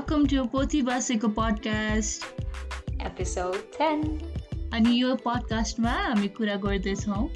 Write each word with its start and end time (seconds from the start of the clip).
Welcome 0.00 0.24
to 0.26 0.44
पोथी 0.52 0.80
बासेको 0.82 1.28
podcast 1.36 2.22
episode 3.06 3.56
ten 3.72 4.02
अनि 4.74 4.94
यो 5.00 5.14
पडकास्टमा 5.24 5.92
हामी 5.96 6.28
कुरा 6.38 6.54
गर्दैछौँ। 6.62 7.26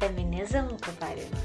फेमिनिजमको 0.00 0.92
बारेमा। 1.00 1.40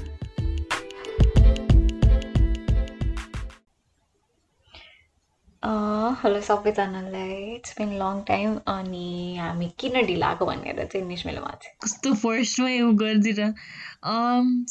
हेलो 6.22 6.40
सबैजनालाई। 6.42 7.40
इट्स 7.54 7.74
बिन 7.78 7.96
लङ 7.98 8.22
टाइम 8.28 8.60
अनि 8.66 9.36
हामी 9.40 9.72
किन 9.80 10.00
ढिलाएको 10.06 10.46
भनेर 10.46 10.84
चाहिँ 10.84 11.06
निस्मेलोमा 11.08 11.56
चाहिँ 11.62 11.76
कस्तो 11.84 12.14
फर्स्टमै 12.22 12.80
उ 12.80 12.92
गरिदिएर। 13.02 13.54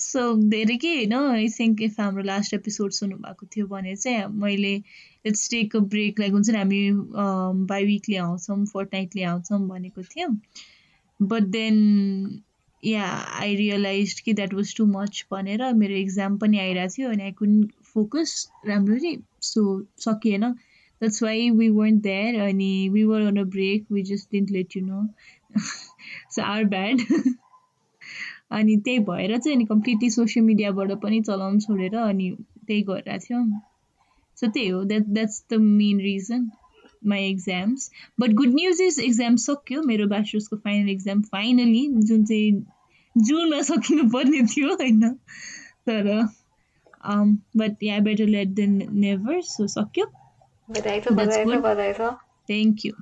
सो 0.05 0.31
धेरै 0.49 0.77
के 0.85 0.95
होइन 0.95 1.13
आई 1.19 1.49
थिङ्क 1.59 1.81
इफ 1.81 1.99
हाम्रो 1.99 2.23
लास्ट 2.33 2.53
एपिसोड 2.53 2.91
सुन्नुभएको 3.03 3.45
थियो 3.55 3.67
भने 3.67 3.95
चाहिँ 3.95 4.25
मैले 4.43 4.81
it's 5.25 5.49
take 5.49 5.75
a 5.75 5.79
break 5.93 6.19
like 6.19 6.33
हुन्छ 6.33 6.49
नि 6.49 6.57
हामी 6.57 6.91
बाई 7.71 7.85
विकली 7.85 8.15
आउँछौँ 8.15 8.65
फोर्ट 8.65 8.93
नाइटली 8.93 9.23
आउँछौँ 9.23 9.59
भनेको 9.67 10.03
थियौँ 10.03 10.29
but 11.19 11.43
then 11.57 12.41
yeah 12.83 13.05
I 13.39 13.55
realise 13.55 14.19
कि 14.19 14.33
द्याट 14.33 14.53
वाज 14.53 14.75
टु 14.77 14.85
मच 14.85 15.25
भनेर 15.31 15.73
मेरो 15.73 15.95
इक्जाम 15.95 16.37
पनि 16.37 16.59
आइरहेको 16.59 16.93
थियो 16.97 17.09
अनि 17.09 17.23
आई 17.23 17.31
कुन 17.31 17.63
फोकस 17.93 18.49
राम्ररी 18.67 19.17
सो 19.41 19.63
सकिएन 19.99 20.53
that's 21.01 21.21
why 21.21 21.49
we 21.51 21.69
weren't 21.71 22.03
there 22.03 22.47
अनि 22.47 22.89
we 22.89 23.05
were 23.05 23.21
on 23.21 23.37
a 23.37 23.45
break. 23.45 23.85
We 23.89 24.03
just 24.03 24.29
didn't 24.31 24.51
let 24.51 24.75
you 24.75 24.81
know. 24.81 25.09
So 26.29 26.41
our 26.43 26.65
bad. 26.65 26.99
अनि 28.51 28.75
त्यही 28.85 28.99
भएर 28.99 29.37
चाहिँ 29.37 29.55
अनि 29.55 29.65
कम्प्लिटली 29.65 30.09
सोसियल 30.09 30.45
मिडियाबाट 30.45 30.91
पनि 31.01 31.21
चलाउनु 31.21 31.59
छोडेर 31.59 31.95
अनि 31.97 32.29
त्यही 32.67 32.81
गरिरहेको 32.83 33.25
थियौँ। 33.25 33.43
सो 34.41 34.47
त्यही 34.47 34.67
हो 34.67 34.83
that 34.85 35.05
that's 35.09 35.43
the 35.51 35.59
main 35.61 35.99
reason 36.01 36.49
my 37.05 37.29
exams 37.29 37.89
but 38.19 38.33
good 38.33 38.53
news 38.53 38.81
is 38.81 38.99
exam 38.99 39.35
सक्यो 39.43 39.81
मेरो 39.83 40.07
ब्याचलर्सको 40.07 40.57
फाइनल 40.57 40.89
एक्जाम 40.89 41.21
फाइनली 41.31 41.87
जुन 42.03 42.25
चाहिँ 42.25 42.51
जुनमा 43.15 43.61
सकिनु 43.63 44.09
पर्ने 44.09 44.41
थियो 44.45 44.73
होइन 44.73 45.09
तर 45.87 46.07
but 47.57 47.83
yeah 47.83 47.99
better 47.99 48.27
late 48.27 48.47
than 48.53 48.81
never 48.99 49.41
so 49.41 49.67
सक्यो 49.69 50.05
thank 52.49 52.85
you 52.85 52.93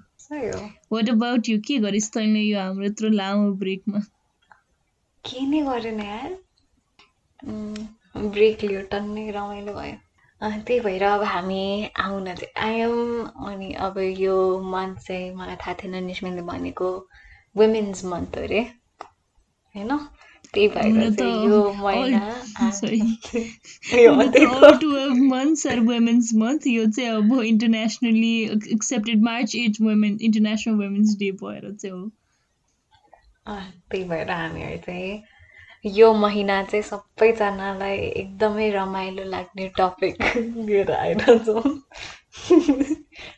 what 0.91 1.09
about 1.09 1.49
you 1.49 1.59
के 1.67 1.77
गरिस् 1.79 2.11
तैँले 2.13 2.39
यो 2.39 2.59
हाम्रो 2.59 2.85
यत्रो 2.85 3.09
लामो 3.11 3.51
ब्रेकमा 3.55 3.99
के 5.25 5.45
नै 5.45 5.61
गरेन 5.61 5.99
यार 6.01 6.37
ब्रेक 8.27 8.63
लियो 8.63 8.81
टन्नै 8.91 9.29
रमाइलो 9.31 9.73
भयो 9.73 10.06
त्यही 10.41 10.79
भएर 10.79 11.03
अब 11.03 11.23
हामी 11.23 11.89
आउन 11.99 12.35
चाहिँ 12.35 12.53
आयौँ 12.57 13.33
अनि 13.47 13.73
अब 13.73 13.97
यो 13.97 14.59
मन्थ 14.59 14.99
चाहिँ 14.99 15.35
मलाई 15.35 15.55
थाहा 15.55 15.73
थिएन 15.73 16.03
निस्मिनले 16.03 16.41
भनेको 16.41 17.07
वुमेन्स 17.55 18.05
मन्थ 18.05 18.37
अरे 18.37 18.71
होइन? 19.75 19.97
त्यही 20.53 20.67
भएर 20.67 21.45
यो 21.45 21.73
महिना 21.73 22.19
यो 26.67 26.85
चाहिँ 26.85 27.09
अब 27.09 27.41
internationally 27.41 28.43
accepted 28.73 29.23
March 29.23 29.55
eight 29.55 29.71
women 29.81 30.17
international 30.21 30.73
women's 30.73 31.17
day 31.17 31.31
भएर 31.31 31.73
चाहिँ 31.73 31.95
हो। 31.95 32.11
त्यही 33.89 34.03
भएर 34.03 34.31
हामीहरू 34.31 34.77
चाहिँ 34.77 35.23
यो 35.95 36.13
महिना 36.13 36.61
चाहिँ 36.63 36.83
सबैजनालाई 36.83 37.97
एकदमै 37.97 38.69
रमाइलो 38.71 39.23
लाग्ने 39.29 39.67
टपिक 39.79 40.23
लिएर 40.69 40.91
आइरहेछौँ 40.91 41.63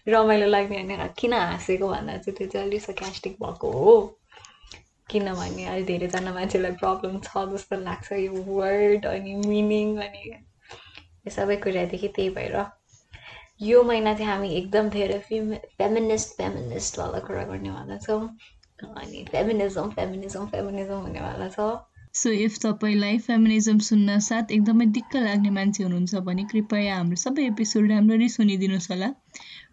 रमाइलो 0.08 0.48
लाग्ने 0.48 0.78
होइन 0.78 1.08
किन 1.18 1.34
हाँसेको 1.34 1.88
भन्दा 1.88 2.18
चाहिँ 2.18 2.36
त्यो 2.38 2.48
चाहिँ 2.48 2.68
अलिक 2.68 2.82
सकास्टिक 2.82 3.38
भएको 3.44 3.72
हो। 3.72 3.96
किनभने 5.10 5.66
अहिले 5.66 5.86
धेरैजना 5.86 6.34
मान्छेलाई 6.34 6.72
प्रब्लम 6.82 7.20
छ 7.20 7.46
जस्तो 7.54 7.76
लाग्छ 7.82 8.12
यो 8.14 8.44
वर्ड 8.48 9.06
अनि 9.06 9.36
मिनिङ 9.48 9.98
अनि 10.08 10.30
यो 10.30 11.32
सबै 11.32 11.56
कुरादेखि 11.64 12.08
त्यही 12.16 12.30
भएर। 12.36 12.56
यो 13.62 13.84
महिना 13.84 14.14
चाहिँ 14.14 14.32
हामी 14.32 14.50
एकदम 14.56 14.90
धेरै 14.90 15.20
फिमे 15.20 15.58
फेमिनिस्ट 15.78 16.38
फेमिनिस्टवाला 16.38 17.20
कुरा 17.28 17.44
गर्नेवाला 17.44 17.98
छौँ। 17.98 18.22
अनि 18.80 19.24
फेमिनिजम 19.32 19.90
फेमिनिजम 19.92 20.46
फेमिनिजम 20.48 21.00
हुनेवाला 21.08 21.48
छ। 21.50 21.60
सो 22.20 22.30
इफ 22.30 22.58
तपाईँलाई 22.58 23.18
फेमिनिजम 23.18 23.78
सुन्न 23.80 24.20
साथ 24.20 24.52
एकदमै 24.52 24.86
दिक्क 24.86 25.16
लाग्ने 25.16 25.50
मान्छे 25.50 25.84
हुनुहुन्छ 25.84 26.16
भने 26.16 26.44
कृपया 26.44 26.96
हाम्रो 26.96 27.16
सबै 27.16 27.46
एपिसोड 27.46 27.92
राम्ररी 27.92 28.30
सुनिदिनुहोस् 28.30 28.92
होला। 28.92 29.08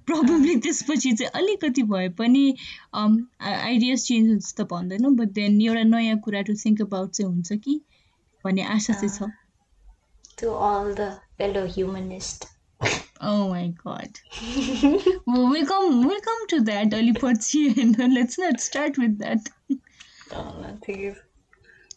प्रब्लमली 0.07 0.57
त्यसपछि 0.67 1.13
चाहिँ 1.13 1.31
अलिकति 1.35 1.83
भए 1.83 2.09
पनि 2.09 2.55
आइडियाज 2.95 4.05
चेन्ज 4.05 4.29
हुन्छ 4.29 4.55
त 4.55 4.67
भन्दैनौँ 4.71 5.15
बट 5.15 5.33
देन 5.33 5.61
एउटा 5.61 5.83
नयाँ 5.83 6.19
कुरा 6.19 6.43
टु 6.43 6.55
थिङ्क 6.55 6.83
अबाउट 6.83 7.11
चाहिँ 7.11 7.33
हुन्छ 7.33 7.53
कि 7.53 7.81
भन्ने 8.45 8.63
आशा 8.63 8.93
चाहिँ 8.93 9.15
छ। 9.19 9.31
To 10.41 10.51
all 10.51 10.95
the 10.95 11.11
fellow 11.39 11.67
humanist 11.67 12.55
Oh 13.21 13.49
my 13.49 13.69
god. 13.69 14.19
well, 15.27 15.49
we'll 15.51 15.67
come, 15.67 16.07
we'll 16.07 16.21
come 16.21 16.47
to 16.49 16.61
that 16.61 16.91
पछि 17.23 17.69
होइन 17.69 18.13
let's 18.13 18.41
not 18.41 18.61
start 18.61 18.99
with 18.99 19.09
that 19.09 19.49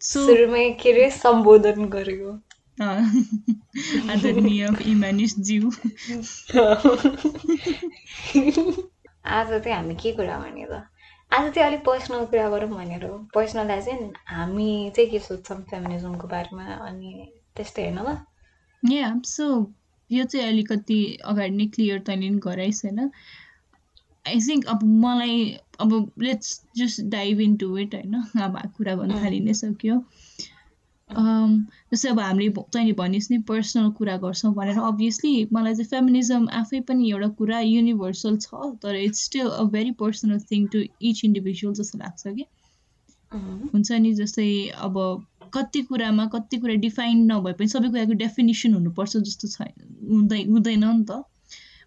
सुरुमै 0.01 0.69
के 0.73 0.91
अरे 0.91 1.09
सम्बोधन 1.11 1.85
गरेको 1.89 2.31
आदरणीय 4.09 4.67
ज्यू 5.39 5.71
आज 9.25 9.49
चाहिँ 9.49 9.75
हामी 9.75 9.95
के 9.95 10.11
कुरा 10.11 10.37
गर्ने 10.39 10.65
त 10.65 10.81
आज 11.31 11.53
चाहिँ 11.53 11.67
अलिक 11.67 11.83
पर्सनल 11.85 12.25
कुरा 12.25 12.49
गरौँ 12.49 12.69
भनेर 12.69 13.05
पर्सनल 13.33 13.81
चाहिँ 13.81 14.11
हामी 14.27 14.69
चाहिँ 14.95 15.09
के 15.11 15.19
सोध्छौँ 15.19 15.61
फेमिनिजमको 15.63 16.27
बारेमा 16.27 16.63
अनि 16.63 17.11
त्यस्तै 17.55 17.83
होइन 17.83 17.99
ल 17.99 18.17
या 18.83 19.13
सो 19.25 19.45
यो 20.09 20.23
चाहिँ 20.25 20.47
अलिकति 20.47 20.99
अगाडि 21.23 21.55
नै 21.55 21.65
क्लियर 21.67 21.99
तैँले 21.99 22.29
गराइस् 22.39 22.85
होइन 22.85 22.99
आई 22.99 24.39
थिङ्क 24.39 24.67
अब 24.67 24.83
मलाई 24.83 25.35
अब 25.79 26.11
let's 26.21 26.61
just 26.77 27.01
dive 27.11 27.39
into 27.57 27.77
it 27.77 27.95
होइन? 27.95 28.15
अब 28.43 28.57
कुरा 28.77 28.95
गर्नु 28.95 29.19
थालि 29.21 29.39
नै 29.39 29.53
सक्यो। 29.61 29.95
जस्तै 31.09 32.09
अब 32.09 32.19
हामीले 32.19 32.63
तैँले 32.73 32.93
भनिस् 32.97 33.29
नि 33.31 33.37
पर्सनल 33.47 33.89
कुरा 33.99 34.17
गर्छौँ 34.25 34.53
भनेर। 34.55 34.79
अभियसली 34.87 35.33
मलाई 35.53 35.75
चाहिँ 35.75 35.89
फेमिनिजम 35.89 36.47
आफै 36.59 36.79
पनि 36.89 37.09
एउटा 37.11 37.27
कुरा 37.39 37.59
युनिभर्सल 37.59 38.37
छ 38.37 38.69
तर 38.83 38.95
it's 38.97 39.23
still 39.25 39.47
a 39.47 39.63
very 39.75 39.91
personal 40.03 40.39
thing 40.51 40.67
to 40.75 40.83
each 41.11 41.23
individual 41.25 41.73
जस्तो 41.81 41.99
लाग्छ 42.03 42.23
कि? 42.27 42.45
हुन्छ 43.73 43.91
नि 44.03 44.13
जस्तै 44.19 44.51
अब 44.85 45.01
कति 45.53 45.81
कुरामा 45.89 46.25
कति 46.33 46.57
कुरा 46.57 46.75
डिफाइन 46.85 47.25
नभए 47.31 47.53
पनि 47.59 47.67
सबै 47.69 47.89
कुराको 47.89 48.13
डेफिनेसन 48.21 48.73
हुनुपर्छ 48.73 49.17
जस्तो 49.17 49.47
छ 49.47 49.67
हुँदै 50.11 50.41
हुँदैन 50.43 50.85
नि 50.85 51.03
त। 51.09 51.23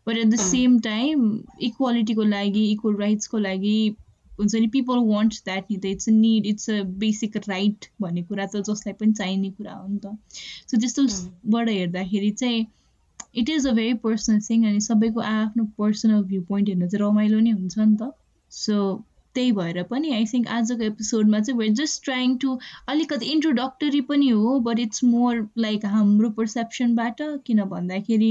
But 0.07 0.17
at 0.17 0.27
the 0.27 0.37
same 0.37 0.79
time 0.81 1.27
इक्वालिटीको 1.63 2.23
लागि 2.25 2.65
इक्वल 2.71 2.97
राइट्सको 2.97 3.39
लागि 3.39 3.77
हुन्छ 4.39 4.55
नि 4.55 4.67
पिपल 4.67 4.99
वान्ट 5.07 5.35
द्याट 5.45 5.71
नि 5.71 5.77
त 5.79 5.85
it's 5.87 6.09
a 6.09 6.13
need 6.13 6.47
it's 6.47 6.71
a 6.71 6.83
basic 7.03 7.37
right 7.49 7.87
भन्ने 8.01 8.23
कुरा 8.23 8.47
त 8.47 8.63
जसलाई 8.69 8.95
पनि 9.01 9.13
चाहिने 9.13 9.51
कुरा 9.51 9.75
हो 9.75 9.87
नि 9.89 9.99
त। 9.99 10.17
सो 10.71 10.81
त्यस्तोबाट 10.81 11.69
हेर्दाखेरि 11.69 12.31
चाहिँ 12.43 12.67
it 13.37 13.51
is 13.51 13.67
a 13.67 13.73
very 13.73 13.95
personal 14.07 14.41
thing 14.41 14.67
अनि 14.67 14.81
सबैको 14.81 15.21
आफ्नो 15.21 15.65
पर्सनल 15.79 16.23
भ्यू 16.25 16.43
पोइन्ट 16.49 16.69
हेर्नु 16.69 16.89
चाहिँ 16.89 17.07
रमाइलो 17.07 17.41
नै 17.41 17.51
हुन्छ 17.51 17.79
नि 17.79 17.97
त। 17.97 18.13
सो 18.53 18.79
त्यही 19.35 19.53
भएर 19.53 19.83
पनि 19.83 20.11
आई 20.13 20.25
थिङ्क 20.33 20.49
आजको 20.49 20.83
एपिसोडमा 20.85 21.41
चाहिँ 21.41 21.59
वेयर 21.59 21.73
जस्ट 21.73 22.05
ट्राइङ 22.05 22.37
टु 22.37 22.59
अलिकति 22.89 23.27
इन्ट्रोडक्टरी 23.27 24.01
पनि 24.01 24.29
हो 24.29 24.59
बट 24.61 24.79
इट्स 24.79 25.05
मोर 25.05 25.49
लाइक 25.59 25.87
हाम्रो 25.87 26.31
पर्सेप्सनबाट 26.31 27.23
किन 27.47 27.63
भन्दाखेरि 27.65 28.31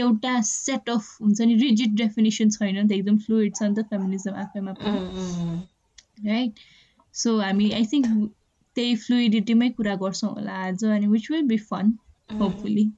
एउटा 0.00 0.40
सेट 0.40 0.90
अफ 0.90 1.16
हुन्छ 1.22 1.40
नि 1.40 1.54
रिजिड 1.54 1.94
डेफिनेसन 1.96 2.50
छैन 2.50 2.74
नि 2.78 2.88
त 2.88 2.92
एकदम 2.92 3.18
फ्लुइड 3.18 3.54
छ 3.56 3.62
नि 3.62 3.74
त 3.74 3.86
फेमिनिजम 3.90 4.34
आफैमा 4.34 4.72
पनि. 4.72 6.28
राइट 6.28 6.52
सो 7.14 7.38
हामी 7.40 7.70
आई 7.70 7.86
थिङ्क 7.92 8.06
त्यही 8.76 8.96
फ्लुइडिटीमै 8.96 9.68
कुरा 9.70 9.94
गर्छौँ 9.94 10.30
होला 10.34 10.52
आज 10.66 10.84
अनि 10.84 11.06
which 11.06 11.30
will 11.30 11.42
be 11.46 11.56
fun 11.70 11.94
hopefully 12.40 12.90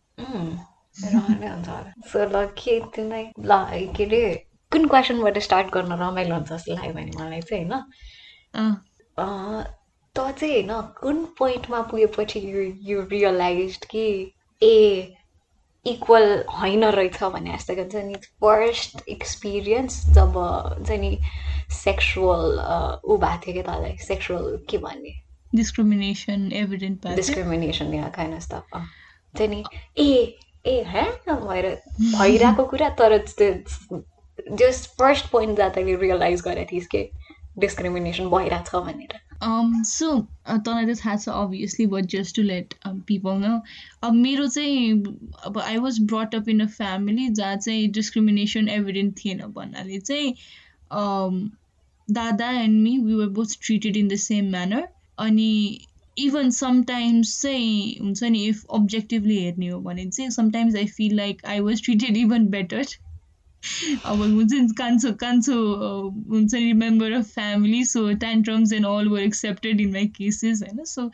so 2.13 2.25
ल 2.25 2.47
के 2.59 2.81
ल 2.81 3.65
के 3.97 4.05
अरे? 4.05 4.54
कुन 4.75 4.87
क्वेसनबाट 4.89 5.39
स्टार्ट 5.39 5.73
गर्न 5.75 5.93
रमाइलो 6.03 6.35
हुन्छ 6.35 6.53
जस्तो 6.53 6.75
लाग्यो 6.75 6.93
भने 6.93 7.11
मलाई 7.19 7.41
चाहिँ 7.41 7.65
होइन? 7.65 7.83
त 10.17 10.31
चाहिँ 10.39 10.63
होइन 10.63 10.81
कुन 11.01 11.25
पोइन्टमा 11.39 11.81
पुगेपछि 11.91 12.41
यो 12.93 13.03
रियलाइज 13.11 13.77
कि 13.91 14.07
ए 14.63 14.75
इक्वल 15.87 16.25
होइन 16.61 16.85
रहेछ 16.85 17.23
भने 17.23 17.57
जस्तो 17.57 17.75
हुन्छ 17.75 18.05
नि 18.05 18.15
फर्स्ट 18.41 19.09
एक्सपिरियन्स 19.09 19.99
जब 20.15 20.39
चाहिँ 20.87 21.01
नि 21.01 21.19
सेक्सुअल 21.75 22.45
ऊ 23.05 23.17
भएको 23.19 23.41
थियो 23.47 23.53
क्या 23.53 23.63
तँलाई? 23.63 23.97
सेक्सुअल 24.07 24.57
के 24.71 24.79
भन्ने? 24.79 25.13
Discrimination 25.55 26.51
evident 26.63 27.07
discrimination 27.17 27.95
yeah 27.95 28.09
kind 28.17 28.35
of 28.35 28.43
stuff 28.43 28.65
चाहिँ 29.35 29.51
नि 29.51 29.63
ए 29.99 30.39
ए 30.67 30.83
हे 30.89 31.03
भएर 31.29 31.67
भइरहेको 32.19 32.65
कुरा 32.65 32.89
तर 33.01 33.19
जस्ट 34.53 34.91
फर्स्ट 34.99 35.31
पोइन्ट 35.31 35.59
जाँदाखेरि 35.59 36.01
रियलाइज 36.01 36.41
गरेको 36.41 36.73
थिइस् 36.73 36.87
कि 36.87 37.09
डिस्क्रिमिनेसन 37.59 38.29
भइरहेछ 38.31 38.75
भनेर. 38.75 39.21
सो 39.87 40.19
तँलाई 40.49 40.87
त 40.87 40.97
थाहा 40.99 41.17
छ 41.17 41.29
obviously 41.29 41.87
but 41.87 42.05
just 42.05 42.37
to 42.37 42.43
let 42.43 42.75
people 42.87 43.41
न 43.41 43.61
अब 44.03 44.13
मेरो 44.13 44.47
चाहिँ 44.47 45.03
अब 45.45 45.59
I 45.59 45.77
was 45.77 45.99
brought 46.03 46.35
up 46.35 46.49
in 46.49 46.61
a 46.61 46.67
family 46.67 47.29
जहाँ 47.29 47.57
चाहिँ 47.57 47.89
डिस्क्रिमिनेसन 47.93 48.69
एभिडेन्ट 48.69 49.19
थिएन 49.25 49.43
भन्नाले 49.57 49.99
चाहिँ 50.01 50.35
दादा 52.09 52.51
and 52.51 52.83
me 52.83 52.99
we 52.99 53.15
were 53.15 53.27
both 53.27 53.57
treated 53.63 53.97
in 53.97 54.09
the 54.09 54.17
same 54.17 54.51
manner 54.51 54.89
अनि 55.19 55.79
इभन 56.19 56.51
समटाइम्स 56.51 57.41
चाहिँ 57.43 57.99
हुन्छ 58.01 58.23
नि 58.23 58.45
इफ 58.47 58.65
अब्जेक्टिभली 58.75 59.39
हेर्ने 59.45 59.69
हो 59.69 59.81
भने 59.81 60.11
चाहिँ 60.11 60.31
sometimes 60.31 60.77
I 60.77 60.87
feel 60.87 61.17
like 61.17 61.45
I 61.47 61.61
was 61.61 61.83
treated 61.85 62.17
even 62.17 62.47
better 62.47 62.85
अब 64.05 64.23
हुन्छ 64.23 64.53
नि 64.53 64.69
कान्छो 64.79 65.13
कान्छो 65.13 65.55
हुन्छ 66.29 66.55
नि 66.55 66.73
member 66.73 67.13
of 67.13 67.31
family 67.31 67.85
so 67.85 68.13
tantrums 68.15 68.73
and 68.73 68.87
all 68.87 69.09
were 69.09 69.21
accepted 69.21 69.81
in 69.81 69.93
my 69.93 70.07
cases 70.07 70.63
होइन 70.63 70.85
सो 70.85 71.11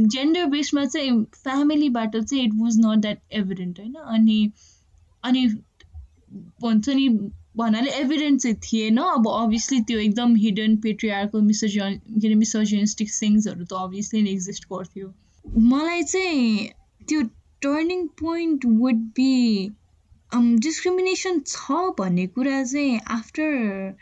जेन्डर 0.00 0.46
बेसमा 0.46 0.84
चाहिँ 0.84 1.22
फ्यामिलीबाट 1.34 2.16
चाहिँ 2.16 2.44
it 2.44 2.54
was 2.54 2.78
not 2.78 3.00
that 3.00 3.18
evident 3.32 3.80
होइन 3.80 3.94
अनि 3.94 4.52
अनि 5.24 5.46
भन्छ 6.62 6.88
नि 6.88 7.08
भन्नाले 7.56 7.90
एभिडेन्ट 7.90 8.40
चाहिँ 8.40 8.56
थिएन 8.56 8.96
अब 8.96 9.28
अभियसली 9.28 9.80
त्यो 9.80 9.98
एकदम 9.98 10.34
हिडन 10.36 10.76
पेट्रियार्को 10.76 11.40
मिसोजन 11.40 11.94
के 12.20 12.26
अरे 12.26 12.34
मिसोजेनिस्टिक 12.34 13.10
सिङ्सहरू 13.10 13.64
त 13.64 13.72
अभियसली 13.72 14.22
नै 14.22 14.30
एक्जिस्ट 14.30 14.64
गर्थ्यो 14.72 15.14
मलाई 15.66 16.02
चाहिँ 16.02 16.68
त्यो 17.08 17.22
turning 17.62 18.06
point 18.06 18.66
would 18.66 19.06
be 19.16 19.30
discrimination 20.34 21.40
छ 21.46 21.72
भन्ने 21.98 22.26
कुरा 22.26 22.62
चाहिँ 22.64 23.00
आफ्टर 23.08 23.96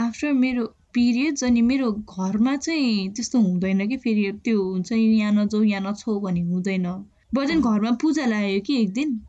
आफ्टर 0.00 0.32
मेरो 0.32 0.64
पिरियड्स 0.94 1.44
अनि 1.44 1.62
मेरो 1.62 1.90
घरमा 1.92 2.56
चाहिँ 2.56 3.08
त्यस्तो 3.12 3.40
हुँदैन 3.40 3.88
कि 3.88 3.96
फेरि 3.96 4.32
त्यो 4.44 4.62
हुन्छ 4.62 4.92
नि 4.92 5.18
यहाँ 5.18 5.32
नजाऊ 5.32 5.62
यहाँ 5.62 5.82
नछौ 5.90 6.20
भन्ने 6.20 6.40
हुँदैन। 6.40 6.86
बट 7.34 7.50
घरमा 7.50 7.90
पूजा 8.02 8.26
लाग्यो 8.26 8.60
कि 8.60 8.80
एक 8.82 8.92
दिन? 8.92 9.20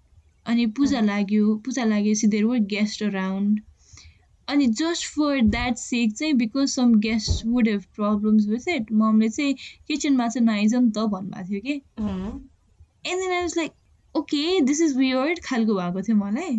अनि 0.46 0.66
पूजा 0.66 1.00
लाग्यो 1.02 1.56
पूजा 1.66 1.84
लागेपछि 1.84 2.28
देयर 2.28 2.46
वर 2.46 2.58
गेस्ट 2.58 3.04
अराउन्ड 3.04 3.60
अनि 4.48 4.68
जस्ट 4.68 5.08
फर 5.08 5.42
द्याट 5.42 5.76
सेक 5.78 6.14
चाहिँ 6.14 6.34
because 6.34 6.70
some 6.70 6.94
guest 7.00 7.46
would 7.46 7.68
have 7.68 7.84
problems 7.96 8.48
with 8.48 8.68
it 8.68 8.92
ममले 8.92 9.30
चाहिँ 9.30 9.56
किचनमा 9.88 10.28
चाहिँ 10.28 10.46
नआइज 10.46 10.76
नि 10.76 10.92
त 10.92 10.98
भन्नुभएको 10.98 11.50
थियो 11.50 11.60
कि। 11.60 11.74
And 13.10 13.22
then 13.22 13.32
I 13.32 13.42
was 13.42 13.54
like 13.58 13.72
okay 14.16 14.60
this 14.62 14.82
is 14.82 14.98
weird 14.98 15.40
खालको 15.46 15.76
भएको 15.76 16.02
थियो 16.02 16.18
मलाई। 16.18 16.58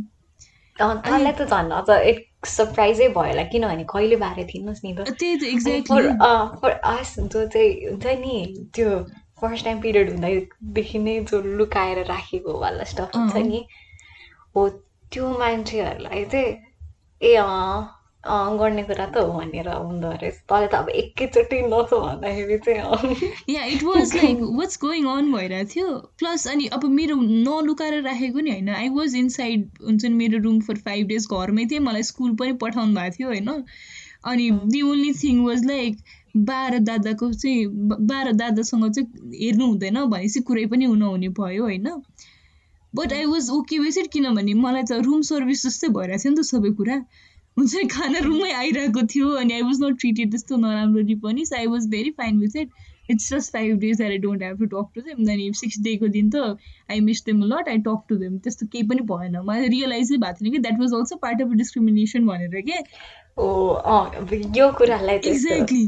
तँलाई 0.77 1.33
त 1.33 1.47
झन् 1.47 1.73
अझ 1.73 1.91
एक 1.91 2.47
सरप्राइजै 2.47 3.09
भयो। 3.09 3.25
होला 3.27 3.43
किनभने 3.53 3.85
कहिले 3.93 4.17
बारे 4.17 4.45
थिइनस् 4.55 4.85
नि 4.85 4.95
त। 4.95 5.17
त्यही 5.19 5.37
त 5.37 5.43
एक्ज्याक्टली 5.55 6.13
फर 6.63 6.71
आस 6.93 7.15
जो 7.19 7.47
चाहिँ 7.47 7.71
हुन्छ 7.91 8.07
नि 8.25 8.35
त्यो 8.75 8.89
फर्स्ट 9.41 9.65
टाइम 9.65 9.81
पिरियड 9.81 10.11
हुँदादेखि 10.11 10.99
नै 10.99 11.19
जो 11.31 11.41
लुकाएर 11.59 12.05
राखेको 12.07 12.59
वाला 12.61 12.85
स्टफ 12.93 13.17
हुन्छ 13.17 13.37
नि 13.47 13.65
हो 14.57 14.69
त्यो 15.13 15.31
मान्छेहरूलाई 15.39 16.25
चाहिँ 16.25 16.57
ए 17.23 17.35
अँ। 17.35 18.00
गर्ने 18.25 18.83
कुरा 18.85 19.07
त 19.07 19.17
हो 19.17 19.33
भनेर 19.33 19.69
हुँदो 19.69 20.11
रहेछ। 20.13 20.35
तँले 20.49 20.67
त 20.67 20.75
अब 20.75 20.89
एकैचोटि 20.93 21.61
नसो 21.67 22.01
भन्दाखेरि 22.01 22.59
चाहिँ 22.67 23.31
yeah 23.49 23.65
it 23.65 23.83
was 23.83 24.15
like 24.17 24.39
what's 24.59 24.79
going 24.81 25.07
on 25.09 25.33
भइरहेको 25.33 25.71
थियो। 25.75 25.89
प्लस 26.19 26.47
अनि 26.49 26.67
अब 26.77 26.85
मेरो 26.91 27.17
नलुकाएर 27.17 28.03
राखेको 28.03 28.41
नि 28.41 28.51
होइन। 28.51 28.69
आई 28.69 28.89
वाज 28.99 29.17
इनसाइड 29.17 29.69
हुन्छ 29.87 30.05
नि 30.05 30.15
मेरो 30.15 30.39
रुम 30.45 30.61
फर 30.61 30.77
फाइभ 30.85 31.07
डेज 31.07 31.27
घरमै 31.33 31.65
थिएँ। 31.71 31.81
मलाई 31.81 32.03
स्कुल 32.11 32.35
पनि 32.37 32.53
पठाउनु 32.61 32.95
भएको 32.95 33.17
थियो 33.17 33.29
होइन। 33.29 33.49
अनि 34.25 34.51
the 34.67 34.83
only 34.83 35.13
thing 35.23 35.45
was 35.45 35.65
like 35.67 35.97
बाह्र 36.37 36.79
दादाको 36.79 37.33
चाहिँ 37.33 37.67
बाह्र 38.07 38.33
दादासँग 38.33 38.91
चाहिँ 38.91 39.09
हेर्नु 39.35 39.67
हुँदैन 39.67 40.05
भनेपछि 40.05 40.41
कुरै 40.51 40.67
पनि 40.67 40.87
नहुने 40.87 41.29
भयो 41.41 41.63
होइन। 41.63 41.89
But 42.95 43.13
I 43.13 43.25
was 43.25 43.51
okay 43.51 43.79
with 43.79 43.99
it 43.99 44.13
किनभने 44.13 44.55
मलाई 44.61 44.83
त 44.83 45.01
रुम 45.09 45.21
सर्भिस 45.27 45.67
जस्तै 45.67 45.89
भइरहेको 45.89 46.23
थियो 46.23 46.33
नि 46.33 46.37
त 46.37 46.47
सबै 46.47 46.71
कुरा। 46.77 47.01
हुन्छ 47.61 47.75
नि 47.75 47.89
खाना 47.89 48.21
रुममै 48.21 48.53
आइरहेको 48.55 49.03
थियो 49.07 49.31
अनि 49.39 49.55
आई 49.55 49.63
वाज 49.63 49.83
नट 49.83 49.99
ट्रिटेड 50.01 50.31
त्यस्तो 50.31 50.57
नराम्ररी 50.59 51.15
पनि 51.25 51.45
so 51.47 51.57
I 51.57 51.67
was 51.69 51.89
very 51.91 52.11
fine 52.19 52.39
with 52.39 52.57
it 52.57 52.71
it's 53.11 53.33
just 53.33 53.53
five 53.53 53.79
days 53.79 54.03
I 54.03 54.19
don't 54.19 54.43
have 54.43 54.59
to 54.59 54.67
talk 54.67 54.91
to 54.95 55.01
them 55.01 55.31
अनि 55.31 55.51
सिक्स 55.55 55.79
डेको 55.81 56.09
दिन 56.09 56.31
त 56.31 56.43
I 56.91 57.01
miss 57.07 57.25
them 57.25 57.43
lot 57.53 57.69
I 57.69 57.79
talk 57.87 58.03
to 58.09 58.17
them 58.17 58.39
त्यस्तो 58.39 58.67
केही 58.67 58.85
पनि 58.89 59.07
भएन 59.07 59.39
मलाई 59.39 59.69
रियलाइजै 59.69 60.17
भएको 60.17 60.45
थिएन 60.45 60.53
कि 60.53 60.59
that 60.59 60.81
was 60.81 60.95
also 61.01 61.17
part 61.23 61.43
of 61.43 61.57
discrimination 61.63 62.27
भनेर 62.27 62.61
के 62.69 62.79
यो 64.59 64.71
कुरालाई 64.73 65.17
एक्ज्याक्टली 65.17 65.87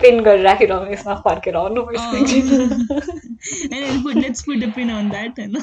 पेन 0.00 0.22
गरेर 0.22 0.42
राखिरहनु 0.42 0.92
यसमा 0.92 1.14
फर्केर 1.26 1.56
आउनुपर्छ 1.56 2.00
let's 4.16 4.42
put 4.42 4.64
pen 4.76 4.90
on 4.92 5.10
that 5.10 5.40
होइन 5.40 5.54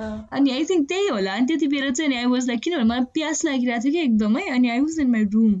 अनि 0.00 0.50
आई 0.50 0.64
थिङ्क 0.70 0.88
त्यही 0.88 1.08
होला। 1.08 1.32
अनि 1.34 1.46
त्यति 1.46 1.66
बेला 1.74 1.90
चाहिँ 1.90 2.16
आई 2.16 2.26
वाज 2.32 2.48
लाइक 2.48 2.60
किनभने 2.64 2.84
मलाई 2.90 3.04
प्यास 3.14 3.44
लागिरहेको 3.44 3.84
थियो 3.84 3.92
कि 3.92 4.00
एकदमै। 4.08 4.46
अनि 4.56 4.70
I 4.70 4.80
was 4.80 4.98
in 5.00 5.10
my 5.10 5.24
room 5.34 5.52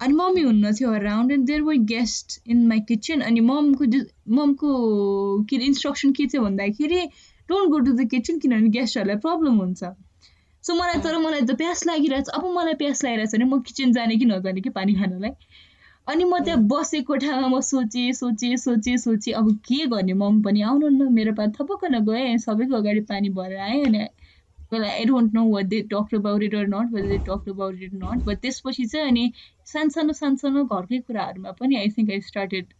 अनि 0.00 0.14
मम्मी 0.14 0.42
हुन्न 0.42 0.72
थियो 0.74 0.92
around 0.92 1.32
and 1.32 1.46
there 1.46 1.62
were 1.62 1.74
guest 1.90 2.40
in 2.46 2.66
my 2.68 2.80
kitchen 2.88 3.20
अनि 3.30 3.40
ममको 3.48 3.84
ममको 4.36 4.70
के 5.50 5.56
अरे 5.56 5.66
इन्स्ट्रक्सन 5.66 6.12
के 6.12 6.26
थियो 6.32 6.42
भन्दाखेरि 6.42 7.00
don't 7.48 7.70
go 7.70 7.78
to 7.78 7.92
the 7.92 8.08
kitchen 8.10 8.38
किनभने 8.38 8.68
गेस्टहरूलाई 8.78 9.16
प्रब्लम 9.26 9.58
हुन्छ। 9.62 9.82
सो 10.64 10.74
मलाई 10.74 11.00
तर 11.04 11.18
मलाई 11.18 11.40
त 11.42 11.54
प्यास 11.60 11.86
लागिरहेको 11.86 12.30
छ 12.30 12.34
अब 12.38 12.44
मलाई 12.56 12.74
प्यास 12.82 13.04
लागिरहेको 13.04 13.30
छ 13.30 13.34
भने 13.34 13.50
म 13.50 13.60
किचन 13.68 13.92
जाने 13.92 14.16
कि 14.16 14.24
नजाने 14.32 14.60
कि 14.60 14.70
पानी 14.78 14.94
खानलाई? 14.94 15.32
अनि 16.08 16.24
म 16.24 16.38
त्यहाँ 16.44 16.60
बसेको 16.68 17.06
कोठामा 17.06 17.48
म 17.48 17.60
सोचेँ 17.62 18.12
सोचेँ 18.14 18.56
सोचेँ 18.58 18.96
सोचेँ 18.98 19.32
अब 19.34 19.48
के 19.66 19.86
गर्ने? 19.86 20.12
मम 20.14 20.42
पनि 20.42 20.62
आउनु 20.62 20.88
न 20.88 21.12
मेरो 21.12 21.32
पास 21.34 21.50
थपक्क 21.56 21.84
गएँ 22.08 22.38
सबैको 22.38 22.76
अगाडि 22.76 23.00
पानी 23.10 23.28
भरेर 23.32 23.58
आएँ 23.60 23.86
अनि 23.86 23.98
I 24.72 25.04
don't 25.04 25.34
know 25.34 25.44
what 25.48 25.66
they 25.66 25.80
talk 25.92 26.14
about 26.14 26.42
it 26.42 26.54
or 26.54 26.66
not 26.68 26.92
what 26.94 27.04
they 27.04 27.18
talk 27.26 27.48
about 27.50 27.82
it 27.82 27.94
not 27.96 28.22
but 28.26 28.40
त्यसपछि 28.42 28.86
चाहिँ 28.86 29.06
अनि 29.08 29.32
सानसानो 29.66 30.12
सानसानो 30.14 30.64
घरकै 30.66 31.00
कुराहरूमा 31.00 31.52
पनि 31.60 31.76
आई 31.76 31.88
थिङ्क 31.98 32.10
आई 32.10 32.20
स्टार्टेड 32.22 32.72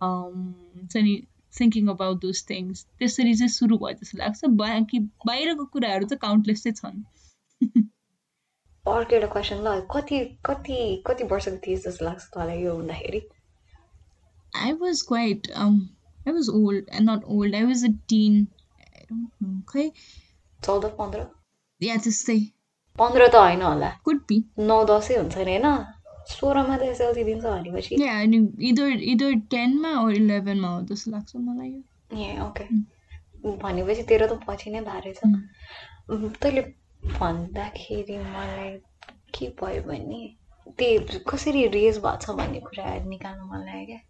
हुन्छ 0.00 0.96
नि 0.98 1.16
थिङ्किङ 1.52 1.88
अबाउट 1.90 2.20
दोज 2.22 2.44
थिङ्स 2.50 2.84
त्यसरी 2.98 3.34
चाहिँ 3.34 3.48
सुरु 3.50 3.78
भयो 3.78 3.98
जस्तो 4.02 4.18
लाग्छ। 4.18 4.44
बाँकी 4.56 4.98
बाहिरको 5.26 5.66
कुराहरू 5.76 6.06
चाहिँ 6.06 6.18
काउन्टलेस 6.20 6.62
चाहिँ 6.64 6.74
छन्। 6.82 7.04
अर्को 8.86 9.14
एउटा 9.16 9.28
क्वेसन 9.32 9.62
ल 9.66 9.80
कति 9.92 10.18
कति 10.46 10.78
कति 11.06 11.24
वर्षको 11.32 11.56
थिएँ 11.66 11.76
जस्तो 11.86 12.04
लाग्छ 12.04 12.24
तँलाई 12.34 12.62
यो 12.62 12.74
हुँदाखेरि 12.74 13.22
I 16.26 16.32
was 16.32 16.48
old 16.48 16.88
and 16.88 17.06
not 17.06 17.22
old. 17.24 17.54
I 17.54 17.64
was 17.64 17.84
a 17.84 17.90
teen. 18.08 18.48
I 18.96 19.02
don't 19.08 19.30
know. 19.40 19.56
खै 19.72 19.84
चौध 20.60 20.84
पन्ध्र 20.98 21.26
या 21.80 21.96
त्यस्तै 22.04 22.38
पन्ध्र 22.96 23.26
त 23.28 23.34
होइन 23.36 23.62
होला 23.62 23.90
कुड 24.04 24.22
बी 24.28 24.38
नौ 24.70 24.78
दसै 24.90 25.18
हुन्छ 25.18 25.36
नि 25.38 25.56
होइन 25.56 25.68
सोह्रमा 26.30 26.78
त 26.78 26.88
एसएलसी 26.92 27.24
दिन्छ 27.24 27.44
भनेपछि 27.44 28.00
अनि 28.14 28.38
इदर 28.70 29.04
इदर 29.12 29.34
टेनमा 29.54 29.92
वा 29.98 30.10
इलेभेनमा 30.20 30.72
हो 30.74 30.80
जस्तो 30.90 31.10
लाग्छ 31.10 31.36
मलाई 31.44 31.70
यो 31.70 31.82
ए 32.24 32.38
ओके 32.46 32.66
भनेपछि 33.62 34.02
तेरो 34.10 34.26
त 34.32 34.40
पछि 34.48 34.74
नै 34.76 34.80
भएछ 34.88 35.20
तैँले 36.42 36.62
भन्दाखेरि 37.12 38.16
मलाई 38.18 38.70
के 39.34 39.46
भयो 39.60 39.82
भने 39.82 40.20
त्यो 40.78 41.18
कसरी 41.30 41.66
रेज 41.74 41.98
भएको 41.98 42.16
छ 42.22 42.30
भन्ने 42.38 42.60
कुरा 42.60 42.84
निकाल्नु 43.06 43.44
मन 43.52 43.60
लाग्यो 43.66 43.86
क्या। 43.86 44.00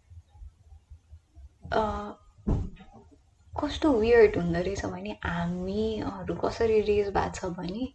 कस्तो 3.53 3.87
वियर्ड 3.99 4.35
हुँदो 4.37 4.61
रहेछ 4.61 4.85
भने 4.85 5.11
हामीहरू 5.25 6.35
कसरी 6.43 6.79
रेज 6.89 7.07
भएको 7.13 7.33
छ 7.35 7.45
भने 7.57 7.85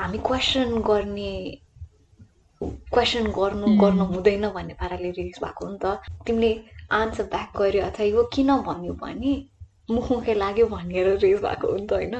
हामी 0.00 0.18
क्वेसन 0.26 0.68
गर्ने 0.88 1.32
क्वेसन 2.62 3.24
गर्नु 3.38 3.66
गर्नु 3.80 4.04
हुँदैन 4.12 4.48
भन्ने 4.50 4.74
पाराले 4.80 5.10
रेज 5.10 5.38
भएको 5.44 5.68
नि 5.68 5.78
त। 5.84 5.84
तिमीले 6.26 6.50
आन्सर 6.92 7.24
ब्याक 7.32 7.56
गर्यो 7.58 7.82
अथवा 7.84 8.04
यो 8.06 8.22
किन 8.34 8.50
भन्यो 8.68 8.92
भने 9.02 9.32
मुखमुखे 9.90 10.34
लाग्यो 10.34 10.66
भनेर 10.66 11.08
रेज 11.18 11.38
भएको 11.42 11.66
हो 11.68 11.76
नि 11.76 11.86
त 11.86 11.92
होइन। 11.92 12.16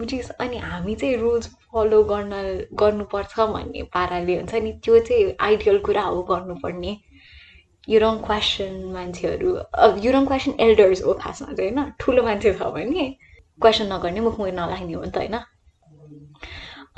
बुझिस् 0.00 0.30
अनि 0.40 0.58
हामी 0.58 0.94
चाहिँ 0.94 1.16
रुल्स 1.16 1.46
फलो 1.72 2.02
गर्न 2.10 2.32
गर्नुपर्छ 2.80 3.34
भन्ने 3.54 3.82
पाराले 3.94 4.36
हुन्छ 4.36 4.54
नि 4.64 4.72
त्यो 4.84 4.98
चाहिँ 5.08 5.34
आइडियल 5.48 5.78
कुरा 5.86 6.02
हो 6.02 6.22
गर्नुपर्ने। 6.30 6.92
युरङ 7.88 8.16
क्वेसन 8.26 8.72
मान्छेहरू 8.94 9.52
अब 9.84 10.00
युरङ 10.04 10.26
क्वेसन 10.26 10.52
एल्डर्स 10.60 11.02
हो 11.04 11.12
खासमा 11.22 11.52
चाहिँ 11.52 11.70
होइन? 11.70 11.92
ठुलो 12.00 12.22
मान्छे 12.22 12.52
छ 12.54 12.62
भने 12.74 13.06
क्वेसन 13.60 13.92
नगर्ने 13.92 14.20
मुखमुख 14.20 14.48
नलाग्ने 14.58 14.92
हो 14.92 15.02
नि 15.04 15.10
त 15.10 15.16
होइन? 15.16 15.36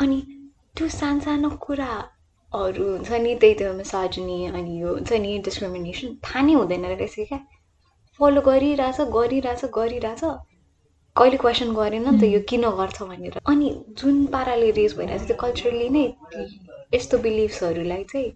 अनि 0.01 0.19
त्यो 0.77 0.89
सानसानो 0.89 1.51
कुराहरू 1.65 2.85
हुन्छ 2.91 3.11
नि 3.25 3.35
त्यही 3.41 3.55
त्यो 3.55 3.73
मिसाजनी 3.75 4.39
अनि 4.47 4.81
यो 4.83 4.95
हुन्छ 4.95 5.13
नि 5.25 5.39
डिस्क्रिमिनेसन 5.47 6.09
थाहा 6.25 6.41
नै 6.47 6.53
हुँदैन 6.55 6.85
रहेछ 6.93 7.15
क्या। 7.29 7.39
फलो 8.21 8.41
गरिरहेछ 8.49 9.01
गरिरहेछ 9.17 9.65
गरिरहेछ। 9.77 10.25
कहिले 11.17 11.37
क्वेसन 11.45 11.73
गरेन 11.75 12.09
नि 12.09 12.19
त 12.21 12.29
यो 12.35 12.41
किन 12.51 12.69
गर्छ 12.79 13.03
भनेर। 13.11 13.41
अनि 13.53 13.69
जुन 13.99 14.25
पाराले 14.35 14.71
रेस 14.79 14.97
भइरहेछ 14.99 15.27
त्यो 15.27 15.37
कल्चरली 15.43 15.89
नै 15.97 16.07
यस्तो 16.95 17.19
बिलिभ्सहरूलाई 17.27 18.05
चाहिँ 18.13 18.31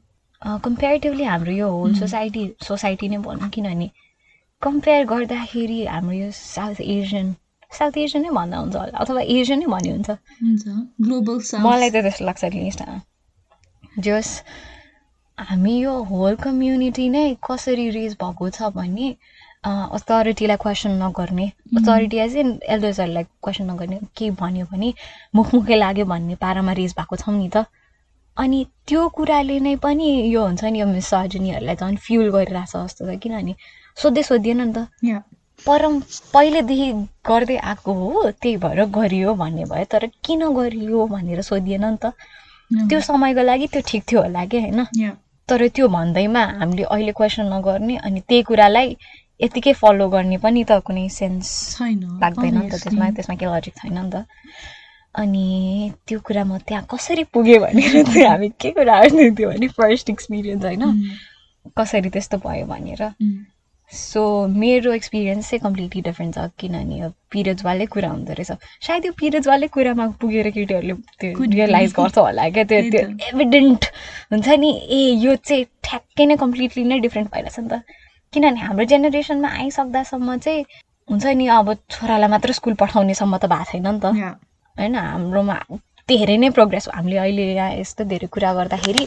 कम्पेरिटिभली 0.67 1.25
हाम्रो 1.25 1.53
यो 1.53 1.69
होल 1.71 1.95
सोसाइटी 2.01 2.43
सोसाइटी 2.69 3.09
नै 3.09 3.19
भनौँ 3.27 3.49
किनभने 3.57 3.89
कम्पेयर 4.63 5.05
गर्दाखेरि 5.13 5.81
हाम्रो 5.87 6.17
यो 6.17 6.31
साउथ 6.37 6.81
एसियन 6.81 7.35
साउथ 7.79 7.99
एसियन 8.05 8.23
नै 8.27 8.31
भन्दा 8.39 8.59
हुन्छ 8.59 8.77
होला 8.77 8.99
अथवा 9.05 9.23
एसियन 9.37 9.59
नै 9.59 9.67
भन्ने 9.75 9.91
हुन्छ 9.97 10.11
ग्लोबल 11.09 11.43
मलाई 11.67 11.91
त 11.91 12.03
त्यस्तो 12.07 12.25
लाग्छ 12.29 12.53
लिस्ट 12.57 12.83
जस 14.09 14.29
हामी 15.39 15.75
यो 15.79 15.95
होल 16.11 16.37
कम्युनिटी 16.43 17.09
नै 17.17 17.25
कसरी 17.49 17.89
रेस 17.97 18.13
भएको 18.23 18.51
छ 18.59 18.71
भने 18.77 19.09
अथोरिटीलाई 19.67 20.57
क्वेसन 20.63 20.91
नगर्ने। 21.03 21.47
अथोरिटी 21.79 22.17
एज 22.25 22.37
इन 22.37 22.49
एल्डर्सहरूलाई 22.75 23.25
क्वेसन 23.45 23.65
नगर्ने 23.71 23.99
के 24.17 24.31
भन्यो 24.41 24.65
भने 24.73 24.93
मुखमुखै 25.35 25.77
लाग्यो 25.77 26.05
भन्ने 26.07 26.35
पारामा 26.45 26.73
रेज 26.79 26.95
भएको 26.99 27.17
छौँ 27.17 27.35
नि 27.37 27.49
त। 27.49 27.67
अनि 28.37 28.59
त्यो 28.87 29.09
कुराले 29.17 29.59
नै 29.61 29.75
पनि 29.83 30.07
यो 30.31 30.45
हुन्छ 30.47 30.65
नि 30.65 30.81
यो 30.81 30.87
मिसर्जनीहरूलाई 30.87 31.77
झन् 31.77 31.97
फ्युल 31.97 32.31
गरिरहेछ 32.31 32.73
जस्तो 32.77 33.03
छ 33.07 33.19
किनभने 33.19 33.55
सोध्दै 33.97 34.23
सोधिएन 34.23 34.61
नि 34.61 34.73
त। 34.77 34.79
परम 35.67 36.01
पहिलेदेखि 36.33 36.89
गर्दै 37.27 37.57
आएको 37.57 37.93
हो 37.93 38.31
त्यही 38.31 38.57
भएर 38.65 38.85
गरियो 38.93 39.35
भन्ने 39.35 39.65
भयो 39.73 39.85
तर 39.93 40.07
किन 40.25 40.43
गरियो 40.53 41.07
भनेर 41.09 41.41
सोधिएन 41.43 41.85
नि 41.85 41.99
त। 42.03 42.13
त्यो 42.89 43.01
समयको 43.01 43.43
लागि 43.43 43.67
त्यो 43.73 43.83
ठिक 43.89 44.03
थियो 44.09 44.23
होला 44.23 44.45
कि 44.47 44.59
होइन? 44.61 44.81
तर 45.49 45.67
त्यो 45.75 45.89
भन्दैमा 45.89 46.43
हामीले 46.61 46.85
अहिले 46.85 47.13
क्वेसन 47.19 47.47
नगर्ने 47.55 47.97
अनि 47.97 48.21
त्यही 48.29 48.43
कुरालाई 48.43 48.97
यतिकै 49.41 49.73
फलो 49.83 50.09
गर्ने 50.09 50.37
पनि 50.45 50.65
त 50.65 50.81
कुनै 50.87 51.09
सेन्स 51.13 51.49
छैन 51.77 52.01
लाग्दैन 52.23 52.55
नि 52.59 52.69
त 52.69 52.83
त्यसमा 52.83 53.11
त्यसमा 53.17 53.35
केही 53.41 53.53
लजिक 53.55 53.75
छैन 53.83 53.99
नि 53.99 54.11
त। 54.11 54.25
अनि 55.15 55.47
त्यो 56.07 56.19
कुरा 56.21 56.45
म 56.45 56.59
त्यहाँ 56.69 56.87
कसरी 56.93 57.25
पुगेँ 57.33 57.59
भनेर 57.61 58.03
चाहिँ 58.05 58.27
हामी 58.29 58.49
के 58.61 58.71
कुरा 58.79 59.03
थियो 59.09 59.49
भने 59.51 59.69
फर्स्ट 59.81 60.11
एक्सपिरियन्स 60.11 60.65
होइन? 60.65 60.85
कसरी 61.79 62.09
त्यस्तो 62.17 62.37
भयो 62.45 62.67
भनेर। 62.67 63.03
सो 63.93 64.23
मेरो 64.49 64.93
एक्सपिरियन्स 64.93 65.51
चाहिँ 65.51 65.61
कम्प्लिटली 65.63 66.01
डिफ्रेन्ट 66.03 66.35
छ 66.35 66.39
किनभने 66.59 67.09
पिरियड्सवालै 67.33 67.87
कुरा 67.87 68.09
हुँदो 68.11 68.33
रहेछ। 68.33 68.51
सायद 68.87 69.05
यो 69.07 69.13
पिरियड्सवालै 69.21 69.69
कुरामा 69.77 70.07
पुगेर 70.21 70.51
केटीहरूले 70.57 70.95
त्यो 71.21 71.45
रियलाइज 71.55 71.93
गर्छ 71.99 72.19
होला 72.19 72.49
क्या? 72.57 72.65
त्यो 72.65 72.81
त्यो 72.91 73.05
एभिडेन्ट 73.31 73.85
हुन्छ 74.33 74.49
नि 74.65 74.71
ए 74.91 75.01
यो 75.25 75.37
चाहिँ 75.37 75.65
ठ्याक्कै 75.85 76.27
नै 76.27 76.37
कम्प्लिटली 76.37 76.85
नै 76.85 76.99
डिफ्रेन्ट 77.07 77.31
भइरहेछ 77.33 77.59
नि 77.61 77.69
त। 77.69 77.83
किनभने 78.33 78.61
हाम्रो 78.61 78.85
जेनेरेसनमा 78.87 79.49
आइसक्दासम्म 79.61 80.37
चाहिँ 80.39 80.65
हुन्छ 81.09 81.27
नि 81.39 81.47
अब 81.55 81.69
छोरालाई 81.91 82.31
मात्र 82.31 82.53
स्कुल 82.53 82.75
पठाउनेसम्म 82.83 83.37
त 83.37 83.45
भएको 83.47 83.65
छैन 83.73 83.87
नि 83.87 84.01
त। 84.01 84.07
होइन 84.77 84.95
हाम्रोमा 84.97 85.57
धेरै 86.09 86.37
नै 86.37 86.49
प्रोग्रेस 86.57 86.89
हामीले 86.95 87.19
अहिले 87.19 87.45
यहाँ 87.55 87.71
यस्तो 87.81 88.05
धेरै 88.13 88.29
कुरा 88.35 88.53
गर्दाखेरि 88.59 89.05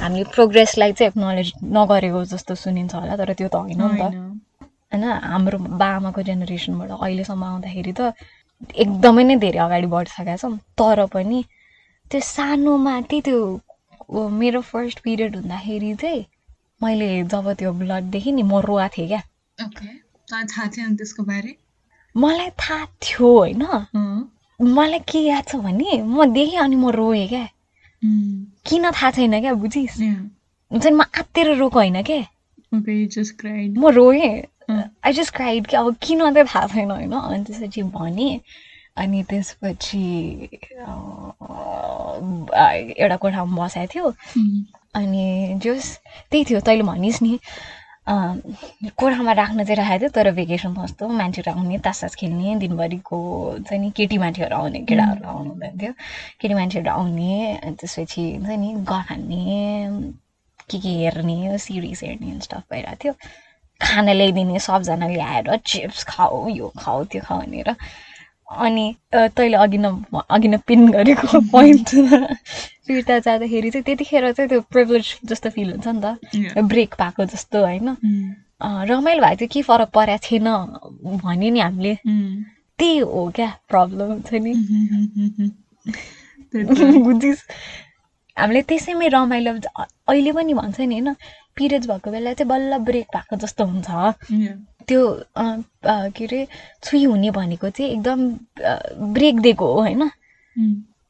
हामीले 0.00 0.24
प्रोग्रेसलाई 0.34 0.92
चाहिँ 0.92 1.10
एक्नोलेज 1.10 1.48
नगरेको 1.76 2.20
जस्तो 2.32 2.54
सुनिन्छ 2.64 2.94
होला 2.94 3.16
तर 3.16 3.32
त्यो 3.38 3.48
त 3.48 3.56
होइन 3.56 3.80
नि 3.82 3.98
त। 4.00 4.02
होइन। 4.92 5.04
हाम्रो 5.24 5.58
बाबाको 5.82 6.22
जेनेरेसनबाट 6.28 6.90
अहिलेसम्म 6.98 7.44
आउँदाखेरि 7.44 7.92
त 7.92 8.12
एकदमै 8.76 9.24
नै 9.24 9.36
धेरै 9.44 9.58
अगाडि 9.66 9.86
बढिसकेका 9.94 10.36
छौँ। 10.36 10.56
तर 10.78 11.06
पनि 11.14 11.40
त्यो 12.10 12.20
सानोमा 12.26 12.94
त्यही 13.10 13.20
त्यो 13.26 13.38
मेरो 14.40 14.60
फर्स्ट 14.70 14.98
पिरियड 15.04 15.36
हुँदाखेरि 15.36 15.94
चाहिँ 16.02 16.22
मैले 16.82 17.08
जब 17.24 17.52
त्यो 17.58 17.72
ब्लड 17.72 18.04
देखेँ 18.10 18.32
नि 18.32 18.42
म 18.42 18.58
रुवा 18.60 18.88
थिएँ 18.88 19.08
क्या। 19.08 19.22
थाहा 20.30 20.66
थिएन 20.68 20.96
त्यसको 20.96 21.22
बारे? 21.22 21.56
मलाई 22.14 22.50
थाहा 22.50 22.84
थियो 23.02 23.28
होइन। 23.38 23.62
मलाई 24.60 24.98
के 25.08 25.18
याद 25.18 25.44
छ 25.48 25.56
भने 25.56 26.02
म 26.02 26.24
देखेँ 26.32 26.58
अनि 26.58 26.76
म 26.76 26.90
रोएँ 26.90 27.28
क्या। 27.28 27.48
किन 28.66 28.90
थाहा 28.90 29.10
छैन 29.10 29.40
क्या 29.40 29.52
बुझिस्? 29.54 30.00
हुन्छ 30.70 30.86
नि 30.86 30.96
म 30.96 31.02
आत्तिएर 31.02 31.54
रोएको 31.56 31.78
होइन 31.78 32.02
क्या 32.02 32.24
म 33.78 33.88
रोएँ। 33.88 34.42
आई 35.04 35.12
जस्ट 35.12 35.34
क्राइड 35.36 35.66
कि 35.66 35.76
अब 35.76 35.96
किन 36.02 36.18
चाहिँ 36.32 36.46
थाहा 36.46 36.66
छैन 36.66 36.90
होइन। 36.90 37.12
अनि 37.12 37.44
त्यसपछि 37.44 37.82
भनेँ 37.82 38.40
अनि 38.96 39.22
त्यसपछि 39.22 40.04
एउटा 42.98 43.16
कोठामा 43.16 43.64
बसाएको 43.64 43.90
थियो। 43.94 44.06
अनि 44.94 45.58
जोस् 45.62 45.88
त्यही 46.30 46.44
थियो 46.44 46.60
तैँले 46.66 46.82
भनिस् 46.82 47.22
नि 47.22 47.38
कोठामा 48.98 49.32
राख्न 49.32 49.64
चाहिँ 49.64 49.76
राखेको 49.76 49.98
थियो 50.00 50.10
तर 50.10 50.30
भेकेसन 50.34 50.74
जस्तो 50.74 51.08
मान्छेहरू 51.08 51.50
आउने 51.52 51.78
तास 51.78 52.14
खेल्ने 52.18 52.54
दिनभरिको 52.58 53.18
चाहिँ 53.68 53.80
नि 53.82 53.90
केटी 53.96 54.18
मान्छेहरू 54.18 54.56
आउने 54.56 54.80
केटाहरू 54.88 55.28
आउनु 55.30 55.50
हुँदैन 55.50 55.78
थियो। 55.78 55.92
केटी 56.40 56.54
मान्छेहरू 56.54 56.90
आउने 56.90 57.30
त्यसपछि 57.78 58.22
हुन्छ 58.34 58.58
नि 58.62 58.74
गखाने 58.90 59.44
के 60.70 60.78
के 60.82 60.92
हेर्ने 61.02 61.58
सिरिज 61.58 62.00
हेर्ने 62.04 62.40
स्टफ 62.40 62.62
भइरहेको 62.70 62.98
थियो। 63.04 63.12
खाना 63.80 64.12
ल्याइदिने 64.12 64.58
सबजना 64.58 65.06
ल्याएर 65.08 65.56
चिप्स 65.70 66.04
खाऊ 66.10 66.48
यो 66.50 66.72
खाऊ 66.78 67.04
त्यो 67.10 67.22
खाऊ 67.22 67.40
भनेर। 67.40 67.70
अनि 68.50 68.96
तैँले 69.14 69.56
अघि 69.56 69.78
न 69.78 70.04
अघि 70.30 70.48
न 70.48 70.56
पिन 70.56 70.90
गरेको 70.90 71.40
पोइन्ट 71.52 71.88
फिर्ता 72.86 73.18
जाँदाखेरि 73.18 73.70
चाहिँ 73.70 73.84
त्यतिखेर 73.84 74.32
चाहिँ 74.32 74.48
त्यो 74.48 74.60
प्रिभिलेज 74.60 75.18
जस्तो 75.24 75.50
फिल 75.50 75.70
हुन्छ 75.70 75.88
नि 75.88 76.00
त। 76.00 76.18
ब्रेक 76.58 76.94
पाएको 76.94 77.24
जस्तो 77.24 77.64
होइन? 77.64 77.96
रमाइलो 78.62 79.22
भएको 79.22 79.36
थियो 79.36 79.48
के 79.52 79.62
फरक 79.62 79.88
परेको 79.88 80.26
थिएन 80.30 80.44
भन्यो 81.24 81.50
नि 81.50 81.60
हामीले। 81.60 81.98
त्यही 82.78 82.98
हो 82.98 83.32
क्या 83.34 83.58
प्रब्लम 83.68 84.06
हुन्छ 84.06 84.34
नि। 84.34 84.54
बुझिस् 87.04 87.42
हामीले 88.36 88.62
त्यसैमै 88.62 89.08
रमाइलो 89.08 89.60
अहिले 90.08 90.32
पनि 90.32 90.54
भन्छ 90.54 90.80
नि 90.80 90.86
होइन? 90.86 91.14
पिरियड्स 91.56 91.86
भएको 91.86 92.10
बेला 92.10 92.32
चाहिँ 92.32 92.48
बल्ल 92.48 92.78
ब्रेक 92.78 93.06
भएको 93.16 93.36
जस्तो 93.36 93.64
हुन्छ। 93.64 93.90
त्यो 94.90 95.02
के 96.18 96.24
अरे 96.24 96.46
छुई 96.84 97.04
हुने 97.04 97.30
भनेको 97.30 97.70
चाहिँ 97.70 97.90
एकदम 97.92 98.28
ब्रेक 99.14 99.40
दिएको 99.40 99.66
हो 99.72 99.80
होइन? 99.80 100.08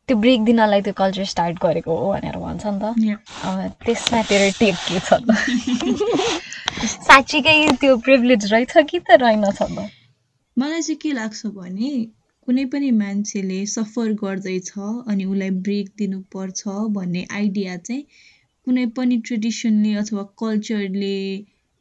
त्यो 0.08 0.16
ब्रेक 0.16 0.44
दिनलाई 0.44 0.82
त्यो 0.82 0.92
कल्चर 0.92 1.25
स्टार्ट 1.32 1.58
गरेको 1.62 1.96
हो 1.96 2.12
भनेर 2.12 2.37
भन्छ 2.44 2.66
नि 2.66 2.78
त। 2.82 3.75
त्यसमा 3.84 4.22
तेरो 4.30 4.50
टेक 4.60 4.76
के 4.88 5.00
छ 5.00 5.20
त? 5.25 5.28
साँच्चीकै 7.08 7.54
त्यो 7.80 7.96
प्रिभिलेज 8.06 8.52
रहेछ 8.52 8.76
कि 8.90 8.99
त 8.99 9.20
रहेनछ 9.22 9.62
त? 9.62 9.88
मलाई 10.56 10.82
चाहिँ 10.82 10.99
के 11.02 11.12
लाग्छ 11.12 11.46
भने 11.58 11.90
कुनै 12.49 12.64
पनि 12.72 12.90
मान्छेले 12.90 13.58
सफर 13.66 14.12
गर्दैछ 14.22 14.70
अनि 14.78 15.25
उसलाई 15.25 15.50
ब्रेक 15.66 15.88
दिनुपर्छ 15.99 16.76
भन्ने 16.96 17.26
आइडिया 17.32 17.76
चाहिँ 17.76 18.02
कुनै 18.66 18.87
पनि 18.96 19.16
ट्रेडिसनले 19.26 19.94
अथवा 19.94 20.22
कल्चरले 20.42 21.16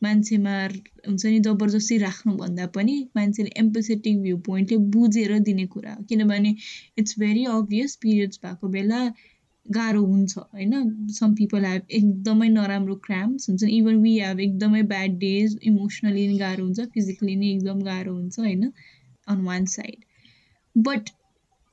मान्छेमा 0.01 0.53
हुन्छ 1.07 1.25
नि 1.25 1.39
जबरजस्ती 1.39 1.97
राख्नुभन्दा 1.97 2.65
पनि 2.75 2.95
मान्छेले 3.15 3.51
एम्पोसेटिक 3.57 4.21
भ्यू 4.21 4.37
पोइन्टले 4.45 4.77
बुझेर 4.95 5.39
दिने 5.39 5.65
कुरा 5.67 5.93
हो। 5.93 6.03
किनभने 6.09 6.55
इट्स 6.97 7.19
भेरी 7.19 7.45
अभियस 7.55 7.95
पिरियड्स 7.95 8.39
भएको 8.45 8.67
बेला 8.67 9.01
गाह्रो 9.65 10.03
हुन्छ 10.05 10.37
होइन? 10.37 10.73
सम 11.11 11.33
पिपल 11.35 11.65
हेभ 11.65 11.81
एकदमै 11.91 12.49
नराम्रो 12.49 12.95
क्राम्स 13.05 13.49
हुन्छ। 13.49 13.63
इभन 13.63 13.95
वी 14.01 14.17
हेभ 14.19 14.39
एकदमै 14.39 14.81
ब्याड 14.93 15.17
डेज 15.19 15.59
इमोसनली 15.63 16.27
नि 16.27 16.37
गाह्रो 16.37 16.63
हुन्छ 16.63 16.87
फिजिकली 16.93 17.35
नै 17.35 17.51
एकदम 17.51 17.81
गाह्रो 17.81 18.13
हुन्छ 18.13 18.39
होइन? 18.39 18.71
अन 19.27 19.41
वान 19.41 19.65
साइड 19.65 20.05
बट 20.75 21.09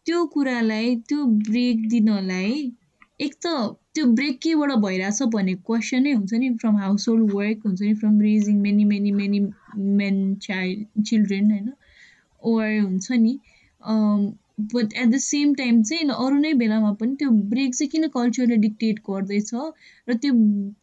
त्यो 0.07 0.25
कुरालाई 0.27 0.97
त्यो 1.09 1.25
ब्रेक 1.25 1.89
दिनलाई 1.89 2.53
एक 3.21 3.35
त 3.35 3.51
त्यो 3.95 4.07
ब्रेक 4.13 4.39
केबाट 4.43 4.73
भइरहेछ 4.81 5.29
भन्ने 5.35 5.53
क्वेसनै 5.67 6.11
हुन्छ 6.13 6.41
नि 6.41 6.49
फ्रम 6.55 6.75
हाउस 6.77 7.09
होल्ड 7.09 7.31
वर्क 7.33 7.63
हुन्छ 7.65 7.81
नि 7.83 7.93
from 7.95 8.19
raising 8.21 8.59
many 8.61 8.85
many 8.85 9.13
many 9.13 9.41
men 10.01 10.19
child 10.43 11.05
children 11.05 11.51
होइन 11.51 11.71
ओर 12.43 12.67
हुन्छ 12.81 13.19
नि 13.23 13.33
but 14.75 14.93
at 14.95 15.09
the 15.09 15.19
same 15.21 15.55
time 15.55 15.83
चाहिँ 15.83 16.09
अरू 16.19 16.39
नै 16.39 16.53
बेलामा 16.55 16.93
पनि 17.01 17.17
त्यो 17.17 17.31
ब्रेक 17.49 17.75
चाहिँ 17.75 17.91
किन 17.91 18.09
कल्चरले 18.11 18.57
डिक्टेट 18.61 19.01
गर्दैछ 19.09 19.51
र 20.09 20.19
त्यो 20.19 20.35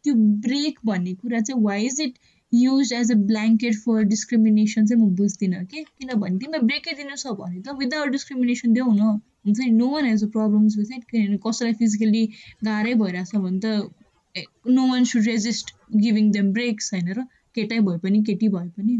त्यो 0.03 0.15
ब्रेक 0.47 0.79
भन्ने 0.85 1.13
कुरा 1.15 1.41
चाहिँ 1.41 1.63
why 1.63 1.85
is 1.85 2.01
it 2.01 2.19
use 2.53 2.93
as 2.93 3.11
a 3.11 3.15
blanket 3.27 3.75
for 3.75 4.03
discrimination 4.03 4.85
चाहिँ 4.85 5.01
म 5.03 5.09
बुझ्दिनँ 5.15 5.63
कि? 5.65 5.83
किनभने 5.83 6.37
तिमीलाई 6.37 6.65
ब्रेकै 6.65 6.93
दिनु 6.93 7.15
छ 7.15 7.35
भने 7.39 7.61
त 7.61 7.75
विदाउट 7.77 8.11
डिस्क्रिमिनेसन 8.11 8.73
देऊ 8.73 8.91
न 8.93 9.09
हुन्छ 9.45 9.59
नि 9.59 9.71
no 9.71 9.89
one 9.89 10.05
has 10.05 10.23
a 10.23 10.27
problems 10.27 10.77
with 10.77 10.95
it 10.97 11.03
किनभने 11.03 11.37
कसैलाई 11.47 11.73
फिजिकली 11.73 12.23
गाह्रै 12.63 12.93
भइरहेछ 12.93 13.35
भने 13.35 13.59
त 13.59 14.45
no 14.71 14.87
one 14.87 15.03
should 15.03 15.23
resist 15.23 15.75
giving 15.95 16.31
them 16.31 16.51
breaks 16.53 16.93
होइन 16.93 17.11
र? 17.13 17.25
केटै 17.55 17.79
भए 17.79 17.97
पनि 17.97 18.21
केटी 18.23 18.47
भए 18.49 18.69
पनि 18.69 18.95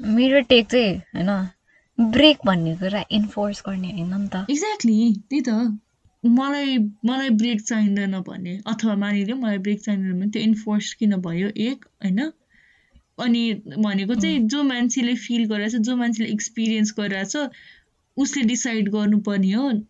मेरो 0.00 0.40
टेक 0.48 0.66
चाहिँ 0.66 0.96
होइन 1.14 2.10
ब्रेक 2.10 2.38
भन्ने 2.46 2.76
कुरा 2.76 3.04
इन्फोर्स 3.10 3.62
गर्ने 3.66 3.90
होइन 3.90 4.14
नि 4.14 4.28
त। 4.28 4.46
एक्ज्याक्टली 4.50 4.98
त्यही 5.30 5.40
त। 5.40 5.78
मलाई 6.26 6.78
मलाई 6.78 7.30
ब्रेक 7.30 7.60
चाहिँदैन 7.60 8.20
भने 8.20 8.60
अथवा 8.66 8.96
मानिलियो 8.96 9.36
मलाई 9.36 9.58
ब्रेक 9.58 9.80
चाहिँदैन 9.80 10.20
भने 10.20 10.30
त्यो 10.30 10.42
इन्फोर्स 10.42 10.94
किन 10.94 11.16
भयो? 11.16 11.48
एक 11.56 11.84
होइन? 12.04 12.32
अनि 13.20 13.62
भनेको 13.78 14.14
चाहिँ 14.14 14.48
जो 14.48 14.62
मान्छेले 14.62 15.14
फिल 15.14 15.44
गरिरहेछ 15.44 15.76
जो 15.76 15.96
मान्छेले 15.96 16.30
एक्सपिरियन्स 16.30 16.94
गरिरहेछ 16.98 17.36
उसले 18.16 18.42
डिसाइड 18.42 18.88
गर्नुपर्ने 18.88 19.52
हो 19.52 19.86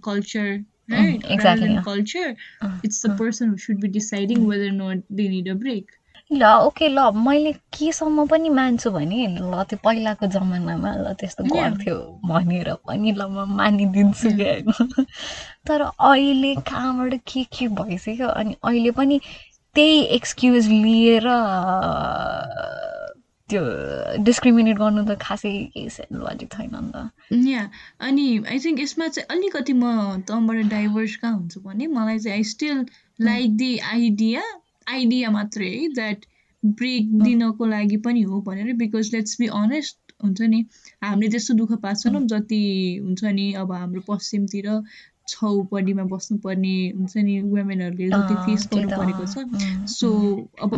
culture 0.00 0.64
right? 0.88 1.24
exactly, 1.24 1.44
rather 1.44 1.60
than 1.60 1.72
yeah. 1.72 1.82
culture 1.82 2.36
uh, 2.62 2.78
it's 2.82 3.02
the 3.02 3.10
uh, 3.10 3.16
person 3.16 3.48
who 3.48 3.58
should 3.58 3.80
be 3.80 3.88
deciding 3.88 4.38
uh, 4.38 4.46
whether 4.46 4.72
ल 6.30 6.44
ओके 6.44 6.88
ल 6.88 7.10
मैले 7.16 7.52
केसम्म 7.72 8.26
पनि 8.26 8.48
मान्छु 8.48 8.90
भने 8.90 9.26
ल 9.26 9.62
त्यो 9.64 9.78
पहिलाको 9.84 10.26
जमानामा 10.26 10.90
ल 10.96 11.12
त्यस्तो 11.20 11.44
गर्थ्यो 11.44 11.96
भनेर 12.24 12.72
पनि 12.86 13.12
ल 13.12 13.22
म 13.26 13.46
मानिदिन्छु 13.56 14.30
कि 14.36 14.44
होइन। 14.44 15.04
तर 15.68 15.80
अहिले 15.82 16.54
कहाँबाट 16.54 17.14
के 17.32 17.44
के 17.44 17.68
भइसक्यो 17.80 18.28
अनि 18.28 18.56
अहिले 18.64 18.90
पनि 18.90 19.20
त्यही 19.74 20.00
एक्सक्युज 20.18 20.68
लिएर 20.68 21.26
त्यो 23.50 23.62
डिस्क्रिमिनेट 24.22 24.76
गर्नु 24.78 25.04
त 25.04 25.18
खासै 25.20 25.50
केही 25.74 25.88
लजिक 26.12 26.52
छैन 26.52 26.70
नि 26.76 26.92
त। 26.92 27.48
या 27.48 27.68
अनि 28.00 28.28
आई 28.52 28.58
थिङ्क 28.58 28.80
यसमा 28.80 29.08
चाहिँ 29.08 29.26
अलिकति 29.30 29.72
म 29.72 30.20
तँबाट 30.28 30.64
डाइभर्स 30.76 31.16
कहाँ 31.16 31.34
हुन्छु 31.34 31.60
भने 31.60 31.86
मलाई 31.86 32.18
चाहिँ 32.18 32.36
I 32.38 32.44
still 32.44 32.86
like 33.20 33.56
the 33.56 33.78
idea 33.78 34.42
idea 34.88 35.30
मात्रै 35.30 35.68
है 35.70 35.88
द्याट 35.94 36.24
ब्रेक 36.62 37.12
दिनको 37.22 37.66
लागि 37.66 37.96
पनि 38.04 38.22
हो 38.28 38.40
भनेर 38.46 38.72
बिकज 38.76 39.10
लेट्स 39.14 39.40
बी 39.40 39.46
अनेस्ट 39.58 39.96
हुन्छ 40.24 40.40
नि 40.54 40.64
हामीले 41.02 41.28
त्यस्तो 41.30 41.54
दुःख 41.54 41.72
पाएको 41.82 42.00
छैनौँ। 42.00 42.26
जति 42.28 42.62
हुन्छ 43.04 43.24
नि 43.34 43.52
अब 43.62 43.72
हाम्रो 43.72 44.00
पश्चिमतिर 44.08 44.66
छौपट्टिमा 45.28 46.04
बस्नुपर्ने 46.10 46.76
हुन्छ 46.98 47.16
नि 47.24 47.40
वुमेनहरूले 47.40 48.08
जति 48.08 48.34
फेस 48.46 48.68
गर्नु 48.72 48.88
परेको 48.96 49.24
छ। 49.26 49.86
सो 49.92 50.08
अब 50.62 50.74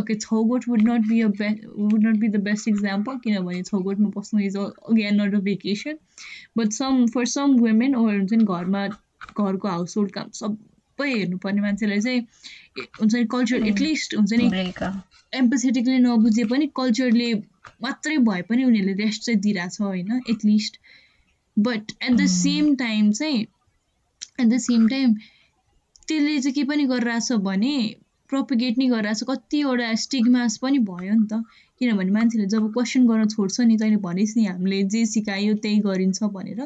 okay 0.00 0.14
छौगोट 0.16 0.68
would 0.68 0.82
not 0.88 1.06
be 1.08 1.20
a 1.20 1.28
be 1.38 1.48
would 1.76 2.06
not 2.06 2.16
be 2.20 2.28
the 2.28 2.40
best 2.48 2.68
example 2.68 3.18
किनभने 3.24 3.62
छौगोटमा 3.70 4.08
बस्नु 4.16 4.40
is 4.40 4.56
again 4.56 5.20
not 5.20 5.34
a 5.34 5.40
vacation 5.48 5.98
but 6.58 6.72
some 6.72 7.06
for 7.14 7.26
some 7.34 7.54
women 7.60 7.94
or 7.96 8.12
हुन्छ 8.14 8.32
नि 8.32 8.44
घरमा 8.56 8.86
घरको 8.88 9.68
हाउस 9.68 9.96
होल्ड 9.96 10.12
काम 10.12 10.30
सबै 10.40 11.08
हेर्नुपर्ने 11.12 11.60
मान्छेलाई 11.60 12.00
चाहिँ 12.00 12.22
हुन्छ 13.00 13.14
नि 13.14 13.24
कल्चर 13.30 13.66
एटलिस्ट 13.66 14.14
हुन्छ 14.14 14.32
नि 14.32 14.48
एम्पेथेटिकली 15.32 15.98
नबुझे 15.98 16.44
पनि 16.44 16.66
कल्चरले 16.76 17.32
मात्रै 17.82 18.16
भए 18.16 18.42
पनि 18.42 18.64
उनीहरूले 18.64 19.04
रेस्ट 19.04 19.22
चाहिँ 19.22 19.40
दिइरहेछ 19.40 19.80
होइन 19.80 20.20
at least 20.28 20.78
but 21.56 21.92
at 22.02 22.12
the 22.12 22.26
same 22.26 22.74
time 22.76 23.10
चाहिँ 23.12 23.40
एट 24.40 24.46
द 24.46 24.58
सेम 24.58 24.88
टाइम 24.88 25.14
त्यसले 26.08 26.38
चाहिँ 26.40 26.54
के 26.54 26.64
पनि 26.64 26.84
गरिरहेछ 26.84 27.32
भने 27.32 27.74
प्रोपिगेट 28.28 28.78
नै 28.78 28.86
गरिरहेछ 28.88 29.22
कतिवटा 29.22 29.94
स्टिगमास 29.94 30.56
पनि 30.56 30.78
भयो 30.78 31.14
नि 31.14 31.26
त। 31.32 31.42
किनभने 31.78 32.10
मान्छेले 32.10 32.46
जब 32.46 32.72
क्वेसन 32.72 33.06
गर्न 33.06 33.28
छोड्छ 33.28 33.60
नि 33.60 33.76
तैँले 33.76 33.96
भनेस् 33.96 34.36
नि 34.36 34.44
हामीले 34.44 34.82
जे 34.82 35.04
सिकायो 35.06 35.54
त्यही 35.54 35.78
गरिन्छ 35.78 36.22
भनेर। 36.22 36.60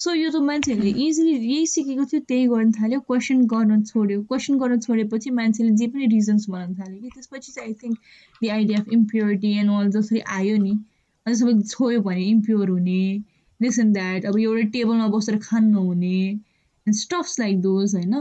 सो 0.00 0.12
यो 0.14 0.28
त 0.30 0.36
मान्छेहरूले 0.42 0.90
इजिली 1.06 1.32
यही 1.32 1.66
सिकेको 1.66 2.04
थियो 2.10 2.20
त्यही 2.28 2.46
गर्न 2.50 2.70
थाल्यो 2.72 3.00
क्वेसन 3.08 3.40
गर्न 3.46 3.82
छोड्यो। 3.88 4.20
क्वेसन 4.30 4.58
गर्न 4.58 4.78
छोडेपछि 4.80 5.30
मान्छेले 5.38 5.70
जे 5.80 5.86
पनि 5.86 6.06
रिजन्स 6.12 6.48
बनाउन 6.50 6.74
थाल्यो 6.74 7.00
कि 7.00 7.10
त्यसपछि 7.14 7.52
चाहिँ 7.52 7.68
I 7.68 7.74
think 7.82 7.96
the 8.42 8.48
idea 8.54 8.78
of 8.80 8.88
impurity 8.92 9.52
and 9.58 9.70
all 9.80 9.90
जसरी 9.98 10.20
आयो 10.38 10.56
नि 10.62 10.72
अनि 11.26 11.34
सबै 11.42 11.52
छोयो 11.74 12.00
भने 12.08 12.24
इम्प्योर 12.30 12.68
हुने 12.70 13.02
दिस 13.60 13.78
एन्ड 13.78 13.92
द्याट 13.94 14.26
अब 14.26 14.38
एउटा 14.38 14.68
टेबलमा 14.78 15.08
बसेर 15.16 15.38
खान 15.42 15.68
नहुने 15.70 16.94
स्टफ्स 17.00 17.38
लाइक 17.40 17.60
दोज 17.62 17.94
होइन? 17.94 18.14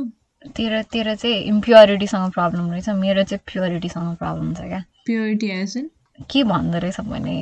तेरो 0.56 0.82
तेरो 0.94 1.16
चाहिँ 1.16 1.44
इम्प्योरिटीसँग 1.56 2.32
प्रब्लम 2.34 2.72
रहेछ 2.72 2.90
मेरो 3.00 3.24
चाहिँ 3.24 3.44
प्योरिटीसँग 3.54 4.16
प्रब्लम 4.18 4.54
छ 4.54 4.68
क्या। 4.68 4.84
प्योरिटी 5.06 5.48
एज 5.62 5.78
के 6.32 6.44
भन्दो 6.44 6.78
रहेछ 6.80 7.00
भने 7.08 7.36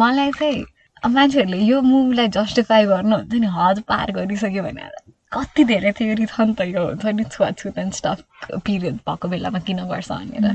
मलाई 0.00 0.30
चाहिँ 0.38 0.64
मान्छेहरूले 1.08 1.58
यो 1.58 1.80
मुभीलाई 1.82 2.28
जस्टिफाई 2.28 2.84
गर्नुहुन्छ 2.86 3.34
नि 3.34 3.46
हद 3.46 3.80
पार 3.80 4.12
गरिसक्यो 4.12 4.62
भने 4.62 4.88
कति 5.32 5.64
धेरै 5.64 5.92
थ्योरी 5.92 6.26
छ 6.26 6.40
नि 6.40 6.54
त 6.54 6.60
यो 6.60 6.84
हुन्छ 6.86 7.06
नि 7.06 7.24
छुवाछुत 7.24 7.78
एन्ड 7.78 7.92
स्टफ 7.92 8.24
पिरियड 8.66 8.94
भएको 8.94 9.28
बेलामा 9.28 9.58
किन 9.58 9.80
गर्छ 9.88 10.12
भनेर। 10.12 10.46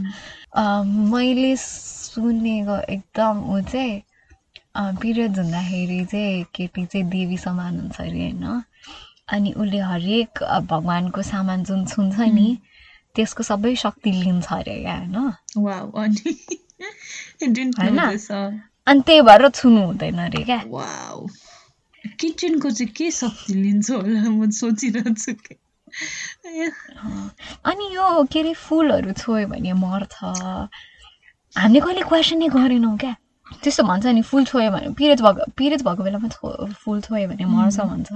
मैले 1.12 1.56
सुनेको 1.58 2.78
एकदम 2.80 3.44
ऊ 3.50 3.62
चाहिँ 3.62 4.02
पिरियड 5.02 5.40
हुँदाखेरि 5.40 6.06
चाहिँ 6.06 6.44
केटी 6.56 6.86
चाहिँ 6.86 7.10
देवी 7.10 7.38
समान 7.38 7.80
हुन्छ 7.80 8.02
अरे 8.02 8.10
होइन। 8.10 8.64
अनि 9.28 9.52
उसले 9.52 9.80
हरेक 9.80 10.44
भगवान्को 10.70 11.22
सामान 11.22 11.64
जुन 11.64 11.86
छुन्छ 11.86 12.20
नि 12.20 12.58
त्यसको 13.16 13.44
सबै 13.44 13.76
शक्ति 13.76 14.12
लिन्छ 14.12 14.48
अरे 14.54 14.80
क्या 14.82 14.96
होइन? 14.98 15.34
अनि 18.88 19.02
त्यही 19.02 19.22
भएर 19.22 19.50
छुनु 19.50 19.86
हुँदैन 19.86 20.18
अरे 20.18 20.44
क्या। 20.44 20.60
किचनको 22.20 22.70
चाहिँ 22.72 22.94
के 22.94 23.12
शक्ति 23.12 23.54
लिन्छ 23.54 23.92
होला 23.92 24.30
म 24.30 24.50
सोचिरहेको 24.52 25.14
छु 25.14 25.32
अनि 27.66 27.96
यो 27.96 28.24
के 28.32 28.40
अरे 28.40 28.54
फुलहरू 28.54 29.12
छोयो 29.12 29.48
भने 29.48 29.74
मर्छ। 29.74 30.16
हामीले 31.56 31.80
कहिले 31.80 32.02
क्वेसनै 32.02 32.48
गरेनौँ 32.48 32.98
क्या। 32.98 33.16
त्यस्तो 33.64 33.84
भन्छ 33.84 34.06
नि 34.08 34.22
फुल 34.22 34.46
छोयो 34.46 34.72
भने 34.72 34.94
पिरियड 34.94 35.22
भएको 35.22 35.52
पिरियड 35.58 35.82
भएको 35.82 36.04
बेलामा 36.04 36.28
छो 36.28 36.48
फुल 36.84 37.02
छोयो 37.02 37.28
भने 37.28 37.46
मर्छ 37.46 37.80
भन्छ। 37.80 38.10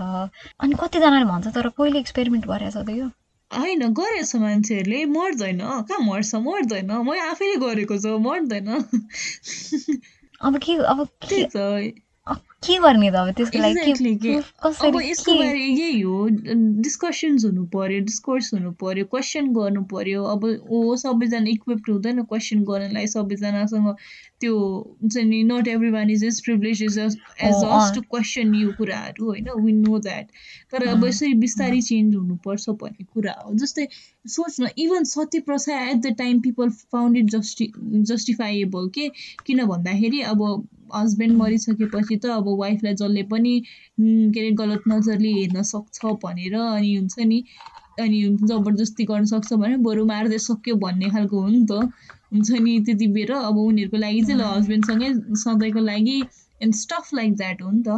अनि 0.59 0.75
कतिजनाले 0.79 1.25
भन्छ 1.25 1.47
तर 1.47 1.69
कहिले 1.69 1.99
एक्सपेरिमेन्ट 1.99 2.45
गरेछ 2.45 2.77
त 2.77 2.89
यो। 2.89 3.11
होइन 3.51 3.81
गरेछ 3.93 4.35
मान्छेहरूले 4.35 5.05
मर्दैन। 5.05 5.61
कहाँ 5.89 5.99
मर्छ? 6.07 6.35
मर्दैन। 6.47 6.91
म 6.91 7.19
आफैले 7.27 7.55
गरेको 7.65 7.97
छु 7.97 8.17
मर्दैन। 8.19 8.67
अब 10.43 10.57
के 10.57 10.75
अब 10.85 11.07
के 12.65 12.77
गर्ने 12.77 13.09
त 13.11 13.15
अब 13.15 13.29
त्यसको 13.37 13.59
लागि 13.59 13.91
अब 14.61 14.99
यसको 15.01 15.33
बारे 15.33 15.59
यही 15.59 16.01
हो 16.01 16.17
डिस्कसन्स 16.85 17.45
हुनु 17.45 17.63
पर्यो 17.73 17.99
डिस्कोर्स 18.05 18.53
हुनु 18.53 18.71
पर्यो 18.81 19.05
क्वेसन 19.13 19.47
गर्नु 19.53 19.81
पर्यो। 19.93 20.23
अब 20.33 20.45
ओ 20.45 20.95
सबैजना 21.03 21.49
इक्विप्ड 21.49 21.89
हुँदैन 21.89 22.21
क्वेसन 22.29 22.63
गर्नलाई 22.63 23.07
सबैजनासँग 23.13 23.87
त्यो 24.41 24.53
हुन्छ 25.01 25.17
नि 25.31 25.41
not 25.43 25.67
everyone 25.91 26.09
is 26.09 26.23
is 26.25 26.41
privilege 26.45 26.83
is 26.83 26.97
as 26.99 27.15
us 27.65 27.91
to 27.95 28.01
question 28.01 28.53
यो 28.55 28.71
कुराहरू 28.77 29.25
होइन? 29.25 29.49
वी 29.65 29.71
नो 29.71 29.99
द्याट 29.99 30.27
तर 30.71 30.87
अब 30.87 31.05
यसरी 31.05 31.33
बिस्तारै 31.45 31.81
चेन्ज 31.81 32.15
हुनुपर्छ 32.15 32.69
भन्ने 32.69 33.05
कुरा 33.13 33.33
हो। 33.41 33.53
जस्तै 33.63 33.87
सोच्न 34.35 34.69
इभन 34.77 35.03
सत्य 35.13 35.39
प्रथा 35.49 35.79
at 35.89 35.97
the 35.97 36.13
time 36.17 36.41
people 36.41 36.69
found 36.69 37.17
it 37.17 37.29
जस्टि 37.35 37.71
justifiable 38.11 38.87
के? 38.95 39.09
किन 39.45 39.65
भन्दाखेरि 39.65 40.21
अब 40.33 40.45
हस्बेन्ड 40.95 41.37
मरिसकेपछि 41.37 42.17
त 42.17 42.37
अब 42.37 42.47
वाइफलाई 42.59 42.93
जसले 43.01 43.23
पनि 43.33 43.53
के 43.99 44.39
अरे 44.39 44.51
गलत 44.61 44.83
नजरले 44.93 45.33
हेर्न 45.39 45.63
सक्छ 45.71 46.13
भनेर 46.23 46.55
अनि 46.61 46.95
हुन्छ 46.95 47.27
नि 47.33 47.43
अनि 47.97 48.21
जबरजस्ती 48.51 49.05
गर्न 49.05 49.25
सक्छ 49.33 49.53
भने 49.63 49.77
बरु 49.87 50.05
मार्दै 50.11 50.37
सक्यो 50.47 50.75
भन्ने 50.85 51.09
खालको 51.17 51.41
हो 51.41 51.49
नि 51.49 51.65
त। 51.71 51.81
हुन्छ 52.31 52.61
नि 52.65 52.79
त्यति 52.85 53.07
बेर 53.17 53.31
अब 53.39 53.57
उनीहरूको 53.63 53.97
लागि 54.03 54.21
चाहिँ 54.27 54.39
ल 54.39 54.47
हस्बेन्डसँगै 54.51 55.09
सधैँको 55.41 55.81
लागि 55.87 56.17
एन्ड 56.61 56.75
स्टफ 56.75 57.13
लाइक 57.13 57.35
द्याट 57.41 57.61
हो 57.61 57.71
नि 57.71 57.83
त। 57.87 57.97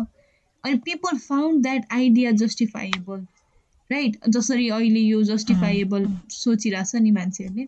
अनि 0.63 0.75
people 0.87 1.17
found 1.27 1.61
that 1.63 1.85
idea 1.91 2.31
justifiable 2.41 3.19
right 3.89 4.17
जसरी 4.35 4.67
अहिले 4.69 4.99
यो 4.99 5.21
जस्टिफाइएबल 5.29 6.07
सोचिरहेछ 6.31 6.95
नि 7.03 7.11
मान्छेहरूले। 7.19 7.67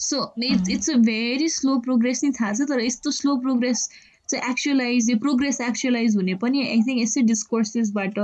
So 0.00 0.18
it's 0.44 0.70
it's 0.70 0.90
a 0.90 0.96
very 1.08 1.48
slow 1.48 1.78
progress 1.80 2.24
नै 2.24 2.30
थाहा 2.40 2.52
छ 2.52 2.68
तर 2.70 2.80
यस्तो 2.80 3.10
स्लो 3.18 3.36
प्रोग्रेस 3.40 3.88
चाहिँ 4.32 4.50
एक्चुलाइज 4.50 5.10
यो 5.10 5.16
प्रोग्रेस 5.18 5.60
एक्चुलाइज 5.60 6.16
हुने 6.16 6.34
पनि 6.42 6.66
आई 6.66 6.82
थिङ्क 6.88 7.02
यसै 7.02 7.22
डिस्कोर्सेसबाट 7.22 8.18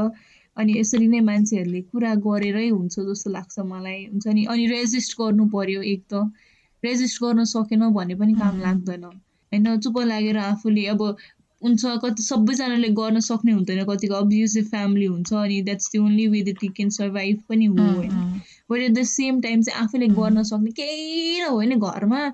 अनि 0.57 0.79
यसरी 0.79 1.07
नै 1.09 1.21
मान्छेहरूले 1.21 1.81
कुरा 1.81 2.15
गरेरै 2.23 2.69
हुन्छ 2.69 3.01
जस्तो 3.01 3.31
लाग्छ 3.31 3.65
मलाई। 3.67 3.99
हुन्छ 4.05 4.27
नि? 4.29 4.45
अनि 4.45 4.67
रेजिस्ट 4.67 5.19
गर्नु 5.21 5.45
पऱ्यो 5.49 5.83
एक 5.83 6.03
त। 6.13 6.23
रेजिस्ट 6.85 7.23
गर्न 7.23 7.45
सकेन 7.45 7.89
भने 7.89 8.15
पनि 8.15 8.35
काम 8.35 8.61
लाग्दैन। 8.61 9.05
होइन? 9.05 9.77
चुप 9.81 9.99
लागेर 10.05 10.39
आफूले 10.39 10.87
अब 10.87 11.05
हुन्छ 11.63 11.93
कति 12.03 12.23
सबैजनाले 12.23 12.89
गर्न 12.89 13.21
सक्ने 13.21 13.53
हुँदैन। 13.53 13.85
कतिको 13.85 14.15
अब्युसिभ 14.15 14.67
फ्यामिली 14.67 15.07
हुन्छ 15.07 15.33
अनि 15.33 15.61
that's 15.63 15.91
the 15.93 15.99
only 15.99 16.27
way 16.27 16.39
you 16.39 16.73
can 16.73 16.91
survive 16.91 17.43
पनि 17.49 17.65
हो 17.65 17.87
होइन? 17.93 18.19
But 18.71 18.79
at 18.79 18.93
the 18.93 19.03
same 19.03 19.41
time 19.41 19.63
चाहिँ 19.63 19.85
आफूले 19.85 20.09
गर्न 20.19 20.43
सक्ने 20.43 20.71
केही 20.71 21.41
नभए 21.41 21.67
नि 21.67 21.77
घरमा 21.77 22.25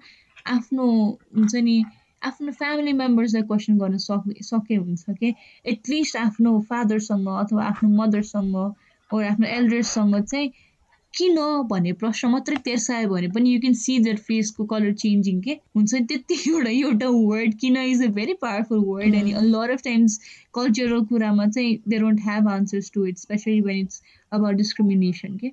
आफ्नो 0.47 0.89
हुन्छ 1.37 1.55
नि 1.55 1.77
आफ्नो 2.25 2.53
फ्यामिली 2.59 2.93
मेम्बर्सलाई 2.99 3.43
क्वेसन 3.49 3.79
गर्न 3.79 3.99
सक् 4.03 4.29
सके 4.45 4.77
हुन्छ 4.77 5.17
कि 5.21 5.35
एटलिस्ट 5.67 6.17
आफ्नो 6.19 6.59
फादरसँग 6.69 7.29
अथवा 7.39 7.65
आफ्नो 7.65 7.89
मदरसँग 7.97 8.57
or 9.11 9.25
आफ्नो 9.25 9.47
एल्डर्ससँग 9.49 10.21
चाहिँ 10.23 10.53
किन 11.15 11.37
भन्ने 11.71 11.93
प्रश्न 11.99 12.29
मात्रै 12.29 12.57
तेर्सायो 12.65 13.09
भने 13.09 13.29
पनि 13.35 13.53
यु 13.53 13.61
क्यान 13.61 13.75
सी 13.81 13.99
देयर 14.05 14.17
फेसको 14.29 14.65
कलर 14.73 14.93
चेन्जिङ 15.03 15.41
के 15.43 15.53
हुन्छ 15.77 16.01
त्यति 16.09 16.39
एउटा 16.51 16.71
एउटा 16.71 17.09
वर्ड 17.09 17.55
किन 17.61 17.77
is 17.83 18.03
a 18.03 18.09
very 18.17 18.35
powerful 18.41 18.79
word 18.87 19.15
अनि 19.17 19.35
लर 19.51 19.71
अफ 19.71 19.83
टाइम्स 19.85 20.19
कल्चरल 20.55 21.05
कुरामा 21.13 21.47
चाहिँ 21.49 21.77
they 21.89 21.99
don't 21.99 22.21
have 22.25 22.49
answers 22.49 22.91
to 22.95 23.07
it 23.07 23.19
especially 23.19 23.61
when 23.69 23.79
it's 23.79 24.03
अब 24.33 24.51
डिस्क्रिमिनेसन 24.63 25.37
के 25.37 25.53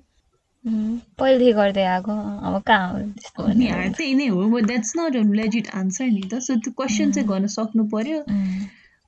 पहिलेदेखि 0.64 1.52
गर्दै 1.52 1.84
आएको 1.92 2.12
अब 2.48 2.62
कहाँ 2.66 2.88
हो? 2.92 2.98
त्यस्तो 3.18 3.46
त्यही 3.98 4.14
नै 4.14 4.26
हो। 4.26 4.48
But 4.50 4.66
that's 4.66 4.92
not 4.96 5.16
a 5.16 5.22
legit 5.40 5.68
answer 5.74 6.06
नि 6.06 6.22
त। 6.22 6.38
सो 6.38 6.54
त्यो 6.56 6.72
क्वेसन 6.78 7.12
चाहिँ 7.12 7.28
गर्न 7.28 7.46
सक्नु 7.54 7.84
पर्यो। 7.94 8.20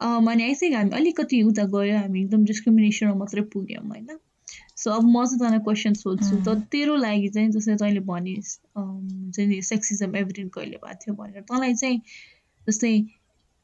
अनि 0.00 0.42
आई 0.44 0.54
थिङ्क 0.62 0.74
हामी। 0.76 0.90
अलिकति 0.98 1.42
उता 1.42 1.64
गयो 1.74 1.98
हामी। 1.98 2.20
एकदम 2.22 2.44
डिस्क्रिमिनेसनमा 2.44 3.14
मात्रै 3.14 3.42
पुग्यौँ 3.54 3.86
होइन। 3.88 4.18
सो 4.76 4.90
अब 4.90 5.04
म 5.06 5.24
चाहिँ 5.24 5.38
तँलाई 5.40 5.58
क्वेसन 5.64 5.94
सोध्छु 5.94 6.42
त। 6.42 6.58
तेरो 6.74 6.96
लागि 6.96 7.28
चाहिँ 7.28 7.50
जस्तै 7.50 7.76
तैँले 7.82 8.00
भनिस् 8.10 8.52
हुन्छ 8.76 9.38
नि 9.40 9.62
सेक्सिजम 9.62 10.16
एभिडेन्ट 10.16 10.52
कहिले 10.54 10.76
भएको 10.82 10.98
थियो 11.04 11.14
भनेर। 11.14 11.42
तँलाई 11.50 11.74
चाहिँ 11.74 11.98
जस्तै 12.66 12.94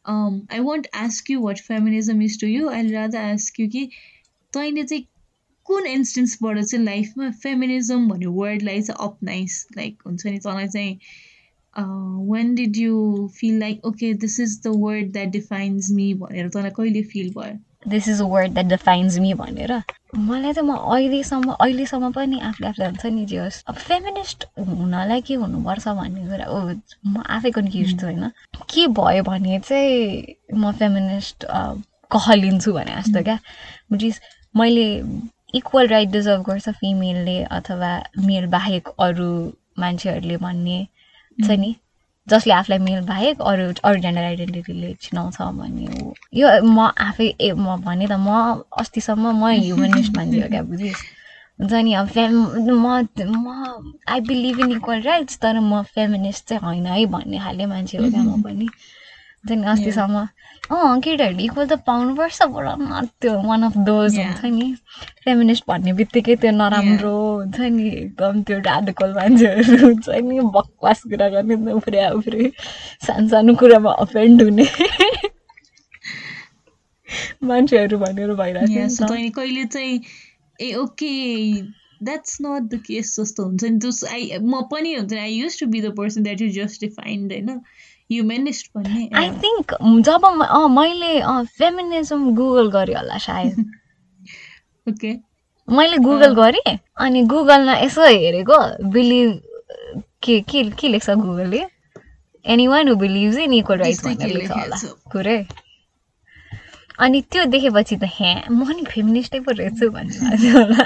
I 0.07 0.61
won't 0.70 0.87
ask 0.94 1.31
you 1.31 1.40
what 1.42 1.59
feminism 1.66 2.22
is 2.22 2.40
to 2.40 2.46
you 2.46 2.68
I 2.70 2.90
rather 2.90 3.18
ask 3.18 3.61
you 3.61 3.68
कि 3.68 3.88
तैँले 4.53 4.83
चाहिँ 4.85 5.05
कुन 5.71 5.87
इन्स्टेन्सबाट 5.87 6.63
चाहिँ 6.65 6.85
लाइफमा 6.85 7.31
फेमिनिजम 7.43 8.09
भन्ने 8.09 8.27
वर्डलाई 8.37 8.83
चाहिँ 8.83 9.09
अपनाइस 9.09 9.67
लाइक 9.77 10.03
हुन्छ 10.07 10.27
नि 10.27 10.39
तँलाई 10.45 10.69
चाहिँ 10.69 10.99
one 12.29 12.55
did 12.55 12.77
you 12.77 13.29
feel 13.41 13.59
like 13.61 13.85
okay 13.87 14.13
this 14.27 14.39
is 14.41 14.61
the 14.67 14.77
word 14.77 15.13
that 15.13 15.29
defines 15.31 15.91
me 15.91 16.13
भनेर 16.23 16.49
तँलाई 16.55 16.71
कहिले 16.77 17.03
फिल 17.13 17.33
भयो? 17.37 17.59
This 17.89 18.09
is 18.09 18.21
a 18.21 18.25
word 18.31 18.53
that 18.53 18.67
defines 18.67 19.19
me 19.19 19.33
भनेर। 19.35 19.73
मलाई 20.17 20.53
त 20.53 20.59
म 20.59 20.75
अहिलेसम्म 20.77 21.53
अहिलेसम्म 21.53 22.11
पनि 22.13 22.41
आफूले 22.49 22.69
आफूलाई 22.69 22.89
हुन्छ 22.89 23.07
नि 23.15 23.25
जे 23.27 23.39
होस् 23.39 23.63
अब 23.69 23.75
फेमिनिस्ट 23.75 24.45
हुनलाई 24.59 25.21
के 25.29 25.35
हुनुपर्छ 25.43 25.89
भन्ने 25.89 26.27
कुरा 26.29 26.47
ओ 26.51 26.59
म 27.07 27.23
आफै 27.39 27.51
कन्फ्युज 27.59 27.99
छु 28.01 28.07
होइन? 28.07 28.29
के 28.75 28.87
भयो 29.01 29.23
भने 29.31 29.59
चाहिँ 29.69 30.35
म 30.55 30.73
फेमिनिस्ट 30.83 31.47
कहलिन्छु 32.11 32.73
भने 32.73 33.01
जस्तो 33.01 33.23
क्या? 33.23 33.39
इज 34.03 34.21
मैले 34.57 34.87
इक्वल 35.55 35.87
राइट 35.89 36.09
डिजर्भ 36.11 36.43
गर्छ 36.45 36.69
फिमेलले 36.71 37.43
अथवा 37.59 37.93
मेल 38.27 38.47
बाहेक 38.47 38.89
अरू 38.99 39.31
मान्छेहरूले 39.79 40.37
भन्ने 40.37 40.79
छ 41.39 41.51
नि। 41.61 41.75
जसले 42.27 42.53
आफूलाई 42.55 42.79
मेल 42.79 43.01
बाहेक 43.07 43.41
अरू 43.43 43.65
अरू 43.85 44.01
जेन्डर 44.01 44.23
आइडेन्टिटीले 44.23 44.93
चिनाउँछ 45.03 45.37
भन्ने 45.41 45.87
हो। 45.87 46.15
यो 46.35 46.49
म 46.63 46.91
आफै 47.07 47.27
ए 47.41 47.53
म 47.53 47.77
भने 47.83 48.07
त 48.07 48.13
म 48.19 48.63
अस्तिसम्म 48.79 49.33
म 49.41 49.51
ह्युमनिस्ट 49.51 50.19
हो 50.19 50.49
क्या 50.49 50.63
बुझिस् 50.63 51.03
हुन्छ 51.61 51.73
नि 51.85 51.93
अब 51.95 52.09
फेम 52.09 52.33
म 52.77 52.87
म 53.19 53.93
I 54.09 54.21
believe 54.29 54.61
in 54.61 54.71
equal 54.73 55.01
rights 55.03 55.39
तर 55.43 55.59
म 55.61 55.83
फेमिनिस्ट 55.95 56.49
चाहिँ 56.49 56.63
होइन 56.63 56.87
है 56.87 57.05
भन्ने 57.07 57.39
खाले 57.39 57.67
मान्छे 57.67 57.99
हो 57.99 58.11
क्या 58.11 58.23
म 58.23 58.41
पनि। 58.43 58.67
हुन्छ 58.67 59.53
नि 59.53 59.67
अस्तिसम्म 59.73 60.27
अँ 60.71 61.01
केटाहरूले 61.05 61.45
इक्वल 61.45 61.67
त 61.69 61.77
पाउनुपर्छ 61.87 62.43
बट 62.57 63.07
त्यो 63.23 63.33
वान 63.47 63.63
अफ 63.69 63.77
दोज 63.87 64.19
हुन्छ 64.19 64.51
नि। 64.57 64.67
फेमिनिस्ट 65.25 65.65
भन्ने 65.69 65.93
बित्तिकै 66.01 66.37
त्यो 66.43 66.51
नराम्रो 66.59 67.15
हुन्छ 67.15 67.59
नि 67.75 67.89
एकदम 67.91 68.43
त्यो 68.47 68.59
राधिकल 68.69 69.13
मान्छेहरू 69.17 69.79
हुन्छ 69.85 70.09
नि 70.29 70.41
बकवास 70.57 71.03
कुरा 71.11 71.29
गर्ने 71.35 71.73
उफ्रे 71.73 72.07
उफ्रे 72.21 72.51
सानो 73.07 73.29
सानो 73.29 73.55
कुरामा 73.63 73.93
अफेन्ड 74.07 74.43
हुने। 74.43 74.67
मान्छेहरू 77.51 77.99
भनेर 77.99 78.33
भइरहेको 78.39 78.89
छ 78.97 79.11
कहिले 79.37 79.65
चाहिँ 79.75 80.01
ए 80.61 80.73
okay 80.79 81.13
that's 82.09 82.37
not 82.43 82.63
the 82.71 82.83
case 82.87 83.15
जस्तो 83.21 83.45
हुन्छ 83.45 83.65
नि। 83.65 83.93
आई 84.15 84.23
म 84.41 84.63
पनि 84.71 84.95
हुन्छ 84.95 85.15
I 85.27 85.33
use 85.35 85.61
to 85.61 85.67
be 85.67 85.81
the 85.83 85.95
person 85.97 86.23
that 86.23 86.41
you 86.43 86.51
justified 86.55 87.33
होइन? 87.33 87.61
ह्युमेनिस्ट 88.11 88.70
भन्ने 88.77 89.09
आई 89.18 89.31
थिङ्क 89.42 89.75
जब 90.07 90.27
मैले 90.77 91.12
फेमिनिजम 91.59 92.31
गुगल 92.37 92.70
गरेँ 92.70 92.96
होला 92.96 93.18
सायद। 93.27 93.64
ओके 94.88 95.12
मैले 95.68 95.96
गुगल 96.05 96.35
गरेँ 96.35 96.79
अनि 97.07 97.23
गुगलमा 97.33 97.75
यसो 97.79 98.07
हेरेको 98.07 98.59
बिलिभ 98.90 99.40
के 100.25 100.40
के 100.51 100.62
के 100.81 100.88
लेख्छ 100.88 101.11
गुगलले 101.11 101.64
anyone 102.66 102.88
who 102.88 102.94
believes 102.96 103.38
in 103.38 103.53
equal 103.55 103.79
rights 103.79 104.05
भनेर 104.07 104.37
लेख्छ 104.37 104.51
होला 104.51 104.77
कुरै। 105.12 105.38
अनि 106.99 107.20
त्यो 107.33 107.44
देखेपछि 107.53 107.96
त 107.96 108.09
हे 108.16 108.33
म 108.51 108.68
नि 108.70 108.85
फेमिनिस्टै 108.90 109.40
पो 109.40 109.51
रहेछु 109.61 109.90
भन्ने 109.90 110.51
होला। 110.57 110.85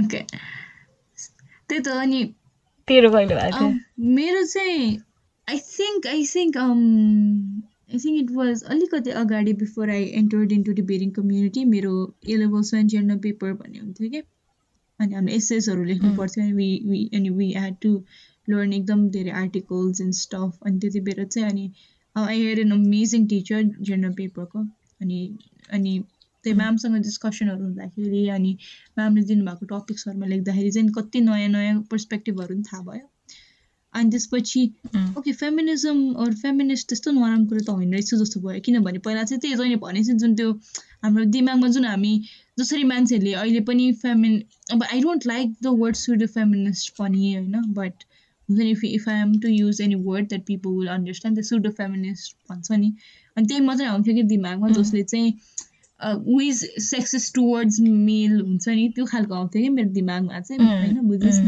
ओके 0.00 0.20
त्यही 1.68 1.80
त 1.80 1.88
अनि 2.02 2.20
तेरो 2.88 3.10
कहिले 3.10 3.34
भएको 3.34 3.58
थियो? 3.58 3.70
मेरो 4.16 4.42
चाहिँ 4.52 4.98
I 5.48 5.58
think 5.58 6.06
I 6.06 6.24
think 6.34 6.56
I 6.56 7.98
think 8.04 8.18
it 8.18 8.30
was 8.34 8.62
अलिकति 8.74 9.10
अगाडि 9.22 9.52
before 9.62 9.90
I 9.90 10.04
entered 10.20 10.52
into 10.62 10.72
debating 10.72 11.10
community 11.16 11.64
मेरो 11.72 11.94
ए 12.28 12.36
लेभल 12.42 12.84
जर्नल 12.92 13.18
पेपर 13.24 13.52
भन्ने 13.62 13.78
हुन्थ्यो 13.78 14.10
क्या। 14.10 14.22
अनि 15.00 15.14
हाम्रो 15.14 15.34
एसएसहरू 15.34 15.84
लेख्नु 15.84 16.14
पर्थ्यो 16.16 16.44
अनि 16.44 16.52
वी 16.52 16.68
वी 16.90 17.00
अनि 17.18 17.30
वी 17.40 17.50
ह्याड 17.52 17.76
टु 17.82 17.92
लर्न 18.50 18.72
एकदम 18.72 19.08
धेरै 19.10 19.30
आर्टिकल्स 19.40 20.00
एन्ड 20.00 20.14
स्टफ 20.14 20.66
अनि 20.66 20.78
त्यति 20.78 21.00
बेला 21.08 21.24
चाहिँ 21.24 21.48
अनि 21.50 21.70
I 22.16 22.40
hear 22.40 22.60
an 22.60 22.70
amazing 22.72 23.26
teacher 23.26 23.62
journal 23.90 24.12
पेपरको 24.20 24.64
अनि 25.00 25.20
अनि 25.78 25.92
त्यही 26.44 26.56
म्यामसँग 26.56 26.96
डिस्कसनहरू 27.02 27.64
हुँदाखेरि 27.64 28.26
अनि 28.36 28.56
म्यामले 28.98 29.22
दिनुभएको 29.24 29.66
टपिक्सहरूमा 29.74 30.26
लेख्दाखेरि 30.34 30.70
चाहिँ 30.70 30.92
कति 30.98 31.20
नयाँ 31.30 31.48
नयाँ 31.56 31.80
पर्सपेक्टिभहरू 31.90 32.54
पनि 32.54 32.62
थाहा 32.72 32.82
भयो। 32.90 33.06
अनि 33.94 34.10
त्यसपछि 34.10 34.62
ओके 35.18 35.32
फेमिनिजम 35.34 35.98
अरू 36.16 36.34
फेमिनिस्ट 36.36 36.88
त्यस्तो 36.88 37.10
नराम्रो 37.10 37.48
कुरो 37.48 37.60
त 37.60 37.70
होइन 37.70 37.92
रहेछ 37.92 38.14
जस्तो 38.14 38.40
भयो 38.40 38.60
किनभने 38.60 38.98
पहिला 38.98 39.24
चाहिँ 39.24 39.40
त्यही 39.40 39.54
जहिले 39.54 39.76
भनेपछि 39.76 40.16
जुन 40.18 40.34
त्यो 40.34 40.52
हाम्रो 41.02 41.24
दिमागमा 41.30 41.68
जुन 41.68 41.84
हामी 41.84 42.12
जसरी 42.58 42.84
मान्छेहरूले 42.84 43.32
अहिले 43.34 43.60
पनि 43.60 43.90
फेमिन 43.98 44.42
अब 44.72 44.82
I 44.84 45.00
don't 45.00 45.26
like 45.26 45.54
the 45.62 45.74
word 45.78 45.96
should 45.96 46.26
feminist 46.28 46.94
पनि 46.98 47.34
होइन 47.34 47.74
बट 47.74 48.08
हुन्छ 48.48 48.60
नि 48.60 48.70
if 48.70 48.84
if 48.84 49.08
I 49.08 49.20
am 49.20 49.38
to 49.40 49.48
use 49.48 49.80
any 49.80 49.94
word 50.04 50.28
that 50.28 50.46
people 50.46 50.78
will 50.78 50.88
understand 50.88 51.38
the 51.38 51.42
should 51.42 51.70
feminist 51.72 52.36
भन्छ 52.50 52.72
नि 52.72 52.92
अनि 53.36 53.46
त्यही 53.46 53.60
मात्रै 53.60 53.86
आउँथ्यो 53.86 54.14
कि 54.14 54.22
दिमागमा 54.22 54.68
जसले 54.70 55.02
चाहिँ 55.02 55.32
विज 56.00 56.64
सेक्सेस 56.80 57.32
टुवर्ड्स 57.34 57.80
मेल 57.80 58.40
हुन्छ 58.40 58.68
नि 58.68 58.88
त्यो 58.88 59.04
खालको 59.04 59.34
आउँथ्यो 59.34 59.62
कि 59.62 59.68
मेरो 59.68 59.90
दिमागमा 59.92 60.40
चाहिँ 60.40 60.68
होइन 60.68 61.00
बुझिस् 61.08 61.40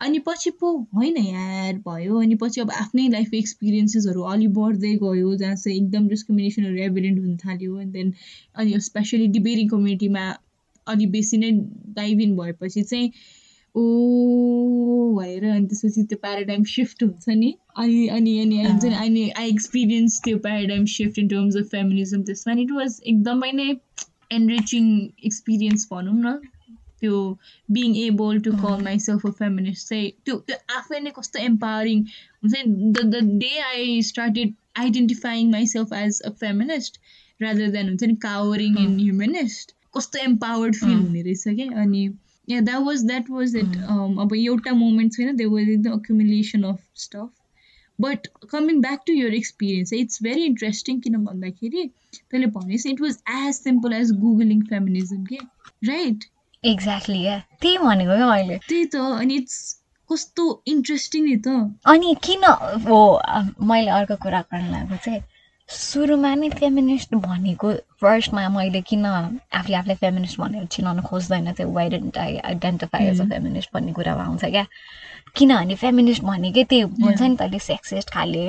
अनि 0.00 0.18
पछि 0.18 0.50
पो 0.50 0.68
होइन 0.94 1.16
यार 1.16 1.78
भयो। 1.86 2.20
अनि 2.20 2.34
पछि 2.34 2.60
अब 2.60 2.70
आफ्नै 2.70 3.08
लाइफ 3.08 3.34
एक्सपिरियन्सेसहरू 3.34 4.22
अलि 4.32 4.46
बढ्दै 4.58 4.94
गयो 4.96 5.34
जहाँ 5.36 5.54
चाहिँ 5.54 5.76
एकदम 5.78 6.08
डिस्क्रिमिनेसनहरू 6.08 6.76
एभिडेन्ट 6.82 7.18
हुन 7.20 7.36
थाल्यो। 7.36 7.80
एन्ड 7.80 7.92
देन 7.92 8.12
अनि 8.56 8.80
स्पेसली 8.80 9.26
डिबेटिङ 9.38 9.68
कम्युनिटीमा 9.68 10.28
अलि 10.86 11.06
बेसी 11.06 11.38
नै 11.38 11.50
डाइभ 11.96 12.20
इन 12.20 12.36
भएपछि 12.36 12.82
चाहिँ 12.82 13.10
ओ 13.74 13.82
भएर 15.16 15.44
अनि 15.44 15.66
त्यसपछि 15.66 16.02
त्यो 16.02 16.18
प्याराडाइम 16.18 16.62
सिफ्ट 16.74 17.02
हुन्छ 17.02 17.28
नि। 17.28 17.54
अनि 17.76 18.06
अनि 18.08 18.38
अनि 18.40 18.62
हुन्छ 18.64 18.84
नि 18.84 18.94
अनि 18.94 19.28
आई 19.30 19.48
एक्सपिरियन्स 19.48 20.20
त्यो 20.24 20.38
paradigm 20.46 20.84
shift 20.92 21.18
in 21.18 21.28
terms 21.28 21.56
of 21.56 21.66
feminism 21.72 22.22
त्यसमा। 22.22 22.54
इट 22.60 22.72
वाज 22.72 23.00
एकदमै 23.06 23.52
नै 23.52 23.68
एनरिचिङ 24.32 24.88
एक्सपिरियन्स 25.24 25.88
भनौँ 25.92 26.14
न। 26.14 26.38
त्यो 27.01 27.19
being 27.69 27.95
able 27.97 28.39
to 28.41 28.51
call 28.57 28.83
myself 28.83 29.25
a 29.25 29.31
feminist 29.37 29.89
चाहिँ 29.89 30.09
त्यो 30.25 30.37
त्यो 30.47 30.57
आफै 30.77 30.99
नै 30.99 31.11
कस्तो 31.15 31.43
एम्पावरिङ 31.43 32.03
हुन्छ 32.09 32.53
नि 32.55 32.91
the 32.91 33.05
the 33.05 33.23
day 33.39 33.51
I 33.65 34.01
started 34.09 34.53
identifying 34.77 35.51
myself 35.51 35.93
as 35.99 36.21
a 36.21 36.33
feminist 36.41 36.99
rather 37.39 37.71
than 37.77 37.89
हुन्छ 37.89 38.11
नि 38.11 38.15
कावरिङ 38.25 38.79
इन 38.79 38.97
ह्युमनिस्ट 38.99 39.75
कस्तो 39.97 40.23
एम्पावर्ड 40.23 40.75
फिल 40.75 40.97
हुने 40.97 41.21
रहेछ 41.21 41.55
क्या 41.55 41.81
अनि 41.81 42.03
yeah 42.47 42.59
that 42.61 42.83
was 42.83 43.05
that 43.05 43.29
was 43.29 43.55
it 43.55 43.77
अब 44.23 44.35
एउटा 44.35 44.73
मोमेन्ट 44.77 45.13
छैन 45.13 45.35
दे 45.35 45.45
वाज 45.51 45.69
एकदम 45.69 45.91
accumulation 45.93 46.63
of 46.63 46.83
stuff 46.97 47.31
but 47.99 48.27
coming 48.51 48.81
back 48.81 49.03
to 49.07 49.13
your 49.13 49.33
experience 49.33 49.93
it's 49.93 50.23
very 50.23 50.45
interesting 50.45 50.99
किन 50.99 51.23
भन्दाखेरि 51.25 51.87
तैँले 52.15 52.47
भनेस् 52.55 52.87
it 52.87 53.01
was 53.01 53.17
as 53.35 53.53
simple 53.55 53.93
as 53.93 54.11
googling 54.19 54.61
feminism 54.65 55.23
के 55.25 55.37
राइट 55.87 56.25
Exactly 56.64 57.22
yeah 57.22 57.38
त्यही 57.62 57.76
भनेको 57.78 58.16
क्या 58.16 58.26
मैले। 58.30 58.58
त्यही 58.68 58.84
त 58.92 58.96
अनि 58.96 59.34
इट्स 59.34 59.56
कस्तो 60.10 60.44
इन्ट्रेस्टिङ 60.66 61.24
नि 61.24 61.36
त। 61.46 61.48
अनि 61.86 62.14
किन 62.22 62.44
हो 62.86 63.00
मैले 63.70 63.90
अर्को 63.90 64.16
कुरा 64.22 64.40
गर्न 64.52 64.70
लागेको 64.70 64.96
चाहिँ 65.04 65.22
सुरुमा 65.68 66.34
नै 66.34 66.48
फेमिनिस्ट 66.50 67.14
भनेको 67.14 67.72
फर्स्टमा 68.00 68.48
मैले 68.48 68.80
किन 68.88 69.04
आफूले 69.06 69.76
आफूलाई 69.76 69.96
फेमिनिस्ट 70.00 70.40
भनेर 70.40 70.64
चिनाउन 70.74 71.00
खोज्दैन 71.08 71.52
त्यो 71.52 71.68
वाइडेन्ट 71.72 72.18
I 72.18 72.36
identify 72.50 73.06
as 73.06 73.20
a 73.20 73.24
feminist 73.32 73.70
भन्ने 73.74 73.92
कुरामा 73.92 74.24
आउँछ 74.24 74.44
क्या। 74.44 74.64
किनभने 75.36 75.74
फेमिनिस्ट 75.76 76.22
भनेकै 76.24 76.64
त्यो 76.72 76.86
हुन्छ 76.88 77.20
नि 77.22 77.36
त 77.36 77.42
अलिक 77.42 77.62
सेक्सिस्ट 77.62 78.10
खाले 78.10 78.46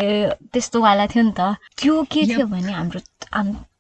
त्यस्तोवाला 0.53 1.05
थियो 1.11 1.23
नि 1.23 1.33
त। 1.35 1.59
त्यो 1.75 2.03
के 2.11 2.25
थियो 2.25 2.47
भने 2.47 2.71
हाम्रो 2.71 2.99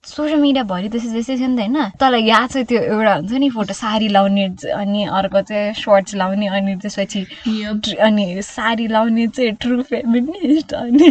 सोसियल 0.09 0.39
मिडियाभरि 0.41 0.89
त्यस्तो 0.89 1.11
त्यस्तै 1.13 1.35
थियो 1.37 1.47
नि 1.47 1.55
त 1.55 1.59
होइन। 1.59 1.77
तँलाई 2.01 2.23
याद 2.25 2.49
छ 2.49 2.63
त्यो 2.69 2.79
एउटा 2.81 3.13
हुन्छ 3.15 3.33
नि 3.43 3.49
फोटो 3.49 3.73
साडी 3.73 4.07
लाउने 4.09 4.45
अनि 4.73 5.01
अर्को 5.19 5.41
चाहिँ 5.49 5.73
सर्ट्स 5.77 6.15
लाउने 6.21 6.47
अनि 6.47 6.75
त्यसपछि 6.81 7.21
अनि 8.07 8.25
साडी 8.41 8.87
लाउने 8.87 9.27
चाहिँ 9.27 9.51
ट्रु 9.61 9.81
फेमिनिस्ट 9.91 10.73
अनि 10.73 11.09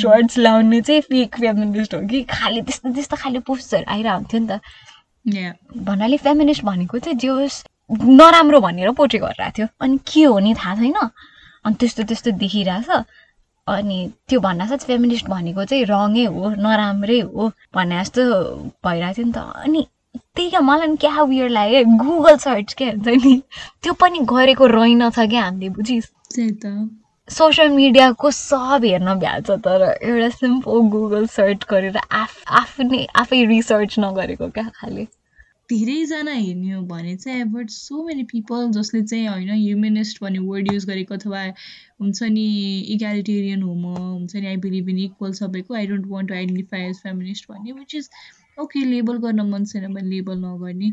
सर्ट्स 0.00 0.38
लाउने 0.38 0.80
चाहिँ 0.80 1.00
फेक 1.10 1.36
फेमिनिस्ट 1.36 1.94
हो 1.94 2.00
कि? 2.08 2.22
खालि 2.30 2.60
त्यस्तो 2.62 2.92
त्यस्तो 2.94 3.16
खालि 3.16 3.38
पोस्टहरू 3.48 3.84
आइरहन्थ्यो 3.94 4.40
नि 4.40 4.48
त। 4.48 4.60
भन्नाले 5.84 6.16
फेमिनिस्ट 6.24 6.62
भनेको 6.64 6.98
चाहिँ 6.98 7.18
जे 7.18 7.28
होस् 7.28 7.64
नराम्रो 7.92 8.60
भनेर 8.60 8.90
पोट्रे 8.98 9.18
गरिरहेको 9.20 9.52
थियो। 9.56 9.66
अनि 9.80 9.98
के 10.08 10.22
हो 10.24 10.38
नि 10.38 10.54
थाहा 10.54 10.74
छैन। 10.80 10.96
अनि 11.64 11.74
त्यस्तो 11.80 12.02
त्यस्तो 12.08 12.30
देखिरहेछ। 12.40 12.88
अनि 13.66 13.98
त्यो 14.28 14.40
भन्दा 14.40 14.66
साथ 14.66 14.86
फेमिनिस्ट 14.86 15.26
भनेको 15.28 15.64
चाहिँ 15.64 15.84
रङै 15.90 16.24
हो 16.34 16.48
नराम्रै 16.64 17.20
हो 17.20 17.50
भने 17.74 18.00
जस्तो 18.00 18.22
भइरहेको 18.86 19.14
थियो 19.16 19.26
नि 19.26 19.32
त। 19.32 19.38
अनि 19.64 19.86
त्यही 20.36 20.50
क्या 20.50 20.60
मलाई 20.60 20.86
पनि 20.86 20.96
क्या 20.96 21.20
उयो 21.22 21.46
लाग्यो 21.48 21.84
गुगल 22.02 22.36
सर्च 22.36 22.72
के 22.72 22.90
हुन्छ 22.90 23.08
नि? 23.24 23.34
त्यो 23.82 23.92
पनि 24.02 24.18
गरेको 24.34 24.66
रहेनछ 24.66 25.18
क्या 25.18 25.42
हामीले 25.44 25.68
बुझिस्। 25.78 26.12
सोसियल 27.28 27.70
मिडियाको 27.70 28.30
सब 28.30 28.80
हेर्न 28.84 29.14
भ्याल्छ 29.18 29.50
तर 29.66 29.82
एउटा 30.02 30.28
सिम्पल 30.36 30.80
गुगल 30.92 31.26
सर्च 31.26 31.66
गरेर 31.70 31.96
आफ 32.12 32.42
आफ्नै 32.60 33.06
आफै 33.16 33.44
रिसर्च 33.46 33.98
नगरेको 33.98 34.48
क्या 34.48 34.68
खालि। 34.74 35.06
धेरैजना 35.72 36.32
हेर्ने 36.32 36.72
हो 36.72 36.82
भने 36.86 37.16
चाहिँ 37.16 37.44
बट 37.44 37.70
सो 37.70 38.02
मेनी 38.04 38.22
पिपल 38.32 38.68
जसले 38.72 39.02
चाहिँ 39.02 39.28
होइन 39.28 39.50
ह्युमेनिस्ट 39.50 40.22
भन्ने 40.22 40.38
वर्ड 40.38 40.72
युज 40.72 40.84
गरेको 40.86 41.14
अथवा 41.14 41.44
हुन्छ 42.04 42.30
नि 42.36 42.46
इग्यालिटेरियन 42.94 43.62
हो 43.62 43.74
म 43.74 43.92
हुन्छ 43.96 44.36
नि 44.36 44.46
आई 44.46 44.56
बिलिभ 44.64 44.88
इन 44.88 44.98
इक्वल 45.04 45.32
सबैको 45.40 45.74
I 45.74 45.86
don't 45.92 46.06
want 46.08 46.28
to 46.28 46.34
identify 46.34 46.88
as 46.88 47.00
feminist 47.02 47.50
भन्ने 47.50 47.72
विच 47.80 47.94
इज 48.00 48.08
ओके 48.62 48.84
लेबल 48.84 49.16
गर्न 49.18 49.40
मन 49.50 49.64
छैन 49.66 49.94
भने 49.94 50.08
लेबल 50.08 50.38
नगर्ने। 50.38 50.90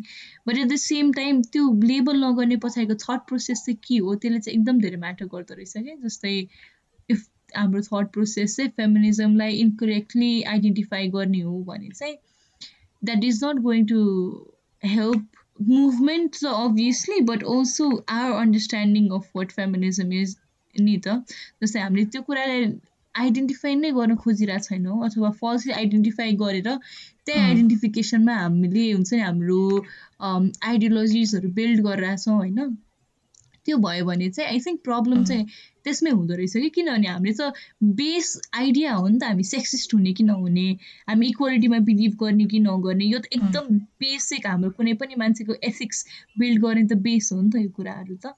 But 0.47 0.57
at 0.57 0.67
the 0.67 0.75
same 0.83 1.11
time 1.13 1.41
त्यो 1.55 1.71
लेबल 1.83 2.23
नगर्ने 2.23 2.55
पछाडिको 2.63 2.95
थट 3.03 3.27
प्रोसेस 3.27 3.63
चाहिँ 3.65 3.77
के 3.87 3.97
हो? 3.97 4.15
त्यसले 4.15 4.39
चाहिँ 4.39 4.57
एकदम 4.59 4.79
धेरै 4.81 4.97
म्याटर 5.03 5.25
गर्दो 5.33 5.53
रहेछ 5.55 5.73
क्या। 5.77 5.95
जस्तै 6.05 6.37
इफ 7.09 7.27
हाम्रो 7.57 7.81
थट 7.89 8.11
प्रोसेस 8.13 8.55
चाहिँ 8.55 8.71
फेमिनिजमलाई 8.77 9.59
इन्करेक्टली 9.65 10.31
आइडेन्टिफाई 10.55 11.07
गर्ने 11.17 11.41
हो 11.41 11.61
भने 11.67 11.89
चाहिँ 11.99 12.15
that 13.01 13.23
is 13.23 13.43
not 13.45 13.61
going 13.69 13.85
to 13.93 14.01
help 14.83 15.25
movement 15.59 16.37
so 16.37 16.51
obviously 16.59 17.17
but 17.25 17.43
also 17.55 17.87
our 18.13 18.37
understanding 18.37 19.09
of 19.17 19.27
what 19.37 19.51
feminism 19.57 20.15
is 20.19 20.31
नि 20.75 20.95
त? 20.97 21.15
जस्तै 21.61 21.79
हामीले 21.81 22.05
त्यो 22.11 22.21
कुरालाई 22.27 22.65
आइडेन्टिफाई 23.15 23.75
नै 23.75 23.91
गर्न 23.91 24.15
खोजिरहेको 24.17 24.67
छैनौँ 24.67 24.99
अथवा 25.05 25.29
फल्सली 25.39 25.73
आइडेन्टिफाई 25.73 26.35
गरेर 26.41 26.69
त्यही 27.25 27.39
आइडेन्टिफिकेसनमा 27.41 28.35
हामीले 28.35 28.85
हुन्छ 28.91 29.13
नि 29.13 29.19
हाम्रो 29.21 29.59
आइडियोलोजिजहरू 30.69 31.49
बिल्ड 31.59 31.83
गरिरहेछौँ 31.87 32.37
होइन? 32.37 32.71
त्यो 33.65 33.77
भयो 33.77 34.05
भने 34.05 34.29
चाहिँ 34.29 34.49
आई 34.49 34.59
थिङ्क 34.59 34.79
प्रब्लम 34.83 35.23
चाहिँ 35.23 35.43
त्यसमै 35.85 36.11
हुँदो 36.11 36.35
रहेछ 36.35 36.53
कि? 36.53 36.69
किनभने 36.77 37.07
हामीले 37.07 37.33
त 37.33 37.51
बेस 37.99 38.29
आइडिया 38.53 38.93
हो 38.93 39.07
नि 39.07 39.19
त 39.19 39.23
हामी 39.23 39.43
सेक्सिस्ट 39.49 39.93
हुने 39.93 40.13
कि 40.13 40.23
नहुने 40.23 40.65
हामी 41.09 41.27
इक्वालिटीमा 41.27 41.79
बिलिभ 41.89 42.15
गर्ने 42.23 42.45
कि 42.53 42.59
नगर्ने 42.69 43.05
यो 43.05 43.19
त 43.19 43.25
एकदम 43.33 43.77
बेसिक 44.01 44.47
हाम्रो 44.47 44.71
कुनै 44.79 44.93
पनि 45.03 45.19
मान्छेको 45.23 45.59
एथिक्स 45.63 46.05
बिल्ड 46.39 46.61
गर्ने 46.61 46.87
त 46.87 46.99
बेस 47.05 47.29
हो 47.33 47.41
नि 47.41 47.49
त 47.51 47.63
यो 47.65 47.69
कुराहरू 47.77 48.15
त। 48.15 48.33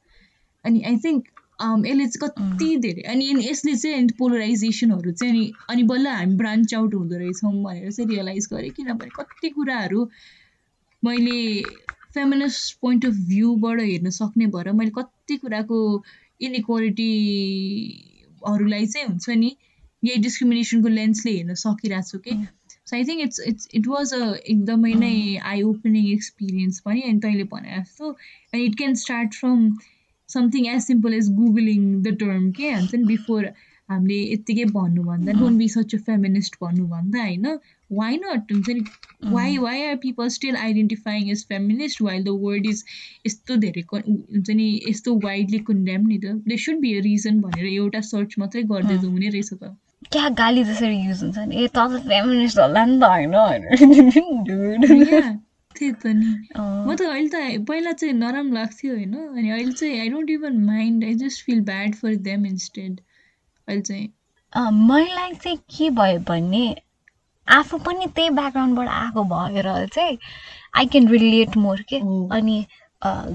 अनि 0.65 0.84
आई 0.91 0.98
थिङ्क 1.06 1.32
यसले 1.63 2.08
चाहिँ 2.08 2.30
कति 2.30 2.78
धेरै 2.78 3.02
अनि 3.02 3.49
यसले 3.49 3.76
चाहिँ 3.76 4.08
पोलराइजेसनहरू 4.17 5.12
चाहिँ 5.12 5.34
अनि 5.34 5.52
अनि 5.69 5.84
बल्ल 5.84 6.08
हामी 6.08 6.36
ब्रान्च 6.36 6.73
आउट 6.73 6.95
हुँदो 6.95 7.17
रहेछौँ 7.17 7.63
भनेर 7.63 7.91
चाहिँ 7.91 8.10
रियलाइज 8.10 8.47
गरेँ 8.54 8.71
किनभने 8.71 9.10
कति 9.15 9.49
कुराहरू 9.49 10.10
मैले 11.04 11.62
फेमिनिस्ट 12.13 12.78
पोइन्ट 12.82 13.06
अफ 13.06 13.13
भ्यूबाट 13.13 13.80
हेर्न 13.80 14.10
सक्ने 14.10 14.47
भएर 14.47 14.71
मैले 14.71 14.91
कति 14.91 15.38
कुराको 15.38 16.04
इनइक्वालिटीहरूलाई 16.41 18.86
चाहिँ 18.86 19.08
हुन्छ 19.08 19.30
नि 19.30 19.56
यही 20.04 20.17
डिस्क्रिमिनेसनको 20.17 20.88
लेन्सले 20.88 21.32
हेर्न 21.32 21.54
सकिरहेको 21.54 22.10
छु 22.10 22.19
कि। 22.19 22.47
So 22.86 22.95
I 22.95 23.04
think 23.04 23.21
it's 23.21 23.39
it's 23.47 23.69
it 23.73 23.88
was 23.88 24.13
a 24.13 24.36
एकदमै 24.36 24.93
नै 24.93 25.38
आई 25.38 25.62
ओपनिङ 25.62 26.13
एक्सपिरियन्स 26.13 26.80
पनि 26.80 27.02
अनि 27.02 27.19
तैँले 27.19 27.43
भने 27.43 27.80
जस्तो 27.80 28.17
and 28.54 28.65
it 28.65 28.78
can 28.78 28.95
start 28.95 29.34
from 29.34 29.78
something 30.34 30.67
as 30.67 30.82
simple 30.82 31.13
as 31.13 31.30
googling 31.36 32.02
the 32.02 32.15
term 32.19 32.52
के 32.52 32.72
हुन्छ 32.72 32.96
नि 32.96 33.06
बिफोर 33.06 33.46
हामीले 33.89 34.34
यत्तिकै 34.34 34.65
भन्नुभन्दा 34.74 35.32
don't 35.39 35.58
be 35.58 35.67
such 35.67 35.96
a 35.96 35.98
feminist 36.10 36.56
भन्नुभन्दा 36.62 37.24
होइन? 37.24 37.58
वाइ 37.91 38.17
नट 38.17 38.52
हुन्छ 38.52 38.69
नि 38.69 38.86
why 39.32 39.58
why 39.58 39.84
are 39.84 39.96
people 39.96 40.28
still 40.28 40.56
identifying 40.56 41.30
as 41.30 41.46
feminist 41.46 42.02
while 42.02 42.24
the 42.24 42.30
word 42.41 42.65
is 42.65 42.84
यस्तो 43.28 43.56
धेरै 43.56 43.84
हुन्छ 43.93 44.50
नि 44.50 44.82
यस्तो 44.89 45.19
वाइडली 45.19 45.60
कुन्ड्याम 45.69 46.08
नि 46.08 46.17
त? 46.17 46.26
They 46.48 46.58
should 46.58 46.80
be 46.80 46.98
a 46.98 47.02
reason 47.02 47.41
भनेर 47.41 47.65
एउटा 47.65 48.02
सर्च 48.10 48.36
मात्रै 48.39 48.63
गर्दै 48.74 48.98
त 48.98 49.06
हुने 49.06 49.30
रहेछ 49.30 49.54
त। 49.54 49.76
क्या 50.12 50.30
गाली 50.38 50.63
जसरी 50.63 50.98
युज 50.98 51.24
हुन्छ 51.24 51.38
नि? 51.38 51.56
ए 51.56 51.67
त 51.76 51.78
फेमिनिस्ट 52.10 52.60
होला 52.60 52.86
नि 52.86 53.00
त 53.00 53.04
होइन? 53.13 53.34
त्यही 55.78 55.92
त 56.04 56.14
नि। 56.20 56.32
म 56.58 56.96
त 56.96 57.02
अहिले 57.02 57.30
त 57.34 57.66
पहिला 57.68 57.92
चाहिँ 58.00 58.14
नराम्रो 58.14 58.56
लाग्थ्यो 58.60 58.94
होइन 58.96 59.16
अनि 59.16 59.50
अहिले 59.50 59.74
चाहिँ 59.82 60.00
I 60.00 60.10
don't 60.10 60.30
even 60.30 60.58
mind 60.66 61.04
I 61.04 61.14
just 61.22 61.46
feel 61.46 61.62
bad 61.70 61.96
for 62.02 62.16
them 62.30 62.46
instead 62.46 63.00
अहिले 63.68 63.82
चाहिँ। 63.82 64.08
मलाई 64.90 65.34
चाहिँ 65.34 65.58
के 65.78 65.90
भयो 66.00 66.20
भने 66.30 66.66
आफू 67.48 67.78
पनि 67.86 68.06
त्यही 68.16 68.30
ब्याकग्राउन्डबाट 68.40 68.88
आएको 68.90 69.24
भएर 69.32 69.68
चाहिँ 69.94 70.18
आई 70.78 70.86
क्यान 70.88 71.08
रिलेट 71.10 71.58
मोर 71.58 71.82
के। 71.90 71.98
अनि 72.38 72.58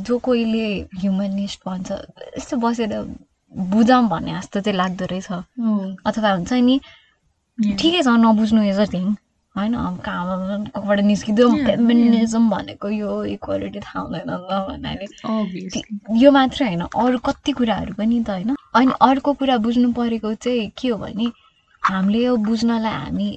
जो 0.06 0.18
कोहीले 0.24 0.66
ह्युमनिस्ट 1.00 1.60
भन्छ 1.66 1.90
यस्तो 2.36 2.56
बसेर 2.56 2.92
बुझाउँ 3.72 4.08
भन्ने 4.08 4.32
जस्तो 4.32 4.60
चाहिँ 4.60 4.76
लाग्दो 4.78 5.04
रहेछ। 5.10 5.30
अथवा 6.06 6.30
हुन्छ 6.32 6.52
नि 6.68 6.80
ठिकै 7.58 8.02
छ 8.02 8.08
नबुझ्नु 8.24 8.62
एज 8.62 8.78
अ 8.80 8.86
थिङ 8.92 9.04
होइन 9.58 9.74
कहाँबाट 10.06 11.00
निस्किँदो 11.10 11.48
फेमिनिजम 11.66 12.48
भनेको 12.50 12.88
यो 12.88 13.10
इक्वालिटी 13.34 13.80
थाहा 13.80 14.00
हुँदैन 14.00 14.30
भन्नाले। 14.68 15.06
यो 16.22 16.30
मात्रै 16.32 16.66
होइन 16.66 16.82
अरू 16.86 17.18
कति 17.26 17.52
कुराहरू 17.58 17.92
पनि 17.98 18.22
त 18.22 18.30
होइन। 18.30 18.56
अनि 18.74 18.92
अर्को 19.00 19.32
कुरा 19.40 19.56
बुझ्नु 19.66 19.92
परेको 19.92 20.34
चाहिँ 20.34 20.70
के 20.78 20.88
हो 20.88 20.96
भने 20.98 21.26
हामीले 21.82 22.24
यो 22.24 22.36
बुझ्नलाई 22.48 22.92
हामी 22.94 23.28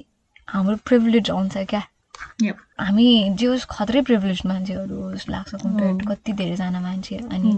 हाम्रो 0.48 0.76
प्रिभिलेज 0.86 1.30
आउँछ 1.30 1.56
क्या। 1.70 1.82
हामी 2.80 3.06
जे 3.38 3.46
होस् 3.46 3.66
खत्रै 3.70 4.00
प्रिभिलेज 4.02 4.40
मान्छेहरू 4.46 4.96
जस्तो 5.14 5.32
लाग्छ 5.32 5.54
कम्पेयर 5.54 6.04
कति 6.08 6.32
धेरैजना 6.32 6.80
मान्छे 6.80 7.16
अनि 7.16 7.50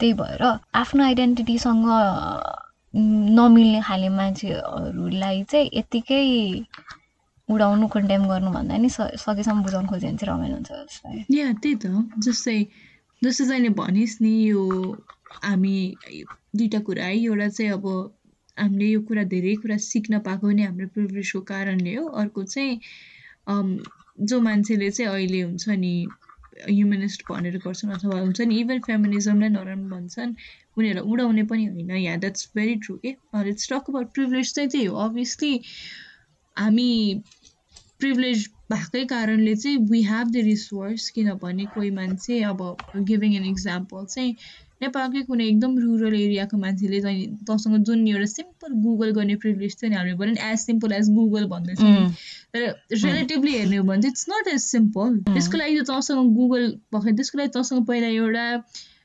त्यही 0.00 0.12
भएर 0.14 0.42
आफ्नो 0.74 1.04
आइडेन्टिटीसँग 1.04 1.86
नमिल्ने 3.38 3.80
खाले 3.82 4.08
मान्छेहरूलाई 4.08 5.42
चाहिँ 5.50 5.70
यत्तिकै 5.74 6.24
उडाउनु 7.48 7.86
कन्डेम 7.94 8.22
गर्नुभन्दा 8.28 8.76
नि 8.76 8.88
सकेसम्म 8.92 9.62
बुझाउनु 9.62 9.88
खोज्यो 9.88 10.08
भने 10.08 10.18
चाहिँ 10.18 10.32
रमाइलो 10.32 10.54
हुन्छ 10.54 10.70
जस्तो 10.70 11.36
या 11.36 11.52
त्यही 11.62 11.74
त। 11.82 11.86
जस्तै 12.26 12.58
जस्तो 13.22 13.44
चाहिँ 13.48 13.70
भनिस् 13.80 14.16
नि 14.22 14.32
यो 14.50 14.62
हामी 15.44 15.76
दुइटा 16.56 16.80
कुरा 16.88 17.04
है 17.04 17.16
एउटा 17.24 17.48
चाहिँ 17.56 17.72
अब 17.72 17.86
हामीले 18.56 18.86
यो 18.90 19.00
कुरा 19.08 19.22
धेरै 19.32 19.54
कुरा 19.62 19.76
सिक्न 19.86 20.18
पाएको 20.26 20.50
नै 20.50 20.64
हाम्रो 20.68 20.86
प्रिभिलेजको 20.94 21.40
कारणले 21.50 21.94
हो। 21.96 22.04
अर्को 22.22 22.42
चाहिँ 22.44 22.74
जो 24.28 24.40
मान्छेले 24.40 24.90
चाहिँ 24.90 25.10
अहिले 25.12 25.40
हुन्छ 25.42 25.68
नि 25.82 25.94
ह्युमनिस्ट 26.68 27.22
भनेर 27.30 27.56
गर्छन् 27.64 27.92
अथवा 27.96 28.18
हुन्छ 28.20 28.40
नि 28.50 28.54
इभन 28.60 28.78
फेमिनिजमलाई 28.86 29.48
नराम्रो 29.56 29.88
भन्छन् 29.96 30.32
उनीहरूलाई 30.76 31.12
उडाउने 31.12 31.42
पनि 31.50 31.64
होइन। 31.66 31.90
या 31.96 32.16
द्याट्स 32.18 32.50
भेरी 32.56 32.74
ट्रु 32.84 32.96
के 33.04 33.10
इट्स 33.50 33.68
टक 33.72 33.90
अबाउट 33.90 34.12
प्रिभिलेज 34.14 34.54
चाहिँ 34.54 34.70
त्यही 34.70 34.86
हो। 34.86 34.96
अभियसली 35.06 35.52
हामी 36.56 36.90
प्रिभिलेज 38.00 38.46
भएकै 38.70 39.04
कारणले 39.04 39.54
चाहिँ 39.56 39.76
वी 39.90 40.02
हेभ 40.02 40.30
द 40.30 40.44
रिसोर्स 40.44 41.08
किनभने 41.10 41.66
कोही 41.66 41.90
मान्छे 41.90 42.40
अब 42.42 42.62
गिभिङ 43.04 43.34
एन 43.34 43.44
इक्जाम्पल 43.44 44.04
चाहिँ 44.06 44.34
नेपालकै 44.82 45.22
कुनै 45.22 45.46
एकदम 45.48 45.78
रुरल 45.78 46.14
एरियाको 46.14 46.56
मान्छेले 46.56 47.00
चाहिँ 47.00 47.26
तँसँग 47.46 47.84
जुन 47.84 48.06
एउटा 48.08 48.26
सिम्पल 48.32 48.74
गुगल 48.82 49.10
गर्ने 49.10 49.36
प्रिभिलेज 49.36 49.76
थियो 49.82 49.90
नि 49.90 49.96
हामीले 49.96 50.16
भन्यो 50.16 50.34
नि 50.34 50.50
एज 50.50 50.58
सिम्पल 50.58 50.92
एज 50.92 51.10
गुगल 51.10 51.46
भन्दैछ 51.46 51.80
तर 52.54 52.66
रिलेटिभली 52.98 53.56
हेर्ने 53.56 53.76
हो 53.76 53.84
भने 53.84 54.02
चाहिँ 54.02 54.12
इट्स 54.12 54.26
नट 54.30 54.52
एज 54.54 54.60
सिम्पल 54.66 55.16
त्यसको 55.30 55.58
लागि 55.58 55.80
त 55.80 55.86
तँसँग 55.86 56.34
गुगल 56.36 56.68
भएको 56.94 57.16
त्यसको 57.16 57.38
लागि 57.38 57.50
तँसँग 57.54 57.86
पहिला 57.86 58.12
एउटा 58.18 58.46